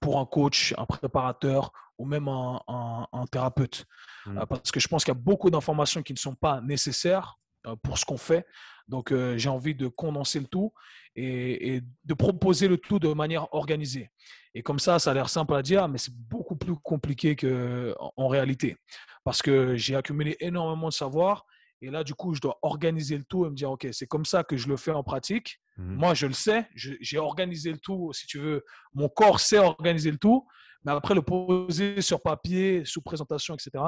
pour 0.00 0.18
un 0.18 0.26
coach, 0.26 0.74
un 0.76 0.86
préparateur 0.86 1.72
ou 1.98 2.04
même 2.04 2.28
un, 2.28 2.60
un, 2.68 3.26
thérapeute. 3.26 3.86
Mmh. 4.26 4.38
Euh, 4.38 4.46
parce 4.46 4.70
que 4.70 4.80
je 4.80 4.88
pense 4.88 5.04
qu'il 5.04 5.14
y 5.14 5.16
a 5.16 5.20
beaucoup 5.20 5.48
d'informations 5.48 6.02
qui 6.02 6.12
ne 6.12 6.18
sont 6.18 6.34
pas 6.34 6.60
nécessaires 6.60 7.36
euh, 7.66 7.74
pour 7.76 7.96
ce 7.96 8.04
qu'on 8.04 8.18
fait. 8.18 8.46
Donc, 8.86 9.12
j'ai 9.34 9.48
envie 9.48 9.74
de 9.74 9.88
condenser 9.88 10.38
le 10.38 10.46
tout 10.46 10.72
et, 11.16 11.82
de 12.04 12.14
proposer 12.14 12.68
le 12.68 12.78
tout 12.78 13.00
de 13.00 13.12
manière 13.12 13.52
organisée. 13.52 14.12
Et 14.54 14.62
comme 14.62 14.78
ça, 14.78 15.00
ça 15.00 15.10
a 15.10 15.14
l'air 15.14 15.28
simple 15.28 15.56
à 15.56 15.62
dire, 15.62 15.88
mais 15.88 15.98
c'est 15.98 16.14
beaucoup 16.14 16.54
plus 16.54 16.76
compliqué 16.76 17.34
qu'en 17.34 18.12
en 18.16 18.28
réalité. 18.28 18.76
Parce 19.24 19.42
que 19.42 19.74
j'ai 19.76 19.96
accumulé 19.96 20.36
énormément 20.38 20.86
de 20.86 20.92
savoir 20.92 21.46
Et 21.86 21.90
là, 21.90 22.02
du 22.02 22.14
coup, 22.14 22.34
je 22.34 22.40
dois 22.40 22.58
organiser 22.62 23.16
le 23.16 23.22
tout 23.22 23.46
et 23.46 23.48
me 23.48 23.54
dire, 23.54 23.70
OK, 23.70 23.86
c'est 23.92 24.08
comme 24.08 24.24
ça 24.24 24.42
que 24.42 24.56
je 24.56 24.66
le 24.66 24.76
fais 24.76 24.90
en 24.90 25.04
pratique. 25.04 25.60
Mmh 25.76 25.94
Moi, 25.94 26.14
je 26.14 26.26
le 26.26 26.32
sais, 26.32 26.68
j'ai 26.74 27.18
organisé 27.18 27.70
le 27.70 27.78
tout, 27.78 28.10
si 28.12 28.26
tu 28.26 28.40
veux. 28.40 28.64
Mon 28.92 29.08
corps 29.08 29.38
sait 29.38 29.58
organiser 29.58 30.10
le 30.10 30.18
tout, 30.18 30.44
mais 30.84 30.90
après, 30.90 31.14
le 31.14 31.22
poser 31.22 32.00
sur 32.00 32.20
papier, 32.20 32.84
sous 32.84 33.02
présentation, 33.02 33.54
etc., 33.54 33.84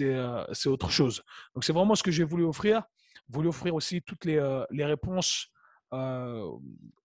euh, 0.00 0.44
c'est 0.52 0.68
autre 0.68 0.90
chose. 0.90 1.22
Donc, 1.54 1.62
c'est 1.62 1.72
vraiment 1.72 1.94
ce 1.94 2.02
que 2.02 2.10
j'ai 2.10 2.24
voulu 2.24 2.42
offrir. 2.42 2.82
Voulu 3.28 3.46
offrir 3.48 3.76
aussi 3.76 4.02
toutes 4.02 4.24
les, 4.24 4.38
euh, 4.38 4.64
les 4.70 4.84
réponses 4.84 5.46
euh, 5.94 6.50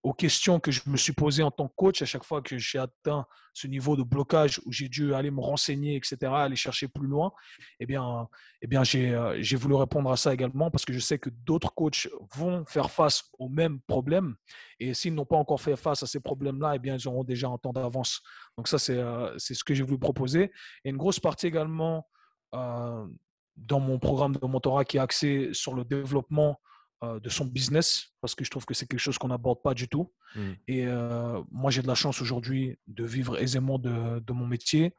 aux 0.01 0.13
questions 0.13 0.59
que 0.59 0.71
je 0.71 0.81
me 0.87 0.97
suis 0.97 1.13
posées 1.13 1.43
en 1.43 1.51
tant 1.51 1.67
que 1.67 1.73
coach 1.75 2.01
à 2.01 2.05
chaque 2.05 2.23
fois 2.23 2.41
que 2.41 2.57
j'ai 2.57 2.79
atteint 2.79 3.27
ce 3.53 3.67
niveau 3.67 3.95
de 3.95 4.01
blocage 4.01 4.59
où 4.65 4.71
j'ai 4.71 4.89
dû 4.89 5.13
aller 5.13 5.29
me 5.29 5.39
renseigner, 5.39 5.95
etc., 5.95 6.17
aller 6.33 6.55
chercher 6.55 6.87
plus 6.87 7.05
loin, 7.05 7.31
eh 7.79 7.85
bien, 7.85 8.27
eh 8.63 8.67
bien 8.67 8.81
euh, 8.95 9.37
j'ai 9.39 9.55
voulu 9.55 9.75
répondre 9.75 10.11
à 10.11 10.17
ça 10.17 10.33
également 10.33 10.71
parce 10.71 10.83
que 10.83 10.93
je 10.93 10.99
sais 10.99 11.19
que 11.19 11.29
d'autres 11.29 11.75
coachs 11.75 12.09
vont 12.35 12.65
faire 12.65 12.89
face 12.89 13.25
aux 13.37 13.49
mêmes 13.49 13.79
problèmes 13.81 14.35
et 14.79 14.95
s'ils 14.95 15.13
n'ont 15.13 15.25
pas 15.25 15.37
encore 15.37 15.61
fait 15.61 15.75
face 15.75 16.01
à 16.01 16.07
ces 16.07 16.19
problèmes-là, 16.19 16.73
eh 16.75 16.79
bien, 16.79 16.95
ils 16.95 17.07
auront 17.07 17.23
déjà 17.23 17.49
un 17.49 17.59
temps 17.59 17.73
d'avance. 17.73 18.23
Donc 18.57 18.67
ça, 18.67 18.79
c'est 18.79 18.97
euh, 18.97 19.37
c'est 19.37 19.53
ce 19.53 19.63
que 19.63 19.75
j'ai 19.75 19.83
voulu 19.83 19.99
proposer. 19.99 20.51
Et 20.83 20.89
une 20.89 20.97
grosse 20.97 21.19
partie 21.19 21.45
également 21.47 22.07
dans 22.51 23.79
mon 23.79 23.99
programme 23.99 24.35
de 24.35 24.45
mentorat 24.45 24.83
qui 24.85 24.97
est 24.97 24.99
axé 24.99 25.49
sur 25.53 25.73
le 25.73 25.85
développement 25.85 26.59
euh, 27.03 27.19
de 27.19 27.29
son 27.29 27.45
business 27.45 28.09
parce 28.21 28.35
que 28.35 28.45
je 28.45 28.51
trouve 28.51 28.63
que 28.63 28.75
c'est 28.75 28.85
quelque 28.85 28.99
chose 28.99 29.17
qu'on 29.17 29.29
n'aborde 29.29 29.63
pas 29.63 29.73
du 29.73 29.87
tout. 29.87 30.13
Mmh. 30.35 30.51
Et 30.67 30.85
euh, 30.85 31.41
moi, 31.49 31.71
j'ai 31.71 31.81
de 31.81 31.87
la 31.87 31.95
chance 31.95 32.21
aujourd'hui 32.21 32.77
de 32.85 33.03
vivre 33.03 33.39
aisément 33.39 33.79
de, 33.79 34.19
de 34.19 34.33
mon 34.33 34.45
métier. 34.45 34.95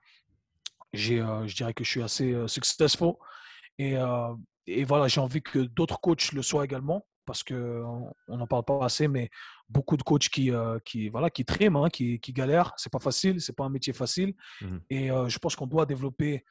J'ai, 0.92 1.20
euh, 1.20 1.46
je 1.46 1.54
dirais 1.54 1.74
que 1.74 1.84
je 1.84 1.90
suis 1.90 2.02
assez 2.02 2.34
successful. 2.48 3.12
Et, 3.78 3.94
et 4.66 4.84
voilà, 4.84 5.06
j'ai 5.06 5.20
envie 5.20 5.42
que 5.42 5.60
d'autres 5.60 6.00
coachs 6.00 6.32
le 6.32 6.42
soient 6.42 6.64
également 6.64 7.06
parce 7.24 7.44
qu'on 7.44 8.12
n'en 8.28 8.46
parle 8.48 8.64
pas 8.64 8.84
assez, 8.84 9.06
mais 9.06 9.30
beaucoup 9.68 9.96
de 9.96 10.02
coachs 10.02 10.28
qui, 10.28 10.50
qui, 10.84 11.08
voilà, 11.08 11.30
qui 11.30 11.44
triment, 11.44 11.84
hein, 11.84 11.88
qui, 11.88 12.18
qui 12.18 12.32
galèrent. 12.32 12.72
C'est 12.76 12.92
pas 12.92 12.98
facile, 12.98 13.40
c'est 13.40 13.56
pas 13.56 13.64
un 13.64 13.70
métier 13.70 13.92
facile. 13.92 14.34
Mmh. 14.60 14.76
Et 14.90 15.08
je 15.08 15.38
pense 15.38 15.54
qu'on 15.54 15.68
doit 15.68 15.86
développer 15.86 16.44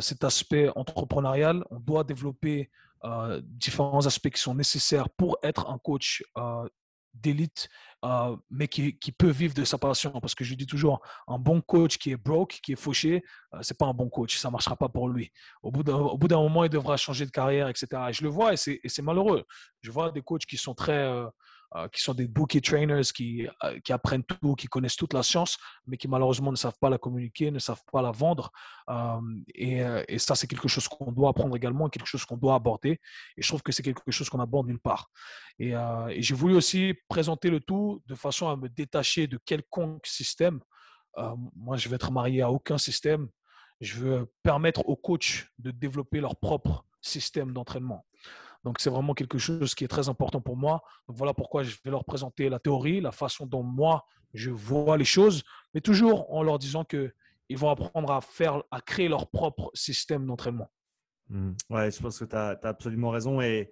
cet 0.00 0.24
aspect 0.24 0.68
entrepreneurial. 0.74 1.64
On 1.70 1.78
doit 1.78 2.02
développer 2.02 2.70
euh, 3.04 3.40
différents 3.44 4.06
aspects 4.06 4.30
qui 4.30 4.40
sont 4.40 4.54
nécessaires 4.54 5.08
pour 5.10 5.38
être 5.42 5.68
un 5.68 5.78
coach 5.78 6.24
euh, 6.38 6.68
d'élite, 7.14 7.68
euh, 8.04 8.36
mais 8.50 8.68
qui, 8.68 8.98
qui, 8.98 9.12
peut 9.12 9.30
vivre 9.30 9.54
de 9.54 9.64
sa 9.64 9.78
passion. 9.78 10.12
Parce 10.20 10.34
que 10.34 10.44
je 10.44 10.54
dis 10.54 10.66
toujours, 10.66 11.00
un 11.26 11.38
bon 11.38 11.60
coach 11.60 11.98
qui 11.98 12.10
est 12.10 12.16
broke, 12.16 12.60
qui 12.62 12.72
est 12.72 12.80
fauché, 12.80 13.22
c'est 13.62 13.78
pas 13.78 13.86
un 13.86 13.94
bon 13.94 14.08
coach. 14.08 14.36
Ça 14.36 14.50
marchera 14.50 14.76
pas 14.76 14.88
pour 14.88 15.08
lui. 15.08 15.30
Au 15.62 15.70
bout 15.70 15.82
d'un 15.82 16.38
moment, 16.38 16.64
il 16.64 16.70
devra 16.70 16.96
changer 16.96 17.24
de 17.26 17.30
carrière, 17.30 17.68
etc. 17.68 17.86
Et 18.08 18.12
je 18.12 18.22
le 18.22 18.28
vois 18.28 18.52
et 18.52 18.56
c'est 18.56 19.02
malheureux. 19.02 19.44
Je 19.80 19.90
vois 19.90 20.10
des 20.10 20.22
coachs 20.22 20.46
qui 20.46 20.56
sont 20.56 20.74
très 20.74 21.04
euh, 21.04 21.26
qui 21.92 22.00
sont 22.00 22.14
des 22.14 22.26
bookie 22.26 22.60
trainers 22.60 23.12
qui, 23.14 23.46
euh, 23.64 23.78
qui, 23.80 23.92
apprennent 23.92 24.24
tout, 24.24 24.54
qui 24.54 24.66
connaissent 24.66 24.96
toute 24.96 25.12
la 25.12 25.22
science, 25.22 25.58
mais 25.86 25.96
qui 25.96 26.08
malheureusement 26.08 26.50
ne 26.50 26.56
savent 26.56 26.78
pas 26.80 26.90
la 26.90 26.98
communiquer, 26.98 27.50
ne 27.50 27.58
savent 27.58 27.82
pas 27.92 28.02
la 28.02 28.10
vendre. 28.10 28.50
Euh, 28.88 29.20
et, 29.54 29.82
et, 30.08 30.18
ça, 30.18 30.34
c'est 30.34 30.46
quelque 30.46 30.68
chose 30.68 30.88
qu'on 30.88 31.12
doit 31.12 31.30
apprendre 31.30 31.56
également, 31.56 31.88
quelque 31.88 32.06
chose 32.06 32.24
qu'on 32.24 32.36
doit 32.36 32.54
aborder. 32.54 33.00
Et 33.36 33.42
je 33.42 33.48
trouve 33.48 33.62
que 33.62 33.72
c'est 33.72 33.82
quelque 33.82 34.10
chose 34.10 34.28
qu'on 34.28 34.40
aborde 34.40 34.66
nulle 34.66 34.80
part. 34.80 35.10
Et, 35.58 35.70
et 35.70 36.22
j'ai 36.22 36.34
voulu 36.34 36.54
aussi 36.54 36.94
présenter 37.08 37.50
le 37.50 37.60
tout 37.60 38.02
de 38.06 38.14
façon 38.14 38.48
à 38.48 38.56
me 38.56 38.68
détacher 38.68 39.26
de 39.26 39.38
quelconque 39.44 40.06
système. 40.06 40.60
moi, 41.54 41.76
je 41.76 41.88
vais 41.88 41.96
être 41.96 42.12
marié 42.12 42.42
à 42.42 42.50
aucun 42.50 42.78
système. 42.78 43.28
Je 43.80 43.98
veux 43.98 44.32
permettre 44.42 44.86
aux 44.88 44.96
coachs 44.96 45.48
de 45.58 45.70
développer 45.70 46.20
leur 46.20 46.36
propre 46.36 46.84
système 47.00 47.52
d'entraînement. 47.52 48.04
Donc, 48.66 48.80
c'est 48.80 48.90
vraiment 48.90 49.14
quelque 49.14 49.38
chose 49.38 49.76
qui 49.76 49.84
est 49.84 49.88
très 49.88 50.08
important 50.08 50.40
pour 50.40 50.56
moi. 50.56 50.82
Voilà 51.06 51.32
pourquoi 51.32 51.62
je 51.62 51.76
vais 51.84 51.90
leur 51.92 52.04
présenter 52.04 52.48
la 52.48 52.58
théorie, 52.58 53.00
la 53.00 53.12
façon 53.12 53.46
dont 53.46 53.62
moi, 53.62 54.04
je 54.34 54.50
vois 54.50 54.96
les 54.96 55.04
choses, 55.04 55.44
mais 55.72 55.80
toujours 55.80 56.34
en 56.34 56.42
leur 56.42 56.58
disant 56.58 56.84
qu'ils 56.84 57.12
vont 57.58 57.70
apprendre 57.70 58.10
à 58.10 58.20
faire, 58.20 58.64
à 58.72 58.80
créer 58.80 59.06
leur 59.06 59.30
propre 59.30 59.70
système 59.72 60.26
d'entraînement. 60.26 60.68
Mmh. 61.28 61.52
Ouais, 61.70 61.92
je 61.92 62.02
pense 62.02 62.18
que 62.18 62.24
tu 62.24 62.34
as, 62.34 62.58
absolument 62.64 63.10
raison. 63.10 63.40
Et, 63.40 63.70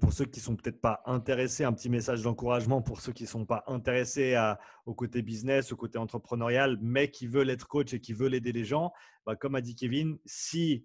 pour 0.00 0.12
ceux 0.12 0.24
qui 0.24 0.40
ne 0.40 0.44
sont 0.44 0.56
peut-être 0.56 0.80
pas 0.80 1.02
intéressés, 1.06 1.62
un 1.62 1.72
petit 1.72 1.88
message 1.88 2.22
d'encouragement 2.22 2.82
pour 2.82 3.00
ceux 3.00 3.12
qui 3.12 3.22
ne 3.22 3.28
sont 3.28 3.46
pas 3.46 3.62
intéressés 3.68 4.36
au 4.86 4.94
côté 4.94 5.22
business, 5.22 5.70
au 5.70 5.76
côté 5.76 5.98
entrepreneurial, 5.98 6.78
mais 6.80 7.12
qui 7.12 7.28
veulent 7.28 7.50
être 7.50 7.68
coach 7.68 7.94
et 7.94 8.00
qui 8.00 8.12
veulent 8.12 8.34
aider 8.34 8.50
les 8.50 8.64
gens. 8.64 8.92
Bah, 9.24 9.36
comme 9.36 9.54
a 9.54 9.60
dit 9.60 9.76
Kevin, 9.76 10.18
si 10.24 10.84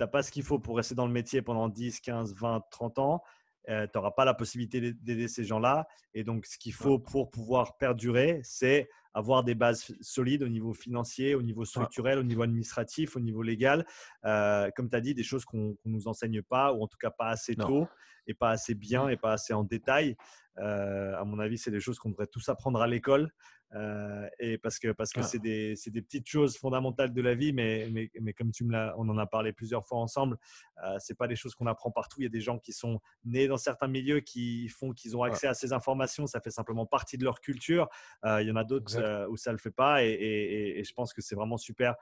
n'as 0.00 0.06
pas 0.06 0.22
ce 0.22 0.30
qu'il 0.30 0.42
faut 0.42 0.58
pour 0.58 0.76
rester 0.76 0.94
dans 0.94 1.06
le 1.06 1.12
métier 1.12 1.42
pendant 1.42 1.68
10, 1.68 2.00
15, 2.00 2.34
20, 2.34 2.62
30 2.70 2.98
ans, 2.98 3.22
euh, 3.68 3.86
tu 3.86 3.96
n'auras 3.96 4.10
pas 4.10 4.24
la 4.24 4.34
possibilité 4.34 4.92
d'aider 4.92 5.28
ces 5.28 5.44
gens-là. 5.44 5.86
Et 6.14 6.24
donc, 6.24 6.46
ce 6.46 6.58
qu'il 6.58 6.72
faut 6.72 6.98
pour 6.98 7.30
pouvoir 7.30 7.76
perdurer, 7.76 8.40
c'est 8.42 8.88
avoir 9.14 9.44
des 9.44 9.54
bases 9.54 9.94
solides 10.00 10.42
au 10.42 10.48
niveau 10.48 10.72
financier, 10.72 11.34
au 11.34 11.42
niveau 11.42 11.64
structurel, 11.64 12.18
au 12.18 12.22
niveau 12.22 12.42
administratif, 12.42 13.14
au 13.16 13.20
niveau 13.20 13.42
légal. 13.42 13.86
Euh, 14.24 14.70
comme 14.74 14.88
tu 14.88 14.96
as 14.96 15.00
dit, 15.00 15.14
des 15.14 15.22
choses 15.22 15.44
qu'on 15.44 15.76
ne 15.84 15.92
nous 15.92 16.08
enseigne 16.08 16.42
pas, 16.42 16.72
ou 16.72 16.82
en 16.82 16.88
tout 16.88 16.98
cas 16.98 17.10
pas 17.10 17.28
assez 17.28 17.54
tôt, 17.54 17.86
et 18.26 18.34
pas 18.34 18.50
assez 18.50 18.74
bien, 18.74 19.08
et 19.08 19.16
pas 19.16 19.32
assez 19.32 19.52
en 19.52 19.64
détail. 19.64 20.16
Euh, 20.58 21.16
à 21.16 21.24
mon 21.24 21.38
avis, 21.38 21.58
c'est 21.58 21.70
des 21.70 21.80
choses 21.80 21.98
qu'on 21.98 22.10
devrait 22.10 22.26
tous 22.26 22.48
apprendre 22.48 22.80
à 22.80 22.86
l'école. 22.86 23.30
Euh, 23.74 24.28
et 24.38 24.58
parce 24.58 24.78
que 24.78 24.92
parce 24.92 25.12
que 25.12 25.20
ah. 25.20 25.22
c'est 25.22 25.38
des, 25.38 25.74
des, 25.86 26.02
petites 26.02 26.28
choses 26.28 26.58
fondamentales 26.58 27.12
de 27.12 27.22
la 27.22 27.34
vie, 27.34 27.52
mais, 27.52 27.88
mais, 27.90 28.10
mais 28.20 28.32
comme 28.34 28.50
tu 28.50 28.64
me 28.64 28.72
l'as, 28.72 28.94
on 28.98 29.08
en 29.08 29.16
a 29.16 29.26
parlé 29.26 29.52
plusieurs 29.52 29.86
fois 29.86 29.98
ensemble, 29.98 30.36
euh, 30.84 30.96
c'est 30.98 31.16
pas 31.16 31.26
des 31.26 31.36
choses 31.36 31.54
qu'on 31.54 31.66
apprend 31.66 31.90
partout. 31.90 32.20
Il 32.20 32.24
y 32.24 32.26
a 32.26 32.30
des 32.30 32.40
gens 32.40 32.58
qui 32.58 32.72
sont 32.72 33.00
nés 33.24 33.48
dans 33.48 33.56
certains 33.56 33.88
milieux 33.88 34.20
qui 34.20 34.68
font 34.68 34.92
qu'ils 34.92 35.16
ont 35.16 35.22
accès 35.22 35.46
à 35.46 35.54
ces 35.54 35.72
informations, 35.72 36.26
ça 36.26 36.40
fait 36.40 36.50
simplement 36.50 36.84
partie 36.84 37.16
de 37.16 37.24
leur 37.24 37.40
culture. 37.40 37.88
Euh, 38.24 38.42
il 38.42 38.48
y 38.48 38.50
en 38.50 38.56
a 38.56 38.64
d'autres 38.64 38.98
euh, 38.98 39.26
où 39.28 39.36
ça 39.36 39.52
le 39.52 39.58
fait 39.58 39.70
pas, 39.70 40.04
et, 40.04 40.10
et, 40.10 40.78
et 40.80 40.84
je 40.84 40.92
pense 40.92 41.14
que 41.14 41.22
c'est 41.22 41.34
vraiment 41.34 41.56
super 41.56 41.94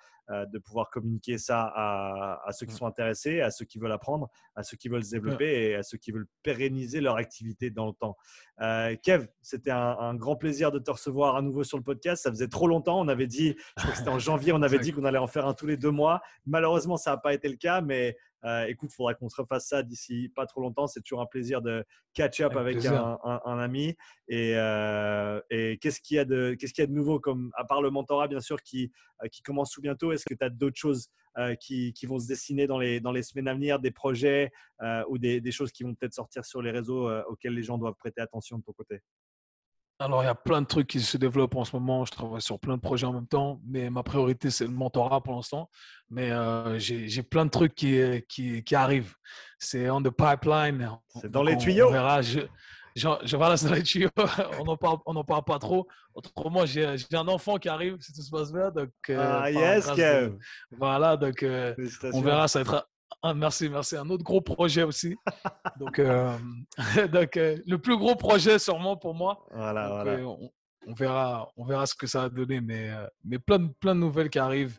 de 0.53 0.61
pouvoir 0.61 0.91
communiquer 0.91 1.39
ça 1.39 1.73
à, 1.75 2.41
à 2.47 2.53
ceux 2.53 2.64
qui 2.64 2.73
sont 2.73 2.87
intéressés, 2.87 3.41
à 3.41 3.51
ceux 3.51 3.64
qui 3.64 3.81
veulent 3.81 3.91
apprendre, 3.91 4.29
à 4.55 4.62
ceux 4.62 4.77
qui 4.77 4.89
veulent 4.89 5.03
se 5.03 5.11
développer 5.11 5.71
et 5.71 5.75
à 5.75 5.83
ceux 5.83 5.99
qui 5.99 6.12
veulent 6.12 6.29
pérenniser 6.45 7.01
leur 7.01 7.16
activité 7.16 7.71
dans 7.71 7.87
le 7.87 7.93
temps. 7.95 8.16
Kev, 9.03 9.27
c'était 9.43 9.73
un, 9.73 9.99
un 9.99 10.14
grand 10.14 10.37
plaisir 10.37 10.71
de 10.71 10.79
te 10.79 10.89
recevoir 10.89 11.35
à 11.35 11.43
nouveau 11.43 11.60
sur 11.65 11.79
le 11.79 11.85
podcast. 11.85 12.23
Ça 12.23 12.31
faisait 12.31 12.49
trop 12.49 12.67
longtemps. 12.67 13.01
On 13.01 13.09
avait 13.09 13.27
dit, 13.27 13.57
je 13.77 13.83
crois 13.83 13.93
que 13.93 13.99
c'était 13.99 14.11
en 14.11 14.19
janvier, 14.19 14.53
on 14.53 14.63
avait 14.63 14.79
dit 14.79 14.93
qu'on 14.93 15.05
allait 15.05 15.19
en 15.19 15.27
faire 15.27 15.47
un 15.47 15.55
tous 15.55 15.67
les 15.67 15.77
deux 15.77 15.91
mois. 15.91 16.21
Malheureusement, 16.47 16.97
ça 16.97 17.13
n'a 17.13 17.17
pas 17.17 17.35
été 17.35 17.49
le 17.49 17.57
cas, 17.57 17.81
mais 17.81 18.17
euh, 18.45 18.65
écoute, 18.67 18.91
il 18.93 18.95
faudra 18.95 19.15
qu'on 19.15 19.29
se 19.29 19.41
refasse 19.41 19.69
ça 19.69 19.83
d'ici 19.83 20.31
pas 20.35 20.47
trop 20.47 20.61
longtemps. 20.61 20.87
C'est 20.87 21.01
toujours 21.03 21.21
un 21.21 21.27
plaisir 21.27 21.61
de 21.61 21.85
catch 22.15 22.41
up 22.41 22.57
avec, 22.57 22.85
un, 22.87 23.59
ami. 23.59 23.97
Et, 24.29 24.55
euh, 24.57 25.41
et 25.51 25.79
qu'est-ce 25.79 26.01
qu'il 26.01 26.17
y, 26.17 26.21
a 26.21 26.25
de, 26.25 26.57
qu'est-ce 26.59 26.73
qu'il 26.73 26.83
y 26.83 26.85
a 26.85 26.89
de 26.89 26.93
nouveau, 26.93 27.21
comme, 27.21 27.51
à 27.57 27.65
part 27.65 27.83
le 27.83 27.91
mentorat, 27.91 28.29
bien 28.29 28.41
sûr, 28.41 28.63
qui, 28.63 28.91
euh, 29.23 29.29
qui 29.29 29.43
commence 29.43 29.73
tout 29.73 29.81
bientôt? 29.81 30.13
Est-ce 30.13 30.25
que 30.25 30.35
tu 30.35 30.45
as 30.45 30.51
d'autres 30.51 30.79
choses 30.79 31.09
qui, 31.61 31.93
qui, 31.95 32.07
vont 32.07 32.19
se 32.19 32.27
dessiner 32.27 32.67
dans 32.67 32.79
les, 32.79 33.01
dans 33.01 33.13
les 33.13 33.23
semaines 33.23 33.49
à 33.49 33.55
venir, 33.55 33.79
des 33.79 33.93
projets 33.93 34.51
ou 35.09 35.17
des, 35.17 35.41
des, 35.41 35.53
choses 35.53 35.71
qui 35.71 35.85
vont 35.85 35.95
peut-être 35.95 36.13
sortir 36.13 36.45
sur 36.45 36.61
les 36.61 36.71
réseaux 36.71 37.09
auxquels 37.29 37.55
les 37.55 37.63
gens 37.63 37.79
doivent 37.79 37.95
prêter 37.95 38.21
attention 38.21 38.59
de 38.59 38.63
ton 38.65 38.73
côté? 38.73 39.01
Alors, 40.01 40.22
il 40.22 40.26
y 40.26 40.30
a 40.30 40.34
plein 40.34 40.62
de 40.62 40.66
trucs 40.66 40.86
qui 40.86 41.01
se 41.01 41.18
développent 41.18 41.57
en 41.57 41.64
ce 41.64 41.76
moment. 41.76 42.07
Je 42.07 42.12
travaille 42.12 42.40
sur 42.40 42.59
plein 42.59 42.76
de 42.76 42.80
projets 42.80 43.07
en 43.07 43.12
même 43.12 43.26
temps, 43.26 43.61
mais 43.66 43.90
ma 43.90 44.03
priorité, 44.03 44.51
c'est 44.51 44.64
le 44.64 44.70
mentorat 44.70 45.22
pour 45.22 45.34
l'instant. 45.34 45.68
Mais 46.09 46.30
euh, 46.30 46.78
j'ai 46.78 47.22
plein 47.22 47.44
de 47.44 47.51
trucs 47.51 47.74
qui, 47.74 48.01
qui, 48.26 48.64
qui 48.64 48.74
arrivent. 48.74 49.14
C'est 49.59 49.90
on 49.90 50.01
the 50.01 50.11
pipeline. 50.11 50.90
C'est 51.20 51.30
dans 51.30 51.42
les 51.42 51.59
tuyaux. 51.59 51.88
On 51.88 51.92
verra. 51.92 52.22
Je, 52.22 52.40
je, 52.96 53.09
je 53.24 53.36
voilà, 53.36 53.57
dans 53.57 53.74
les 53.74 53.82
tuyaux. 53.82 54.09
on 54.59 54.64
n'en 54.64 54.76
parle, 54.78 54.98
on 55.05 55.22
parle 55.22 55.44
pas 55.44 55.59
trop. 55.59 55.86
Autrement, 56.14 56.64
j'ai 56.64 56.96
un 57.12 57.28
enfant 57.28 57.59
qui 57.59 57.68
arrive, 57.68 57.98
si 58.01 58.14
tout 58.14 58.22
se 58.22 58.30
passe 58.30 58.53
bien. 58.53 58.70
Donc, 58.70 58.90
euh, 59.11 59.40
ah, 59.42 59.51
yes, 59.51 59.90
Kev. 59.92 60.32
Voilà, 60.70 61.18
donc 61.18 61.42
euh, 61.42 61.74
on 62.14 62.22
verra. 62.22 62.48
Ça 62.48 62.62
va 62.62 62.62
être 62.62 62.88
ah, 63.23 63.35
merci, 63.35 63.69
merci. 63.69 63.97
Un 63.97 64.09
autre 64.11 64.25
gros 64.25 64.41
projet 64.41 64.83
aussi. 64.83 65.17
donc, 65.79 65.99
euh, 65.99 66.37
donc 67.13 67.37
euh, 67.37 67.59
le 67.67 67.79
plus 67.79 67.97
gros 67.97 68.15
projet 68.15 68.59
sûrement 68.59 68.97
pour 68.97 69.15
moi. 69.15 69.45
Voilà, 69.53 69.89
voilà. 69.89 70.13
Euh, 70.13 70.35
on, 70.87 70.95
verra, 70.95 71.51
on 71.57 71.65
verra 71.65 71.87
ce 71.87 71.95
que 71.95 72.07
ça 72.07 72.23
va 72.23 72.29
donner, 72.29 72.61
mais, 72.61 72.91
mais 73.25 73.39
plein, 73.39 73.59
de, 73.59 73.69
plein 73.69 73.95
de 73.95 74.01
nouvelles 74.01 74.31
qui 74.31 74.39
arrivent. 74.39 74.79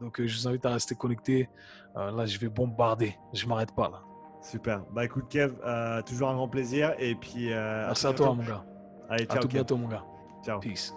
Donc, 0.00 0.24
je 0.24 0.34
vous 0.34 0.48
invite 0.48 0.64
à 0.64 0.70
rester 0.70 0.94
connectés. 0.94 1.48
là, 1.94 2.24
je 2.24 2.38
vais 2.38 2.48
bombarder. 2.48 3.16
Je 3.32 3.46
m'arrête 3.46 3.74
pas 3.74 3.90
là. 3.90 4.02
Super. 4.42 4.82
Bah 4.92 5.04
écoute, 5.04 5.28
Kev, 5.28 5.52
toujours 6.06 6.30
un 6.30 6.34
grand 6.34 6.48
plaisir. 6.48 6.94
Et 6.98 7.14
puis, 7.14 7.48
merci 7.48 8.06
à, 8.06 8.12
toi, 8.14 8.32
mon 8.34 8.42
gars. 8.42 8.64
Allez, 9.10 9.26
ciao. 9.26 9.38
À 9.38 9.40
tout 9.40 9.48
bientôt, 9.48 9.76
mon 9.76 9.88
gars. 9.88 10.04
Ciao. 10.44 10.60
Peace. 10.60 10.94